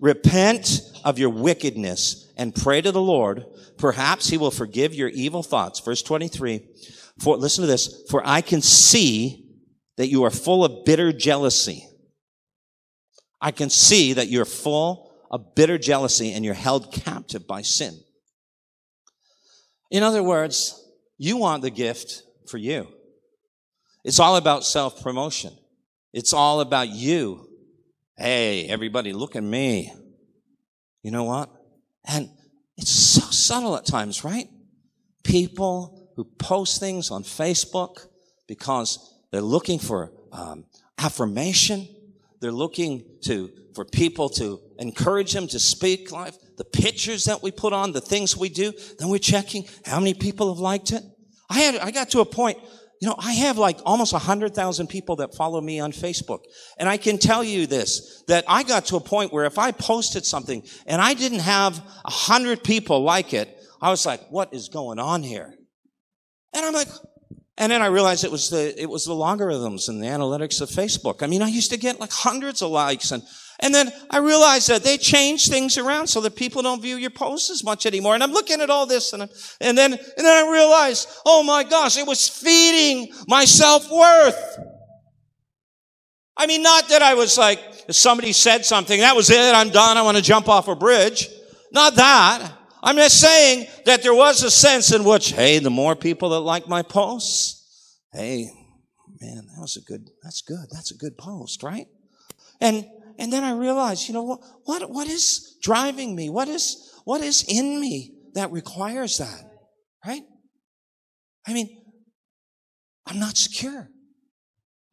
Repent 0.00 0.80
of 1.04 1.18
your 1.18 1.30
wickedness 1.30 2.32
and 2.36 2.54
pray 2.54 2.80
to 2.80 2.90
the 2.90 3.00
Lord. 3.00 3.44
Perhaps 3.76 4.28
he 4.28 4.38
will 4.38 4.50
forgive 4.50 4.94
your 4.94 5.10
evil 5.10 5.42
thoughts. 5.42 5.80
Verse 5.80 6.02
23. 6.02 6.66
For, 7.18 7.36
listen 7.36 7.62
to 7.62 7.66
this. 7.68 8.04
For 8.08 8.22
I 8.24 8.40
can 8.40 8.62
see 8.62 9.46
that 9.98 10.08
you 10.08 10.24
are 10.24 10.30
full 10.30 10.64
of 10.64 10.86
bitter 10.86 11.12
jealousy. 11.12 11.86
I 13.42 13.50
can 13.50 13.68
see 13.68 14.14
that 14.14 14.28
you're 14.28 14.46
full 14.46 15.12
of 15.30 15.54
bitter 15.54 15.76
jealousy 15.76 16.32
and 16.32 16.44
you're 16.44 16.54
held 16.54 16.92
captive 16.92 17.46
by 17.46 17.62
sin. 17.62 17.98
In 19.90 20.02
other 20.02 20.22
words, 20.22 20.82
you 21.18 21.36
want 21.36 21.62
the 21.62 21.70
gift 21.70 22.22
for 22.48 22.56
you. 22.56 22.88
It's 24.04 24.18
all 24.18 24.36
about 24.36 24.64
self 24.64 25.02
promotion. 25.02 25.52
It's 26.12 26.32
all 26.32 26.60
about 26.60 26.88
you 26.88 27.49
Hey, 28.22 28.66
everybody, 28.66 29.14
look 29.14 29.34
at 29.34 29.42
me. 29.42 29.94
You 31.02 31.10
know 31.10 31.24
what? 31.24 31.48
And 32.04 32.28
it's 32.76 32.90
so 32.90 33.22
subtle 33.22 33.74
at 33.76 33.86
times, 33.86 34.24
right? 34.24 34.46
People 35.24 36.12
who 36.16 36.24
post 36.24 36.80
things 36.80 37.10
on 37.10 37.22
Facebook 37.22 38.08
because 38.46 39.14
they're 39.32 39.40
looking 39.40 39.78
for 39.78 40.12
um, 40.32 40.66
affirmation. 40.98 41.88
They're 42.42 42.52
looking 42.52 43.06
to 43.22 43.52
for 43.74 43.86
people 43.86 44.28
to 44.30 44.60
encourage 44.78 45.32
them 45.32 45.46
to 45.46 45.58
speak 45.58 46.12
life. 46.12 46.36
The 46.58 46.64
pictures 46.66 47.24
that 47.24 47.42
we 47.42 47.50
put 47.50 47.72
on, 47.72 47.92
the 47.92 48.02
things 48.02 48.36
we 48.36 48.50
do, 48.50 48.74
then 48.98 49.08
we're 49.08 49.16
checking 49.16 49.64
how 49.86 49.98
many 49.98 50.12
people 50.12 50.52
have 50.52 50.60
liked 50.60 50.92
it. 50.92 51.02
I 51.48 51.60
had 51.60 51.76
I 51.76 51.90
got 51.90 52.10
to 52.10 52.20
a 52.20 52.26
point 52.26 52.58
you 53.00 53.08
know, 53.08 53.14
I 53.18 53.32
have 53.32 53.56
like 53.56 53.78
almost 53.86 54.12
100,000 54.12 54.86
people 54.86 55.16
that 55.16 55.34
follow 55.34 55.60
me 55.60 55.80
on 55.80 55.90
Facebook. 55.90 56.40
And 56.78 56.86
I 56.86 56.98
can 56.98 57.16
tell 57.16 57.42
you 57.42 57.66
this, 57.66 58.22
that 58.28 58.44
I 58.46 58.62
got 58.62 58.84
to 58.86 58.96
a 58.96 59.00
point 59.00 59.32
where 59.32 59.46
if 59.46 59.58
I 59.58 59.72
posted 59.72 60.26
something 60.26 60.62
and 60.86 61.00
I 61.00 61.14
didn't 61.14 61.40
have 61.40 61.78
100 61.78 62.62
people 62.62 63.02
like 63.02 63.32
it, 63.32 63.56
I 63.80 63.90
was 63.90 64.04
like, 64.04 64.20
what 64.30 64.52
is 64.52 64.68
going 64.68 64.98
on 64.98 65.22
here? 65.22 65.54
And 66.52 66.66
I'm 66.66 66.74
like, 66.74 66.88
and 67.56 67.72
then 67.72 67.80
I 67.80 67.86
realized 67.86 68.24
it 68.24 68.30
was 68.30 68.50
the, 68.50 68.80
it 68.80 68.88
was 68.88 69.06
the 69.06 69.14
logarithms 69.14 69.88
and 69.88 70.02
the 70.02 70.06
analytics 70.06 70.60
of 70.60 70.68
Facebook. 70.68 71.22
I 71.22 71.26
mean, 71.26 71.40
I 71.40 71.48
used 71.48 71.70
to 71.70 71.78
get 71.78 72.00
like 72.00 72.12
hundreds 72.12 72.60
of 72.60 72.70
likes 72.70 73.12
and, 73.12 73.22
and 73.60 73.74
then 73.74 73.92
I 74.10 74.18
realized 74.18 74.68
that 74.68 74.82
they 74.82 74.96
change 74.96 75.48
things 75.48 75.76
around 75.76 76.06
so 76.06 76.22
that 76.22 76.34
people 76.34 76.62
don't 76.62 76.80
view 76.80 76.96
your 76.96 77.10
posts 77.10 77.50
as 77.50 77.62
much 77.62 77.84
anymore. 77.84 78.14
And 78.14 78.22
I'm 78.22 78.32
looking 78.32 78.60
at 78.60 78.70
all 78.70 78.86
this 78.86 79.12
and, 79.12 79.22
and 79.60 79.76
then, 79.76 79.92
and 79.92 80.00
then 80.16 80.46
I 80.46 80.50
realized, 80.50 81.08
oh 81.26 81.42
my 81.42 81.62
gosh, 81.62 81.98
it 81.98 82.06
was 82.06 82.26
feeding 82.26 83.12
my 83.28 83.44
self-worth. 83.44 84.58
I 86.36 86.46
mean, 86.46 86.62
not 86.62 86.88
that 86.88 87.02
I 87.02 87.12
was 87.14 87.36
like, 87.36 87.60
somebody 87.90 88.32
said 88.32 88.64
something, 88.64 89.00
that 89.00 89.14
was 89.14 89.28
it, 89.28 89.54
I'm 89.54 89.68
done, 89.68 89.98
I 89.98 90.02
want 90.02 90.16
to 90.16 90.22
jump 90.22 90.48
off 90.48 90.68
a 90.68 90.74
bridge. 90.74 91.28
Not 91.70 91.96
that. 91.96 92.52
I'm 92.82 92.96
just 92.96 93.20
saying 93.20 93.66
that 93.84 94.02
there 94.02 94.14
was 94.14 94.42
a 94.42 94.50
sense 94.50 94.90
in 94.94 95.04
which, 95.04 95.32
hey, 95.32 95.58
the 95.58 95.68
more 95.68 95.94
people 95.94 96.30
that 96.30 96.40
like 96.40 96.66
my 96.66 96.80
posts, 96.80 97.98
hey, 98.14 98.50
man, 99.20 99.46
that 99.54 99.60
was 99.60 99.76
a 99.76 99.82
good, 99.82 100.08
that's 100.22 100.40
good. 100.40 100.66
That's 100.72 100.92
a 100.92 100.96
good 100.96 101.18
post, 101.18 101.62
right? 101.62 101.86
And, 102.58 102.86
and 103.20 103.30
then 103.30 103.44
I 103.44 103.52
realized, 103.52 104.08
you 104.08 104.14
know, 104.14 104.22
what, 104.22 104.40
what, 104.64 104.90
what 104.90 105.06
is 105.06 105.58
driving 105.62 106.16
me? 106.16 106.30
What 106.30 106.48
is, 106.48 106.90
what 107.04 107.20
is 107.20 107.44
in 107.46 107.78
me 107.78 108.14
that 108.32 108.50
requires 108.50 109.18
that? 109.18 109.44
Right? 110.04 110.22
I 111.46 111.52
mean, 111.52 111.68
I'm 113.06 113.18
not 113.18 113.36
secure. 113.36 113.90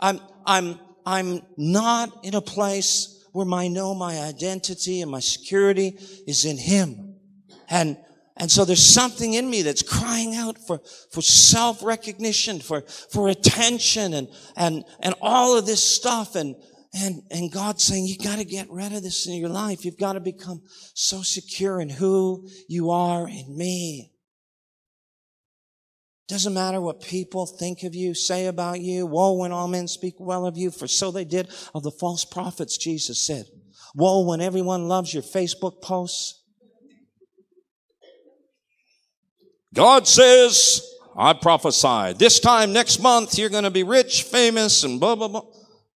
I'm, 0.01 0.19
I'm, 0.45 0.78
I'm 1.05 1.41
not 1.57 2.25
in 2.25 2.36
a 2.36 2.41
place 2.41 3.25
where 3.32 3.47
I 3.53 3.69
know 3.69 3.95
my 3.95 4.19
identity 4.19 5.01
and 5.01 5.09
my 5.09 5.21
security 5.21 5.97
is 6.28 6.43
in 6.43 6.57
Him. 6.57 7.15
And, 7.69 7.95
and 8.36 8.51
so 8.51 8.65
there's 8.65 8.93
something 8.93 9.36
in 9.36 9.49
me 9.49 9.61
that's 9.61 9.84
crying 9.84 10.36
out 10.36 10.57
for, 10.57 10.82
for 11.13 11.21
self-recognition, 11.21 12.59
for, 12.59 12.82
for 12.82 13.30
attention 13.30 14.13
and, 14.13 14.28
and, 14.57 14.84
and 14.99 15.15
all 15.21 15.57
of 15.57 15.65
this 15.65 15.82
stuff. 15.82 16.36
And, 16.36 16.57
and, 16.97 17.21
and 17.31 17.51
God's 17.51 17.83
saying, 17.83 18.05
you 18.05 18.17
gotta 18.17 18.43
get 18.43 18.69
rid 18.69 18.93
of 18.93 19.03
this 19.03 19.27
in 19.27 19.35
your 19.35 19.49
life. 19.49 19.85
You've 19.85 19.97
gotta 19.97 20.19
become 20.19 20.61
so 20.93 21.21
secure 21.21 21.79
in 21.79 21.89
who 21.89 22.47
you 22.67 22.91
are 22.91 23.27
in 23.27 23.55
me. 23.55 24.11
Doesn't 26.27 26.53
matter 26.53 26.81
what 26.81 27.01
people 27.01 27.45
think 27.45 27.83
of 27.83 27.95
you, 27.95 28.13
say 28.13 28.47
about 28.47 28.81
you. 28.81 29.05
Woe 29.05 29.33
when 29.33 29.53
all 29.53 29.67
men 29.67 29.87
speak 29.87 30.15
well 30.19 30.45
of 30.45 30.57
you, 30.57 30.71
for 30.71 30.87
so 30.87 31.09
they 31.09 31.23
did 31.23 31.49
of 31.73 31.83
the 31.83 31.91
false 31.91 32.25
prophets, 32.25 32.77
Jesus 32.77 33.25
said. 33.25 33.45
Woe 33.95 34.25
when 34.25 34.41
everyone 34.41 34.89
loves 34.89 35.13
your 35.13 35.23
Facebook 35.23 35.81
posts 35.81 36.43
God 39.77 40.07
says, 40.07 40.81
I 41.15 41.33
prophesy, 41.33 42.13
this 42.13 42.39
time 42.39 42.73
next 42.73 42.99
month 42.99 43.37
you're 43.37 43.51
going 43.51 43.63
to 43.63 43.69
be 43.69 43.83
rich, 43.83 44.23
famous, 44.23 44.83
and 44.83 44.99
blah, 44.99 45.15
blah, 45.15 45.27
blah. 45.27 45.45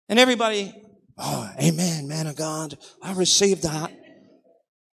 And 0.08 0.18
everybody, 0.18 0.74
oh, 1.18 1.50
amen, 1.60 2.08
man 2.08 2.26
of 2.26 2.36
God. 2.36 2.76
I 3.02 3.12
received 3.12 3.62
that. 3.62 3.92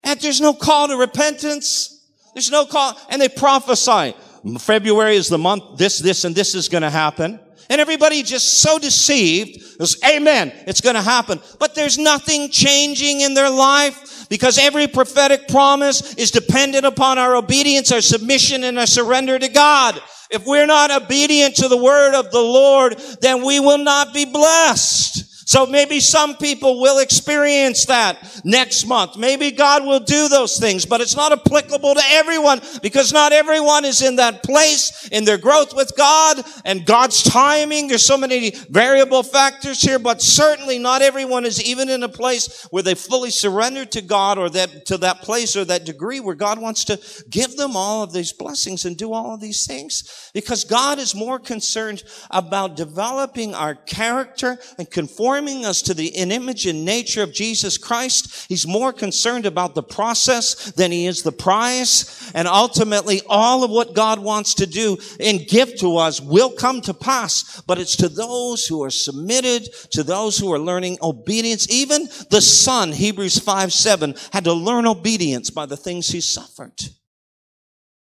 And 0.03 0.19
there's 0.19 0.41
no 0.41 0.53
call 0.53 0.87
to 0.87 0.97
repentance. 0.97 2.07
There's 2.33 2.51
no 2.51 2.65
call. 2.65 2.97
And 3.09 3.21
they 3.21 3.29
prophesy. 3.29 4.15
February 4.59 5.15
is 5.15 5.27
the 5.27 5.37
month, 5.37 5.77
this, 5.77 5.97
this, 5.97 6.23
and 6.23 6.35
this 6.35 6.53
is 6.53 6.69
going 6.69 6.83
to 6.83 6.89
happen. 6.89 7.39
And 7.69 7.81
everybody 7.81 8.21
just 8.21 8.61
so 8.61 8.77
deceived. 8.77 9.79
Goes, 9.79 9.97
Amen. 10.05 10.53
It's 10.67 10.81
going 10.81 10.95
to 10.95 11.01
happen. 11.01 11.41
But 11.59 11.73
there's 11.73 11.97
nothing 11.97 12.49
changing 12.49 13.21
in 13.21 13.33
their 13.33 13.49
life 13.49 14.27
because 14.29 14.57
every 14.57 14.87
prophetic 14.87 15.47
promise 15.47 16.13
is 16.15 16.31
dependent 16.31 16.85
upon 16.85 17.17
our 17.17 17.35
obedience, 17.35 17.91
our 17.91 18.01
submission, 18.01 18.63
and 18.63 18.77
our 18.77 18.85
surrender 18.85 19.39
to 19.39 19.49
God. 19.49 19.99
If 20.29 20.45
we're 20.45 20.65
not 20.67 20.91
obedient 20.91 21.55
to 21.57 21.67
the 21.67 21.77
word 21.77 22.13
of 22.13 22.31
the 22.31 22.41
Lord, 22.41 22.97
then 23.21 23.43
we 23.43 23.59
will 23.59 23.77
not 23.77 24.13
be 24.13 24.25
blessed. 24.25 25.24
So 25.45 25.67
maybe 25.67 25.99
some 25.99 26.37
people 26.37 26.81
will 26.81 26.97
experience 26.97 27.85
that 27.85 28.41
next 28.43 28.87
month. 28.87 29.15
Maybe 29.15 29.51
God 29.51 29.85
will 29.85 29.99
do 29.99 30.27
those 30.27 30.57
things, 30.57 30.87
but 30.87 31.01
it's 31.01 31.15
not 31.15 31.31
applicable 31.31 31.93
to 31.93 32.01
everyone 32.09 32.61
because 32.81 33.13
not 33.13 33.31
everyone 33.31 33.85
is 33.85 34.01
in 34.01 34.15
that 34.15 34.41
place 34.41 35.07
in 35.11 35.23
their 35.23 35.37
growth 35.37 35.75
with 35.75 35.95
God 35.95 36.43
and 36.65 36.83
God's 36.83 37.21
timing. 37.21 37.87
There's 37.87 38.05
so 38.05 38.17
many 38.17 38.55
variable 38.71 39.21
factors 39.21 39.79
here, 39.81 39.99
but 39.99 40.19
certainly 40.19 40.79
not 40.79 41.03
everyone 41.03 41.45
is 41.45 41.63
even 41.63 41.89
in 41.89 42.01
a 42.01 42.09
place 42.09 42.67
where 42.71 42.83
they 42.83 42.95
fully 42.95 43.29
surrender 43.29 43.85
to 43.85 44.01
God 44.01 44.39
or 44.39 44.49
that 44.49 44.87
to 44.87 44.97
that 44.97 45.21
place 45.21 45.55
or 45.55 45.63
that 45.65 45.85
degree 45.85 46.19
where 46.19 46.35
God 46.35 46.59
wants 46.59 46.85
to 46.85 46.99
give 47.29 47.55
them 47.55 47.75
all 47.75 48.01
of 48.01 48.11
these 48.11 48.33
blessings 48.33 48.85
and 48.85 48.97
do 48.97 49.13
all 49.13 49.35
of 49.35 49.41
these 49.41 49.67
things 49.67 50.31
because 50.33 50.63
God 50.63 50.97
is 50.97 51.13
more 51.13 51.37
concerned 51.37 52.03
about 52.31 52.75
developing 52.75 53.53
our 53.53 53.75
character 53.75 54.57
and 54.79 54.89
conforming 54.89 55.34
conforming 55.35 55.65
us 55.65 55.81
to 55.81 55.93
the 55.93 56.07
image 56.07 56.65
and 56.65 56.85
nature 56.85 57.21
of 57.21 57.33
Jesus 57.33 57.77
Christ. 57.77 58.45
He's 58.47 58.65
more 58.65 58.93
concerned 58.93 59.45
about 59.45 59.75
the 59.75 59.83
process 59.83 60.71
than 60.71 60.91
he 60.91 61.07
is 61.07 61.23
the 61.23 61.31
prize. 61.33 62.31
And 62.33 62.47
ultimately, 62.47 63.21
all 63.27 63.63
of 63.63 63.69
what 63.69 63.93
God 63.93 64.19
wants 64.19 64.53
to 64.55 64.65
do 64.65 64.97
and 65.19 65.45
give 65.45 65.77
to 65.79 65.97
us 65.97 66.21
will 66.21 66.51
come 66.51 66.79
to 66.81 66.93
pass. 66.93 67.61
But 67.67 67.79
it's 67.79 67.97
to 67.97 68.07
those 68.07 68.65
who 68.65 68.81
are 68.83 68.89
submitted, 68.89 69.67
to 69.91 70.03
those 70.03 70.37
who 70.37 70.53
are 70.53 70.59
learning 70.59 70.99
obedience. 71.01 71.69
Even 71.69 72.07
the 72.29 72.41
son, 72.41 72.93
Hebrews 72.93 73.39
5, 73.39 73.73
7, 73.73 74.15
had 74.31 74.45
to 74.45 74.53
learn 74.53 74.87
obedience 74.87 75.49
by 75.49 75.65
the 75.65 75.77
things 75.77 76.07
he 76.07 76.21
suffered. 76.21 76.79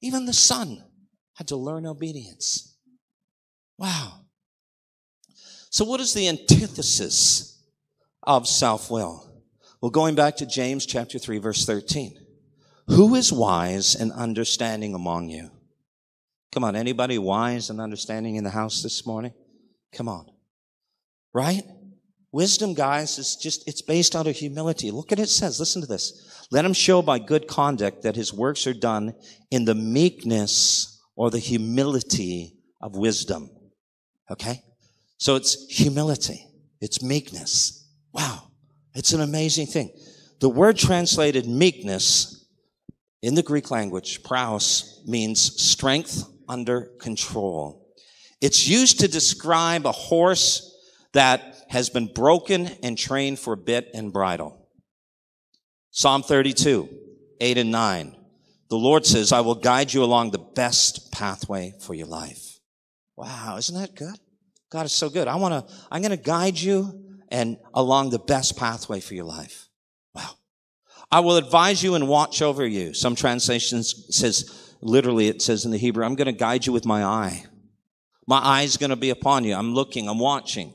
Even 0.02 0.26
the 0.26 0.34
son 0.34 0.84
had 1.36 1.48
to 1.48 1.56
learn 1.56 1.86
obedience. 1.86 2.76
Wow. 3.78 4.25
So 5.76 5.84
what 5.84 6.00
is 6.00 6.14
the 6.14 6.26
antithesis 6.26 7.62
of 8.22 8.48
self-will? 8.48 9.30
Well, 9.82 9.90
going 9.90 10.14
back 10.14 10.36
to 10.36 10.46
James 10.46 10.86
chapter 10.86 11.18
3 11.18 11.36
verse 11.36 11.66
13. 11.66 12.18
Who 12.86 13.14
is 13.14 13.30
wise 13.30 13.94
and 13.94 14.10
understanding 14.10 14.94
among 14.94 15.28
you? 15.28 15.50
Come 16.50 16.64
on, 16.64 16.76
anybody 16.76 17.18
wise 17.18 17.68
and 17.68 17.78
understanding 17.78 18.36
in 18.36 18.44
the 18.44 18.48
house 18.48 18.82
this 18.82 19.04
morning? 19.04 19.34
Come 19.92 20.08
on. 20.08 20.30
Right? 21.34 21.64
Wisdom, 22.32 22.72
guys, 22.72 23.18
is 23.18 23.36
just, 23.36 23.68
it's 23.68 23.82
based 23.82 24.16
out 24.16 24.26
of 24.26 24.34
humility. 24.34 24.90
Look 24.90 25.12
at 25.12 25.18
it 25.18 25.28
says, 25.28 25.60
listen 25.60 25.82
to 25.82 25.86
this. 25.86 26.46
Let 26.50 26.64
him 26.64 26.72
show 26.72 27.02
by 27.02 27.18
good 27.18 27.46
conduct 27.46 28.00
that 28.00 28.16
his 28.16 28.32
works 28.32 28.66
are 28.66 28.72
done 28.72 29.14
in 29.50 29.66
the 29.66 29.74
meekness 29.74 30.98
or 31.16 31.30
the 31.30 31.38
humility 31.38 32.54
of 32.80 32.96
wisdom. 32.96 33.50
Okay? 34.30 34.62
So 35.18 35.36
it's 35.36 35.66
humility. 35.68 36.46
It's 36.80 37.02
meekness. 37.02 37.88
Wow. 38.12 38.50
It's 38.94 39.12
an 39.12 39.20
amazing 39.20 39.66
thing. 39.66 39.90
The 40.40 40.48
word 40.48 40.76
translated 40.76 41.46
meekness 41.46 42.46
in 43.22 43.34
the 43.34 43.42
Greek 43.42 43.70
language, 43.70 44.22
praus, 44.22 45.02
means 45.06 45.40
strength 45.60 46.24
under 46.48 46.82
control. 47.00 47.94
It's 48.40 48.68
used 48.68 49.00
to 49.00 49.08
describe 49.08 49.86
a 49.86 49.92
horse 49.92 50.74
that 51.12 51.64
has 51.68 51.88
been 51.88 52.06
broken 52.06 52.68
and 52.82 52.98
trained 52.98 53.38
for 53.38 53.56
bit 53.56 53.90
and 53.94 54.12
bridle. 54.12 54.68
Psalm 55.90 56.22
32, 56.22 56.88
8 57.40 57.58
and 57.58 57.70
9. 57.70 58.16
The 58.68 58.76
Lord 58.76 59.06
says, 59.06 59.32
I 59.32 59.40
will 59.40 59.54
guide 59.54 59.94
you 59.94 60.04
along 60.04 60.30
the 60.30 60.38
best 60.38 61.10
pathway 61.12 61.72
for 61.80 61.94
your 61.94 62.06
life. 62.06 62.60
Wow, 63.16 63.56
isn't 63.56 63.80
that 63.80 63.94
good? 63.94 64.18
God 64.76 64.84
is 64.84 64.92
so 64.92 65.08
good. 65.08 65.26
I 65.26 65.36
want 65.36 65.66
to, 65.66 65.74
I'm 65.90 66.02
going 66.02 66.10
to 66.10 66.22
guide 66.22 66.58
you 66.58 67.02
and 67.30 67.56
along 67.72 68.10
the 68.10 68.18
best 68.18 68.58
pathway 68.58 69.00
for 69.00 69.14
your 69.14 69.24
life. 69.24 69.70
Wow. 70.14 70.32
I 71.10 71.20
will 71.20 71.38
advise 71.38 71.82
you 71.82 71.94
and 71.94 72.06
watch 72.06 72.42
over 72.42 72.66
you. 72.66 72.92
Some 72.92 73.14
translations 73.16 74.14
says, 74.14 74.74
literally 74.82 75.28
it 75.28 75.40
says 75.40 75.64
in 75.64 75.70
the 75.70 75.78
Hebrew, 75.78 76.04
I'm 76.04 76.14
going 76.14 76.26
to 76.26 76.32
guide 76.32 76.66
you 76.66 76.74
with 76.74 76.84
my 76.84 77.02
eye. 77.02 77.46
My 78.26 78.38
eye 78.38 78.62
is 78.64 78.76
going 78.76 78.90
to 78.90 78.96
be 78.96 79.08
upon 79.08 79.44
you. 79.44 79.54
I'm 79.54 79.72
looking, 79.72 80.10
I'm 80.10 80.18
watching. 80.18 80.74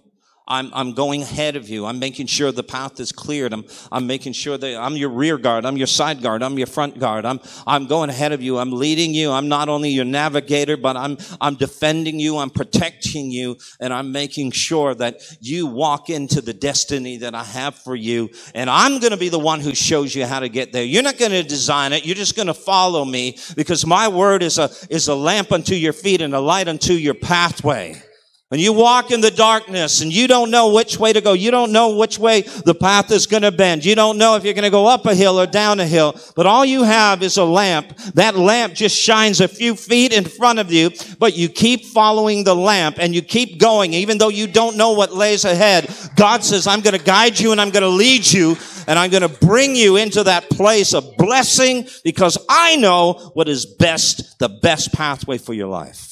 I'm, 0.51 0.69
I'm 0.73 0.91
going 0.91 1.21
ahead 1.21 1.55
of 1.55 1.69
you. 1.69 1.85
I'm 1.85 1.97
making 1.97 2.27
sure 2.27 2.51
the 2.51 2.61
path 2.61 2.99
is 2.99 3.13
cleared. 3.13 3.53
I'm, 3.53 3.63
I'm 3.89 4.05
making 4.05 4.33
sure 4.33 4.57
that 4.57 4.75
I'm 4.77 4.97
your 4.97 5.09
rear 5.09 5.37
guard. 5.37 5.65
I'm 5.65 5.77
your 5.77 5.87
side 5.87 6.21
guard. 6.21 6.43
I'm 6.43 6.57
your 6.57 6.67
front 6.67 6.99
guard. 6.99 7.25
I'm, 7.25 7.39
I'm 7.65 7.87
going 7.87 8.09
ahead 8.09 8.33
of 8.33 8.41
you. 8.41 8.57
I'm 8.57 8.71
leading 8.73 9.13
you. 9.13 9.31
I'm 9.31 9.47
not 9.47 9.69
only 9.69 9.89
your 9.89 10.03
navigator, 10.03 10.75
but 10.75 10.97
I'm, 10.97 11.17
I'm 11.39 11.55
defending 11.55 12.19
you. 12.19 12.37
I'm 12.37 12.49
protecting 12.49 13.31
you. 13.31 13.57
And 13.79 13.93
I'm 13.93 14.11
making 14.11 14.51
sure 14.51 14.93
that 14.95 15.21
you 15.39 15.67
walk 15.67 16.09
into 16.09 16.41
the 16.41 16.53
destiny 16.53 17.17
that 17.17 17.33
I 17.33 17.45
have 17.45 17.75
for 17.75 17.95
you. 17.95 18.29
And 18.53 18.69
I'm 18.69 18.99
going 18.99 19.11
to 19.11 19.17
be 19.17 19.29
the 19.29 19.39
one 19.39 19.61
who 19.61 19.73
shows 19.73 20.13
you 20.13 20.25
how 20.25 20.41
to 20.41 20.49
get 20.49 20.73
there. 20.73 20.83
You're 20.83 21.03
not 21.03 21.17
going 21.17 21.31
to 21.31 21.43
design 21.43 21.93
it. 21.93 22.05
You're 22.05 22.15
just 22.15 22.35
going 22.35 22.47
to 22.47 22.53
follow 22.53 23.05
me 23.05 23.37
because 23.55 23.85
my 23.85 24.09
word 24.09 24.43
is 24.43 24.57
a, 24.57 24.69
is 24.89 25.07
a 25.07 25.15
lamp 25.15 25.53
unto 25.53 25.75
your 25.75 25.93
feet 25.93 26.21
and 26.21 26.35
a 26.35 26.41
light 26.41 26.67
unto 26.67 26.91
your 26.93 27.13
pathway. 27.13 28.03
When 28.51 28.59
you 28.59 28.73
walk 28.73 29.11
in 29.11 29.21
the 29.21 29.31
darkness 29.31 30.01
and 30.01 30.11
you 30.11 30.27
don't 30.27 30.51
know 30.51 30.73
which 30.73 30.99
way 30.99 31.13
to 31.13 31.21
go, 31.21 31.31
you 31.31 31.51
don't 31.51 31.71
know 31.71 31.95
which 31.95 32.19
way 32.19 32.41
the 32.41 32.75
path 32.75 33.09
is 33.09 33.25
going 33.25 33.43
to 33.43 33.51
bend. 33.51 33.85
You 33.85 33.95
don't 33.95 34.17
know 34.17 34.35
if 34.35 34.43
you're 34.43 34.53
going 34.53 34.65
to 34.65 34.69
go 34.69 34.87
up 34.87 35.05
a 35.05 35.15
hill 35.15 35.39
or 35.39 35.47
down 35.47 35.79
a 35.79 35.87
hill, 35.87 36.19
but 36.35 36.45
all 36.45 36.65
you 36.65 36.83
have 36.83 37.23
is 37.23 37.37
a 37.37 37.45
lamp. 37.45 37.95
That 38.15 38.35
lamp 38.35 38.73
just 38.73 38.99
shines 38.99 39.39
a 39.39 39.47
few 39.47 39.73
feet 39.73 40.11
in 40.11 40.25
front 40.25 40.59
of 40.59 40.69
you, 40.69 40.91
but 41.17 41.33
you 41.37 41.47
keep 41.47 41.85
following 41.85 42.43
the 42.43 42.53
lamp 42.53 42.97
and 42.99 43.15
you 43.15 43.21
keep 43.21 43.57
going, 43.57 43.93
even 43.93 44.17
though 44.17 44.27
you 44.27 44.47
don't 44.47 44.75
know 44.75 44.91
what 44.91 45.13
lays 45.13 45.45
ahead. 45.45 45.89
God 46.17 46.43
says, 46.43 46.67
I'm 46.67 46.81
going 46.81 46.97
to 46.97 47.05
guide 47.05 47.39
you 47.39 47.53
and 47.53 47.61
I'm 47.61 47.69
going 47.69 47.83
to 47.83 47.87
lead 47.87 48.29
you 48.29 48.57
and 48.85 48.99
I'm 48.99 49.11
going 49.11 49.23
to 49.23 49.29
bring 49.29 49.77
you 49.77 49.95
into 49.95 50.25
that 50.25 50.49
place 50.49 50.93
of 50.93 51.15
blessing 51.15 51.87
because 52.03 52.37
I 52.49 52.75
know 52.75 53.31
what 53.33 53.47
is 53.47 53.65
best, 53.65 54.39
the 54.39 54.49
best 54.49 54.91
pathway 54.91 55.37
for 55.37 55.53
your 55.53 55.69
life. 55.69 56.10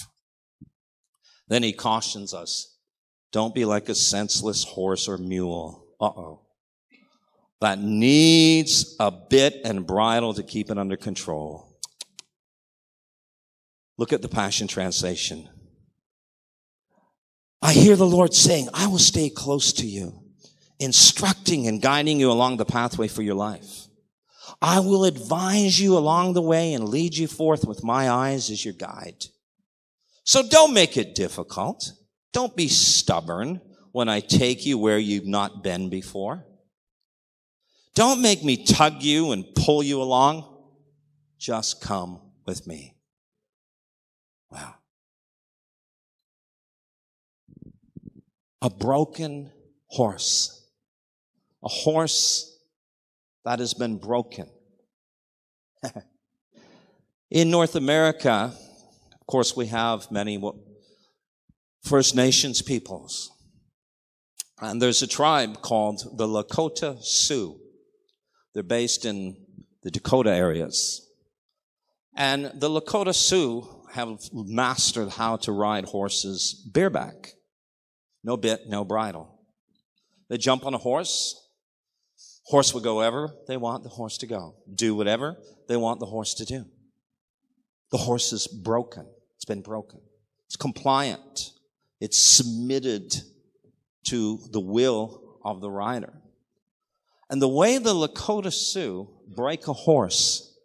Then 1.50 1.64
he 1.64 1.74
cautions 1.74 2.34
us 2.34 2.78
don't 3.32 3.54
be 3.54 3.66
like 3.66 3.90
a 3.90 3.96
senseless 3.96 4.64
horse 4.64 5.08
or 5.08 5.18
mule. 5.18 5.86
Uh 6.00 6.06
oh. 6.06 6.42
That 7.62 7.80
needs 7.80 8.96
a 9.00 9.12
bit 9.12 9.62
and 9.66 9.86
bridle 9.86 10.34
to 10.34 10.44
keep 10.44 10.72
it 10.72 10.78
under 10.78 10.98
control. 10.98 11.78
Look 13.98 14.14
at 14.14 14.22
the 14.22 14.30
Passion 14.30 14.68
Translation. 14.68 15.50
I 17.62 17.74
hear 17.74 17.98
the 17.98 18.08
Lord 18.08 18.34
saying, 18.34 18.70
I 18.74 18.88
will 18.88 18.98
stay 18.98 19.30
close 19.30 19.74
to 19.74 19.86
you, 19.86 20.24
instructing 20.80 21.68
and 21.68 21.82
guiding 21.82 22.18
you 22.18 22.32
along 22.32 22.58
the 22.58 22.66
pathway 22.66 23.10
for 23.10 23.22
your 23.22 23.36
life. 23.36 23.88
I 24.62 24.80
will 24.80 25.04
advise 25.04 25.80
you 25.80 25.98
along 25.98 26.34
the 26.34 26.42
way 26.42 26.74
and 26.74 26.88
lead 26.88 27.18
you 27.18 27.28
forth 27.28 27.66
with 27.66 27.84
my 27.84 28.10
eyes 28.10 28.50
as 28.50 28.64
your 28.64 28.74
guide. 28.74 29.26
So 30.30 30.48
don't 30.48 30.76
make 30.76 30.96
it 30.96 31.16
difficult. 31.16 31.92
Don't 32.34 32.56
be 32.56 32.68
stubborn 32.68 33.62
when 33.94 34.10
I 34.10 34.20
take 34.20 34.64
you 34.64 34.78
where 34.78 35.00
you've 35.00 35.26
not 35.26 35.64
been 35.64 35.90
before. 35.90 36.46
Don't 37.96 38.22
make 38.22 38.44
me 38.44 38.64
tug 38.64 39.02
you 39.02 39.32
and 39.32 39.44
pull 39.56 39.82
you 39.82 40.04
along. 40.04 40.46
Just 41.40 41.82
come 41.82 42.22
with 42.46 42.68
me. 42.68 42.96
Wow. 44.52 44.76
A 48.62 48.70
broken 48.70 49.50
horse. 49.88 50.64
A 51.64 51.70
horse 51.70 52.56
that 53.46 53.58
has 53.58 53.74
been 53.74 53.98
broken. 53.98 54.48
In 57.32 57.50
North 57.50 57.76
America, 57.76 58.54
course, 59.30 59.56
we 59.56 59.68
have 59.68 60.10
many 60.12 60.42
First 61.84 62.16
Nations 62.16 62.64
peoples. 62.64 63.32
And 64.60 64.82
there's 64.82 65.04
a 65.04 65.08
tribe 65.08 65.62
called 65.62 66.18
the 66.18 66.28
Lakota 66.28 67.02
Sioux. 67.04 67.60
They're 68.54 68.64
based 68.64 69.06
in 69.06 69.38
the 69.84 69.92
Dakota 69.92 70.32
areas. 70.32 71.08
And 72.16 72.52
the 72.56 72.70
Lakota 72.70 73.14
Sioux 73.14 73.86
have 73.94 74.20
mastered 74.34 75.10
how 75.10 75.38
to 75.38 75.52
ride 75.52 75.86
horses 75.86 76.68
bareback. 76.74 77.34
No 78.24 78.36
bit, 78.36 78.68
no 78.68 78.84
bridle. 78.84 79.40
They 80.28 80.38
jump 80.38 80.66
on 80.66 80.74
a 80.74 80.80
horse. 80.80 81.36
Horse 82.46 82.74
will 82.74 82.82
go 82.82 82.98
wherever 82.98 83.30
they 83.48 83.58
want 83.58 83.84
the 83.84 83.90
horse 83.90 84.18
to 84.18 84.28
go. 84.28 84.56
Do 84.74 84.96
whatever 84.96 85.38
they 85.68 85.78
want 85.78 86.00
the 86.00 86.08
horse 86.08 86.34
to 86.34 86.46
do. 86.46 86.66
The 87.92 87.98
horse 88.00 88.34
is 88.34 88.48
broken. 88.48 89.06
Been 89.50 89.62
broken. 89.62 90.00
It's 90.46 90.56
compliant. 90.56 91.54
It's 92.00 92.24
submitted 92.24 93.16
to 94.06 94.40
the 94.52 94.60
will 94.60 95.40
of 95.44 95.60
the 95.60 95.72
rider. 95.72 96.14
And 97.32 97.42
the 97.42 97.50
way 97.50 97.80
the 97.80 97.96
Lakota 97.96 98.54
Sioux 98.54 99.10
break 99.28 99.68
a 99.68 99.74
horse 99.74 100.56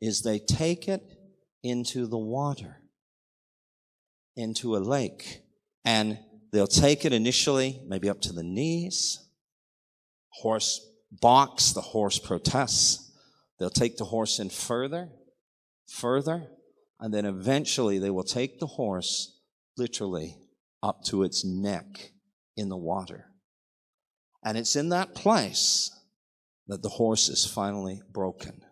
is 0.00 0.22
they 0.22 0.38
take 0.38 0.86
it 0.86 1.02
into 1.64 2.06
the 2.06 2.16
water, 2.16 2.76
into 4.36 4.76
a 4.76 4.78
lake, 4.78 5.42
and 5.84 6.16
they'll 6.52 6.68
take 6.68 7.04
it 7.04 7.12
initially, 7.12 7.80
maybe 7.84 8.08
up 8.08 8.20
to 8.20 8.32
the 8.32 8.44
knees. 8.44 9.18
Horse 10.28 10.88
balks, 11.10 11.72
the 11.72 11.80
horse 11.80 12.20
protests. 12.20 13.12
They'll 13.58 13.70
take 13.70 13.96
the 13.96 14.04
horse 14.04 14.38
in 14.38 14.50
further, 14.50 15.08
further, 15.88 16.46
and 17.00 17.12
then 17.12 17.24
eventually 17.24 17.98
they 17.98 18.10
will 18.10 18.24
take 18.24 18.58
the 18.58 18.66
horse 18.66 19.40
literally 19.76 20.36
up 20.82 21.02
to 21.04 21.22
its 21.22 21.44
neck 21.44 22.12
in 22.56 22.68
the 22.68 22.76
water. 22.76 23.26
And 24.44 24.58
it's 24.58 24.76
in 24.76 24.90
that 24.90 25.14
place 25.14 25.90
that 26.68 26.82
the 26.82 26.90
horse 26.90 27.28
is 27.28 27.46
finally 27.46 28.00
broken. 28.12 28.62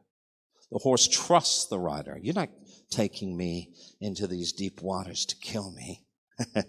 The 0.70 0.78
horse 0.78 1.08
trusts 1.08 1.66
the 1.66 1.78
rider. 1.78 2.18
You're 2.20 2.34
not 2.34 2.50
taking 2.90 3.36
me 3.36 3.74
into 4.00 4.26
these 4.26 4.52
deep 4.52 4.80
waters 4.82 5.26
to 5.26 5.36
kill 5.36 5.72
me. 5.72 6.04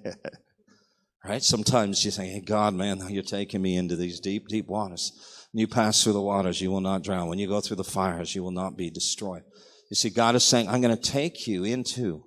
right? 1.25 1.43
Sometimes 1.43 2.03
you 2.03 2.11
say, 2.11 2.27
Hey, 2.27 2.41
God, 2.41 2.73
man, 2.73 3.01
you're 3.09 3.23
taking 3.23 3.61
me 3.61 3.75
into 3.77 3.95
these 3.95 4.19
deep, 4.19 4.47
deep 4.47 4.67
waters. 4.67 5.11
When 5.51 5.61
you 5.61 5.67
pass 5.67 6.03
through 6.03 6.13
the 6.13 6.21
waters, 6.21 6.61
you 6.61 6.71
will 6.71 6.81
not 6.81 7.03
drown. 7.03 7.29
When 7.29 7.39
you 7.39 7.47
go 7.47 7.61
through 7.61 7.77
the 7.77 7.83
fires, 7.83 8.35
you 8.35 8.43
will 8.43 8.51
not 8.51 8.75
be 8.75 8.89
destroyed. 8.89 9.43
You 9.93 9.95
see, 9.95 10.09
God 10.09 10.33
is 10.33 10.43
saying, 10.43 10.69
I'm 10.69 10.81
going 10.81 10.97
to 10.97 11.11
take 11.11 11.45
you 11.45 11.65
into 11.65 12.25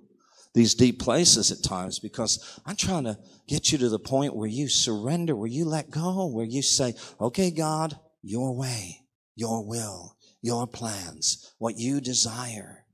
these 0.53 0.73
deep 0.73 1.01
places 1.01 1.51
at 1.51 1.61
times 1.61 1.99
because 1.99 2.61
I'm 2.65 2.77
trying 2.77 3.03
to 3.03 3.17
get 3.45 3.73
you 3.73 3.77
to 3.79 3.89
the 3.89 3.99
point 3.99 4.37
where 4.37 4.47
you 4.47 4.69
surrender, 4.69 5.35
where 5.35 5.49
you 5.49 5.65
let 5.65 5.91
go, 5.91 6.27
where 6.27 6.45
you 6.45 6.61
say, 6.61 6.93
okay, 7.19 7.51
God, 7.51 7.99
your 8.23 8.55
way, 8.55 9.01
your 9.35 9.67
will, 9.67 10.15
your 10.41 10.65
plans, 10.65 11.53
what 11.57 11.77
you 11.77 11.99
desire. 11.99 12.85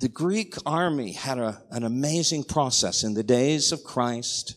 The 0.00 0.08
Greek 0.08 0.56
army 0.66 1.12
had 1.12 1.38
a, 1.38 1.62
an 1.70 1.84
amazing 1.84 2.42
process 2.42 3.04
in 3.04 3.14
the 3.14 3.22
days 3.22 3.70
of 3.70 3.84
Christ 3.84 4.56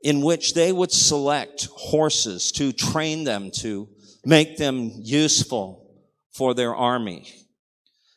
in 0.00 0.20
which 0.20 0.54
they 0.54 0.70
would 0.70 0.92
select 0.92 1.66
horses 1.74 2.52
to 2.52 2.70
train 2.70 3.24
them 3.24 3.50
to 3.62 3.88
make 4.24 4.58
them 4.58 4.92
useful 4.94 5.81
for 6.32 6.54
their 6.54 6.74
army. 6.74 7.28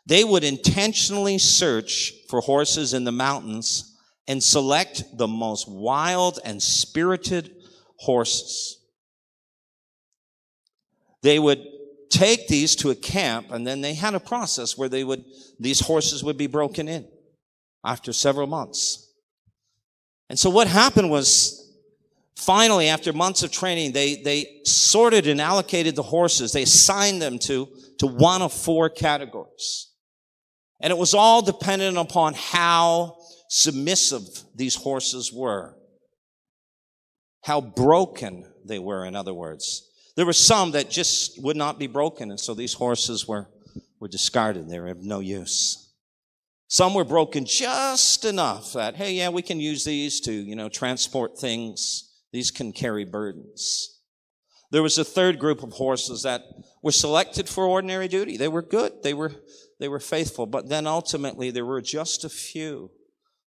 They 0.05 0.23
would 0.23 0.43
intentionally 0.43 1.37
search 1.37 2.13
for 2.29 2.41
horses 2.41 2.93
in 2.93 3.03
the 3.03 3.11
mountains 3.11 3.97
and 4.27 4.43
select 4.43 5.03
the 5.17 5.27
most 5.27 5.69
wild 5.69 6.39
and 6.43 6.61
spirited 6.61 7.51
horses. 7.97 8.79
They 11.21 11.39
would 11.39 11.65
take 12.09 12.47
these 12.47 12.75
to 12.77 12.91
a 12.91 12.95
camp 12.95 13.51
and 13.51 13.65
then 13.65 13.81
they 13.81 13.95
had 13.95 14.13
a 14.13 14.19
process 14.19 14.77
where 14.77 14.89
they 14.89 15.03
would, 15.03 15.25
these 15.59 15.79
horses 15.79 16.23
would 16.23 16.37
be 16.37 16.47
broken 16.47 16.87
in 16.87 17.07
after 17.83 18.13
several 18.13 18.47
months. 18.47 19.11
And 20.29 20.37
so 20.37 20.49
what 20.49 20.67
happened 20.67 21.09
was 21.09 21.73
finally, 22.35 22.89
after 22.89 23.13
months 23.13 23.43
of 23.43 23.51
training, 23.51 23.91
they, 23.91 24.15
they 24.15 24.61
sorted 24.65 25.27
and 25.27 25.41
allocated 25.41 25.95
the 25.95 26.03
horses. 26.03 26.51
They 26.51 26.63
assigned 26.63 27.21
them 27.21 27.39
to 27.39 27.67
to 27.99 28.07
one 28.07 28.41
of 28.41 28.53
four 28.53 28.89
categories. 28.89 29.91
And 30.81 30.91
it 30.91 30.97
was 30.97 31.13
all 31.13 31.41
dependent 31.41 31.97
upon 31.97 32.33
how 32.33 33.17
submissive 33.49 34.23
these 34.55 34.75
horses 34.75 35.31
were. 35.33 35.75
How 37.43 37.61
broken 37.61 38.51
they 38.65 38.79
were, 38.79 39.05
in 39.05 39.15
other 39.15 39.33
words. 39.33 39.89
There 40.15 40.25
were 40.25 40.33
some 40.33 40.71
that 40.71 40.89
just 40.89 41.41
would 41.43 41.57
not 41.57 41.77
be 41.77 41.87
broken, 41.87 42.31
and 42.31 42.39
so 42.39 42.53
these 42.53 42.73
horses 42.73 43.27
were, 43.27 43.47
were 43.99 44.07
discarded. 44.07 44.69
They 44.69 44.79
were 44.79 44.87
of 44.87 45.03
no 45.03 45.19
use. 45.19 45.93
Some 46.67 46.93
were 46.93 47.03
broken 47.03 47.45
just 47.45 48.25
enough 48.25 48.73
that, 48.73 48.95
hey, 48.95 49.13
yeah, 49.13 49.29
we 49.29 49.41
can 49.41 49.59
use 49.59 49.85
these 49.85 50.19
to, 50.21 50.31
you 50.31 50.55
know, 50.55 50.67
transport 50.69 51.37
things. 51.37 52.11
These 52.33 52.51
can 52.51 52.73
carry 52.73 53.05
burdens. 53.05 53.94
There 54.71 54.83
was 54.83 54.97
a 54.97 55.03
third 55.03 55.39
group 55.39 55.63
of 55.63 55.73
horses 55.73 56.23
that 56.23 56.43
were 56.81 56.91
selected 56.91 57.47
for 57.47 57.65
ordinary 57.65 58.07
duty. 58.07 58.37
They 58.37 58.47
were 58.47 58.61
good. 58.61 59.03
They 59.03 59.13
were, 59.13 59.33
they 59.79 59.87
were 59.87 59.99
faithful. 59.99 60.45
But 60.45 60.69
then 60.69 60.87
ultimately 60.87 61.51
there 61.51 61.65
were 61.65 61.81
just 61.81 62.23
a 62.23 62.29
few 62.29 62.91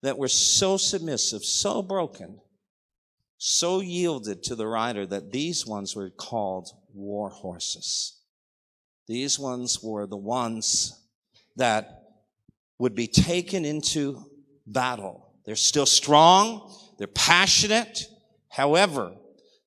that 0.02 0.18
were 0.18 0.28
so 0.28 0.76
submissive, 0.76 1.44
so 1.44 1.82
broken, 1.82 2.40
so 3.38 3.80
yielded 3.80 4.42
to 4.44 4.54
the 4.54 4.66
rider 4.66 5.06
that 5.06 5.32
these 5.32 5.66
ones 5.66 5.96
were 5.96 6.10
called 6.10 6.68
war 6.92 7.30
horses. 7.30 8.20
These 9.06 9.38
ones 9.38 9.82
were 9.82 10.06
the 10.06 10.16
ones 10.16 11.00
that 11.56 12.02
would 12.78 12.94
be 12.94 13.06
taken 13.06 13.64
into 13.64 14.24
battle. 14.66 15.32
They're 15.44 15.56
still 15.56 15.86
strong. 15.86 16.70
They're 16.98 17.06
passionate. 17.06 18.06
However, 18.48 19.14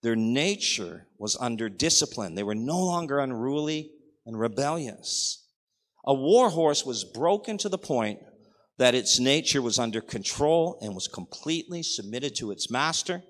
their 0.07 0.15
nature 0.15 1.05
was 1.17 1.35
under 1.37 1.67
discipline. 1.67 2.33
They 2.33 2.43
were 2.43 2.55
no 2.55 2.79
longer 2.79 3.19
unruly 3.19 3.91
and 4.25 4.39
rebellious. 4.39 5.45
A 6.05 6.13
war 6.13 6.49
horse 6.49 6.85
was 6.85 7.03
broken 7.03 7.57
to 7.57 7.67
the 7.67 7.77
point 7.77 8.21
that 8.77 8.95
its 8.95 9.19
nature 9.19 9.61
was 9.61 9.77
under 9.77 9.99
control 9.99 10.79
and 10.81 10.95
was 10.95 11.09
completely 11.09 11.83
submitted 11.83 12.35
to 12.37 12.51
its 12.51 12.71
master. 12.71 13.21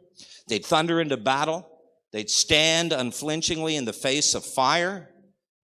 They'd 0.49 0.63
thunder 0.63 1.01
into 1.01 1.17
battle. 1.17 1.67
They'd 2.11 2.29
stand 2.29 2.93
unflinchingly 2.93 3.75
in 3.75 3.85
the 3.85 3.91
face 3.91 4.35
of 4.35 4.45
fire, 4.45 5.09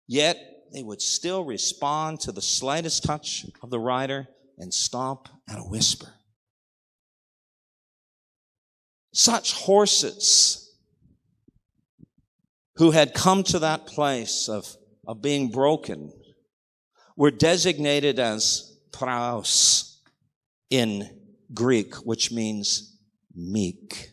yet 0.06 0.38
they 0.72 0.84
would 0.84 1.02
still 1.02 1.44
respond 1.44 2.20
to 2.20 2.30
the 2.30 2.40
slightest 2.40 3.02
touch 3.02 3.46
of 3.64 3.70
the 3.70 3.80
rider 3.80 4.28
and 4.58 4.72
stomp 4.72 5.26
at 5.48 5.58
a 5.58 5.64
whisper. 5.64 6.14
Such 9.12 9.54
horses 9.54 10.59
who 12.80 12.92
had 12.92 13.12
come 13.12 13.44
to 13.44 13.58
that 13.58 13.86
place 13.86 14.48
of, 14.48 14.66
of 15.06 15.20
being 15.20 15.50
broken 15.50 16.10
were 17.14 17.30
designated 17.30 18.18
as 18.18 18.74
praos 18.90 19.98
in 20.70 21.06
Greek, 21.52 21.94
which 22.06 22.32
means 22.32 22.96
meek. 23.34 24.12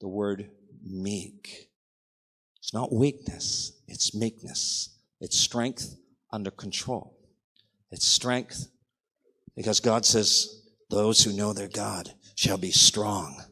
The 0.00 0.06
word 0.06 0.48
meek. 0.80 1.68
It's 2.60 2.72
not 2.72 2.92
weakness, 2.92 3.72
it's 3.88 4.14
meekness. 4.14 4.96
It's 5.20 5.36
strength 5.36 5.96
under 6.32 6.52
control. 6.52 7.18
It's 7.90 8.06
strength 8.06 8.68
because 9.56 9.80
God 9.80 10.06
says, 10.06 10.62
those 10.88 11.24
who 11.24 11.32
know 11.32 11.52
their 11.52 11.66
God 11.66 12.14
shall 12.36 12.58
be 12.58 12.70
strong. 12.70 13.42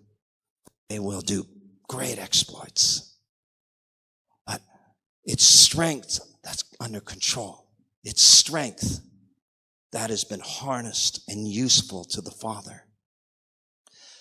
They 0.88 1.00
will 1.00 1.20
do 1.20 1.46
great 1.88 2.20
exploits. 2.20 3.13
It's 5.24 5.46
strength 5.46 6.20
that's 6.42 6.64
under 6.80 7.00
control. 7.00 7.66
It's 8.02 8.22
strength 8.22 9.00
that 9.92 10.10
has 10.10 10.24
been 10.24 10.40
harnessed 10.40 11.22
and 11.28 11.48
useful 11.48 12.04
to 12.04 12.20
the 12.20 12.30
Father. 12.30 12.84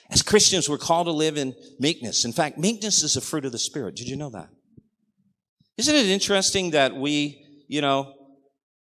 As 0.10 0.22
Christians, 0.22 0.70
we're 0.70 0.78
called 0.78 1.08
to 1.08 1.12
live 1.12 1.38
in 1.38 1.56
meekness. 1.80 2.26
In 2.26 2.32
fact, 2.32 2.58
meekness 2.58 3.04
is 3.04 3.18
a 3.18 3.22
fruit 3.22 3.46
of 3.46 3.52
the 3.52 3.58
Spirit. 3.58 3.96
Did 3.96 4.08
you 4.08 4.16
know 4.16 4.30
that? 4.30 4.50
Isn't 5.78 5.96
it 5.96 6.06
interesting 6.06 6.72
that 6.72 6.96
we, 6.96 7.66
you 7.68 7.82
know, 7.82 8.14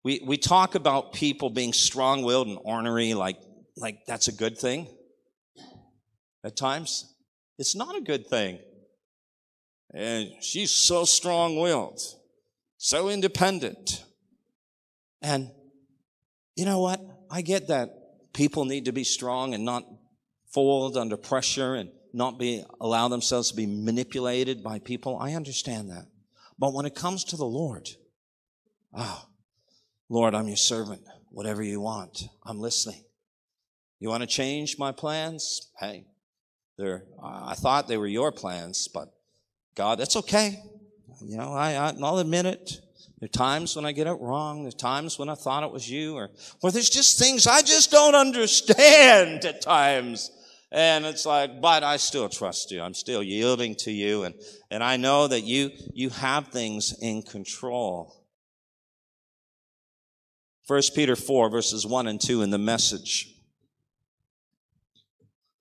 we, 0.04 0.22
we 0.26 0.36
talk 0.36 0.74
about 0.74 1.14
people 1.14 1.48
being 1.48 1.72
strong 1.72 2.22
willed 2.22 2.48
and 2.48 2.58
ornery 2.62 3.14
like, 3.14 3.38
like 3.76 4.00
that's 4.06 4.28
a 4.28 4.32
good 4.32 4.58
thing 4.58 4.88
at 6.44 6.56
times? 6.56 7.14
It's 7.58 7.74
not 7.74 7.96
a 7.96 8.02
good 8.02 8.26
thing. 8.26 8.58
And 9.94 10.32
she's 10.42 10.72
so 10.72 11.04
strong 11.04 11.56
willed, 11.56 12.00
so 12.76 13.08
independent. 13.08 14.04
And 15.22 15.52
you 16.56 16.64
know 16.64 16.80
what? 16.80 17.00
I 17.30 17.42
get 17.42 17.68
that 17.68 17.90
people 18.32 18.64
need 18.64 18.86
to 18.86 18.92
be 18.92 19.04
strong 19.04 19.54
and 19.54 19.64
not 19.64 19.84
fold 20.52 20.96
under 20.96 21.16
pressure 21.16 21.74
and 21.74 21.90
not 22.12 22.38
be 22.38 22.64
allow 22.80 23.08
themselves 23.08 23.50
to 23.50 23.56
be 23.56 23.66
manipulated 23.66 24.64
by 24.64 24.80
people. 24.80 25.16
I 25.18 25.34
understand 25.34 25.90
that. 25.90 26.06
But 26.58 26.74
when 26.74 26.86
it 26.86 26.94
comes 26.94 27.24
to 27.24 27.36
the 27.36 27.46
Lord, 27.46 27.88
ah, 28.92 29.26
oh, 29.26 29.30
Lord, 30.08 30.34
I'm 30.34 30.48
your 30.48 30.56
servant. 30.56 31.02
Whatever 31.30 31.62
you 31.62 31.80
want, 31.80 32.24
I'm 32.44 32.60
listening. 32.60 33.02
You 33.98 34.08
want 34.08 34.22
to 34.22 34.28
change 34.28 34.76
my 34.78 34.92
plans? 34.92 35.70
Hey, 35.78 36.06
they're, 36.78 37.04
I 37.22 37.54
thought 37.54 37.88
they 37.88 37.96
were 37.96 38.06
your 38.06 38.30
plans, 38.30 38.88
but 38.92 39.08
God, 39.74 39.98
that's 39.98 40.16
okay. 40.16 40.60
You 41.20 41.36
know, 41.36 41.52
I, 41.52 41.72
I, 41.72 41.94
I'll 42.02 42.18
admit 42.18 42.46
it. 42.46 42.80
There 43.18 43.26
are 43.26 43.28
times 43.28 43.74
when 43.74 43.86
I 43.86 43.92
get 43.92 44.06
it 44.06 44.20
wrong. 44.20 44.62
There 44.62 44.68
are 44.68 44.72
times 44.72 45.18
when 45.18 45.28
I 45.28 45.34
thought 45.34 45.62
it 45.62 45.72
was 45.72 45.90
you 45.90 46.14
or, 46.16 46.30
or 46.62 46.70
there's 46.70 46.90
just 46.90 47.18
things 47.18 47.46
I 47.46 47.62
just 47.62 47.90
don't 47.90 48.14
understand 48.14 49.44
at 49.44 49.62
times. 49.62 50.30
And 50.70 51.06
it's 51.06 51.24
like, 51.24 51.60
but 51.60 51.82
I 51.82 51.96
still 51.96 52.28
trust 52.28 52.70
you. 52.70 52.82
I'm 52.82 52.94
still 52.94 53.22
yielding 53.22 53.76
to 53.76 53.92
you. 53.92 54.24
And, 54.24 54.34
and 54.70 54.82
I 54.82 54.96
know 54.96 55.28
that 55.28 55.42
you, 55.42 55.70
you 55.92 56.10
have 56.10 56.48
things 56.48 56.94
in 57.00 57.22
control. 57.22 58.24
1 60.66 60.82
Peter 60.94 61.14
4 61.14 61.50
verses 61.50 61.86
1 61.86 62.06
and 62.06 62.20
2 62.20 62.42
in 62.42 62.50
the 62.50 62.58
message. 62.58 63.30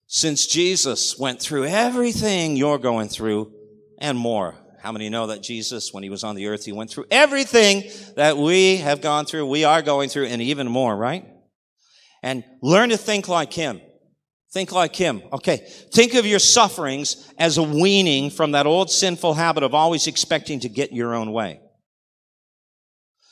Since 0.07 0.47
Jesus 0.47 1.17
went 1.17 1.41
through 1.41 1.65
everything 1.65 2.55
you're 2.55 2.77
going 2.77 3.09
through 3.09 3.53
and 4.03 4.17
more. 4.17 4.53
How 4.81 4.91
many 4.91 5.09
know 5.09 5.27
that 5.27 5.41
Jesus, 5.41 5.93
when 5.93 6.03
he 6.03 6.09
was 6.09 6.25
on 6.25 6.35
the 6.35 6.47
earth, 6.47 6.65
he 6.65 6.73
went 6.73 6.89
through 6.89 7.05
everything 7.09 7.89
that 8.17 8.37
we 8.37 8.77
have 8.77 9.01
gone 9.01 9.25
through, 9.25 9.47
we 9.47 9.63
are 9.63 9.81
going 9.81 10.09
through, 10.09 10.25
and 10.25 10.41
even 10.41 10.67
more, 10.67 10.95
right? 10.95 11.25
And 12.21 12.43
learn 12.61 12.89
to 12.89 12.97
think 12.97 13.29
like 13.29 13.53
him. 13.53 13.79
Think 14.51 14.73
like 14.73 14.93
him. 14.93 15.23
Okay. 15.31 15.65
Think 15.93 16.15
of 16.15 16.25
your 16.25 16.39
sufferings 16.39 17.33
as 17.39 17.57
a 17.57 17.63
weaning 17.63 18.29
from 18.29 18.51
that 18.51 18.67
old 18.67 18.91
sinful 18.91 19.33
habit 19.35 19.63
of 19.63 19.73
always 19.73 20.05
expecting 20.05 20.59
to 20.59 20.69
get 20.69 20.91
your 20.91 21.15
own 21.15 21.31
way. 21.31 21.61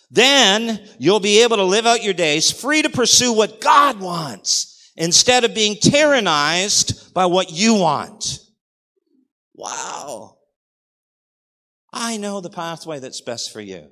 Then 0.10 0.80
you'll 1.00 1.20
be 1.20 1.44
able 1.44 1.58
to 1.58 1.64
live 1.64 1.86
out 1.86 2.04
your 2.04 2.14
days 2.14 2.50
free 2.50 2.82
to 2.82 2.90
pursue 2.90 3.34
what 3.34 3.60
God 3.62 4.00
wants 4.00 4.92
instead 4.96 5.44
of 5.44 5.54
being 5.54 5.76
tyrannized 5.76 7.14
by 7.14 7.26
what 7.26 7.52
you 7.52 7.76
want. 7.76 8.40
Wow. 9.54 10.38
I 11.94 12.18
know 12.18 12.42
the 12.42 12.50
pathway 12.50 13.00
that's 13.00 13.22
best 13.22 13.52
for 13.52 13.62
you. 13.62 13.90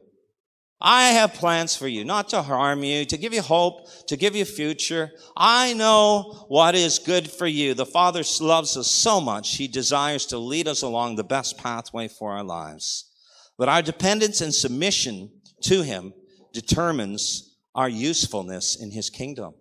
I 0.81 1.09
have 1.09 1.33
plans 1.33 1.75
for 1.75 1.89
you, 1.89 2.05
not 2.05 2.29
to 2.29 2.41
harm 2.41 2.83
you, 2.83 3.03
to 3.03 3.17
give 3.17 3.33
you 3.33 3.41
hope, 3.41 3.89
to 4.07 4.15
give 4.15 4.35
you 4.35 4.45
future. 4.45 5.11
I 5.35 5.73
know 5.73 6.45
what 6.47 6.73
is 6.73 6.99
good 6.99 7.29
for 7.29 7.47
you. 7.47 7.73
The 7.73 7.85
Father 7.85 8.23
loves 8.39 8.77
us 8.77 8.87
so 8.87 9.19
much, 9.19 9.57
He 9.57 9.67
desires 9.67 10.25
to 10.27 10.37
lead 10.37 10.69
us 10.69 10.81
along 10.81 11.15
the 11.15 11.23
best 11.25 11.57
pathway 11.57 12.07
for 12.07 12.31
our 12.31 12.43
lives. 12.45 13.11
But 13.57 13.67
our 13.67 13.81
dependence 13.81 14.39
and 14.39 14.53
submission 14.53 15.31
to 15.63 15.81
Him 15.81 16.13
determines 16.53 17.57
our 17.75 17.89
usefulness 17.89 18.81
in 18.81 18.91
His 18.91 19.09
kingdom 19.09 19.53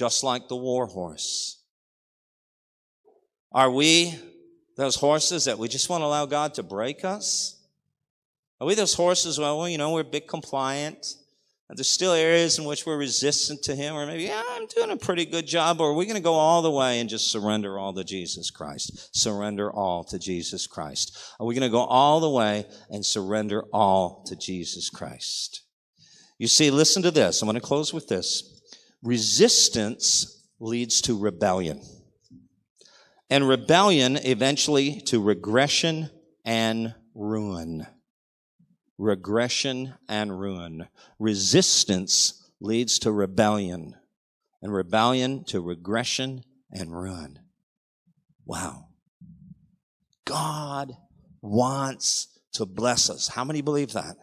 just 0.00 0.24
like 0.24 0.48
the 0.48 0.56
war 0.56 0.86
horse. 0.86 1.62
Are 3.52 3.70
we 3.70 4.18
those 4.80 4.96
horses 4.96 5.44
that 5.44 5.58
we 5.58 5.68
just 5.68 5.88
want 5.90 6.00
to 6.00 6.06
allow 6.06 6.26
God 6.26 6.54
to 6.54 6.62
break 6.62 7.04
us? 7.04 7.56
Are 8.60 8.66
we 8.66 8.74
those 8.74 8.94
horses, 8.94 9.38
well, 9.38 9.68
you 9.68 9.78
know, 9.78 9.92
we're 9.92 10.00
a 10.00 10.04
bit 10.04 10.26
compliant, 10.26 11.14
there's 11.68 11.86
still 11.86 12.12
areas 12.12 12.58
in 12.58 12.64
which 12.64 12.84
we're 12.84 12.96
resistant 12.96 13.62
to 13.64 13.76
Him, 13.76 13.94
or 13.94 14.06
maybe, 14.06 14.24
yeah, 14.24 14.42
I'm 14.52 14.66
doing 14.66 14.90
a 14.90 14.96
pretty 14.96 15.24
good 15.24 15.46
job, 15.46 15.80
or 15.80 15.90
are 15.90 15.94
we 15.94 16.06
going 16.06 16.16
to 16.16 16.22
go 16.22 16.34
all 16.34 16.62
the 16.62 16.70
way 16.70 16.98
and 16.98 17.08
just 17.08 17.30
surrender 17.30 17.78
all 17.78 17.92
to 17.92 18.02
Jesus 18.02 18.50
Christ? 18.50 19.14
Surrender 19.14 19.70
all 19.70 20.02
to 20.04 20.18
Jesus 20.18 20.66
Christ. 20.66 21.16
Are 21.38 21.46
we 21.46 21.54
going 21.54 21.68
to 21.68 21.72
go 21.72 21.84
all 21.84 22.20
the 22.20 22.30
way 22.30 22.66
and 22.88 23.04
surrender 23.04 23.64
all 23.72 24.24
to 24.26 24.34
Jesus 24.34 24.90
Christ? 24.90 25.62
You 26.38 26.48
see, 26.48 26.70
listen 26.70 27.02
to 27.02 27.10
this. 27.10 27.40
I'm 27.40 27.46
going 27.46 27.54
to 27.54 27.60
close 27.60 27.92
with 27.92 28.08
this. 28.08 28.62
Resistance 29.02 30.48
leads 30.58 31.02
to 31.02 31.18
rebellion. 31.18 31.82
And 33.30 33.48
rebellion 33.48 34.16
eventually 34.16 35.00
to 35.02 35.22
regression 35.22 36.10
and 36.44 36.94
ruin. 37.14 37.86
Regression 38.98 39.94
and 40.08 40.38
ruin. 40.38 40.88
Resistance 41.20 42.50
leads 42.60 42.98
to 42.98 43.12
rebellion. 43.12 43.94
And 44.60 44.74
rebellion 44.74 45.44
to 45.44 45.60
regression 45.60 46.42
and 46.72 46.92
ruin. 46.92 47.38
Wow. 48.44 48.88
God 50.24 50.92
wants 51.40 52.40
to 52.52 52.66
bless 52.66 53.08
us. 53.08 53.28
How 53.28 53.44
many 53.44 53.60
believe 53.62 53.92
that? 53.92 54.16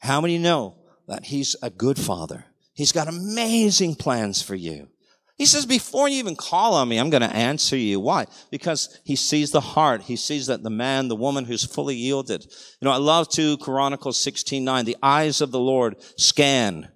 How 0.00 0.20
many 0.20 0.38
know 0.38 0.76
that 1.06 1.26
He's 1.26 1.56
a 1.62 1.70
good 1.70 1.98
Father? 1.98 2.46
He's 2.74 2.92
got 2.92 3.08
amazing 3.08 3.94
plans 3.94 4.42
for 4.42 4.56
you. 4.56 4.88
He 5.36 5.46
says, 5.46 5.66
before 5.66 6.08
you 6.08 6.18
even 6.18 6.36
call 6.36 6.74
on 6.74 6.88
me, 6.88 6.98
I'm 6.98 7.10
going 7.10 7.22
to 7.22 7.36
answer 7.36 7.76
you. 7.76 7.98
Why? 7.98 8.26
Because 8.52 9.00
he 9.04 9.16
sees 9.16 9.50
the 9.50 9.60
heart. 9.60 10.02
He 10.02 10.14
sees 10.14 10.46
that 10.46 10.62
the 10.62 10.70
man, 10.70 11.08
the 11.08 11.16
woman 11.16 11.44
who's 11.44 11.64
fully 11.64 11.96
yielded. 11.96 12.44
You 12.80 12.86
know, 12.86 12.92
I 12.92 12.98
love 12.98 13.28
2 13.28 13.58
Chronicles 13.58 14.16
16, 14.22 14.62
9. 14.62 14.84
The 14.84 14.96
eyes 15.02 15.40
of 15.40 15.50
the 15.50 15.58
Lord 15.58 15.96
scan 16.16 16.88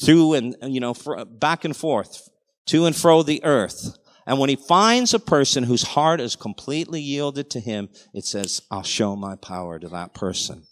through 0.00 0.34
and, 0.34 0.56
you 0.62 0.78
know, 0.78 0.94
back 1.32 1.64
and 1.64 1.76
forth, 1.76 2.28
to 2.66 2.86
and 2.86 2.94
fro 2.94 3.24
the 3.24 3.42
earth. 3.42 3.96
And 4.24 4.38
when 4.38 4.50
he 4.50 4.56
finds 4.56 5.12
a 5.12 5.18
person 5.18 5.64
whose 5.64 5.82
heart 5.82 6.20
is 6.20 6.36
completely 6.36 7.00
yielded 7.00 7.50
to 7.50 7.60
him, 7.60 7.88
it 8.14 8.24
says, 8.24 8.62
I'll 8.70 8.84
show 8.84 9.16
my 9.16 9.34
power 9.34 9.80
to 9.80 9.88
that 9.88 10.14
person. 10.14 10.62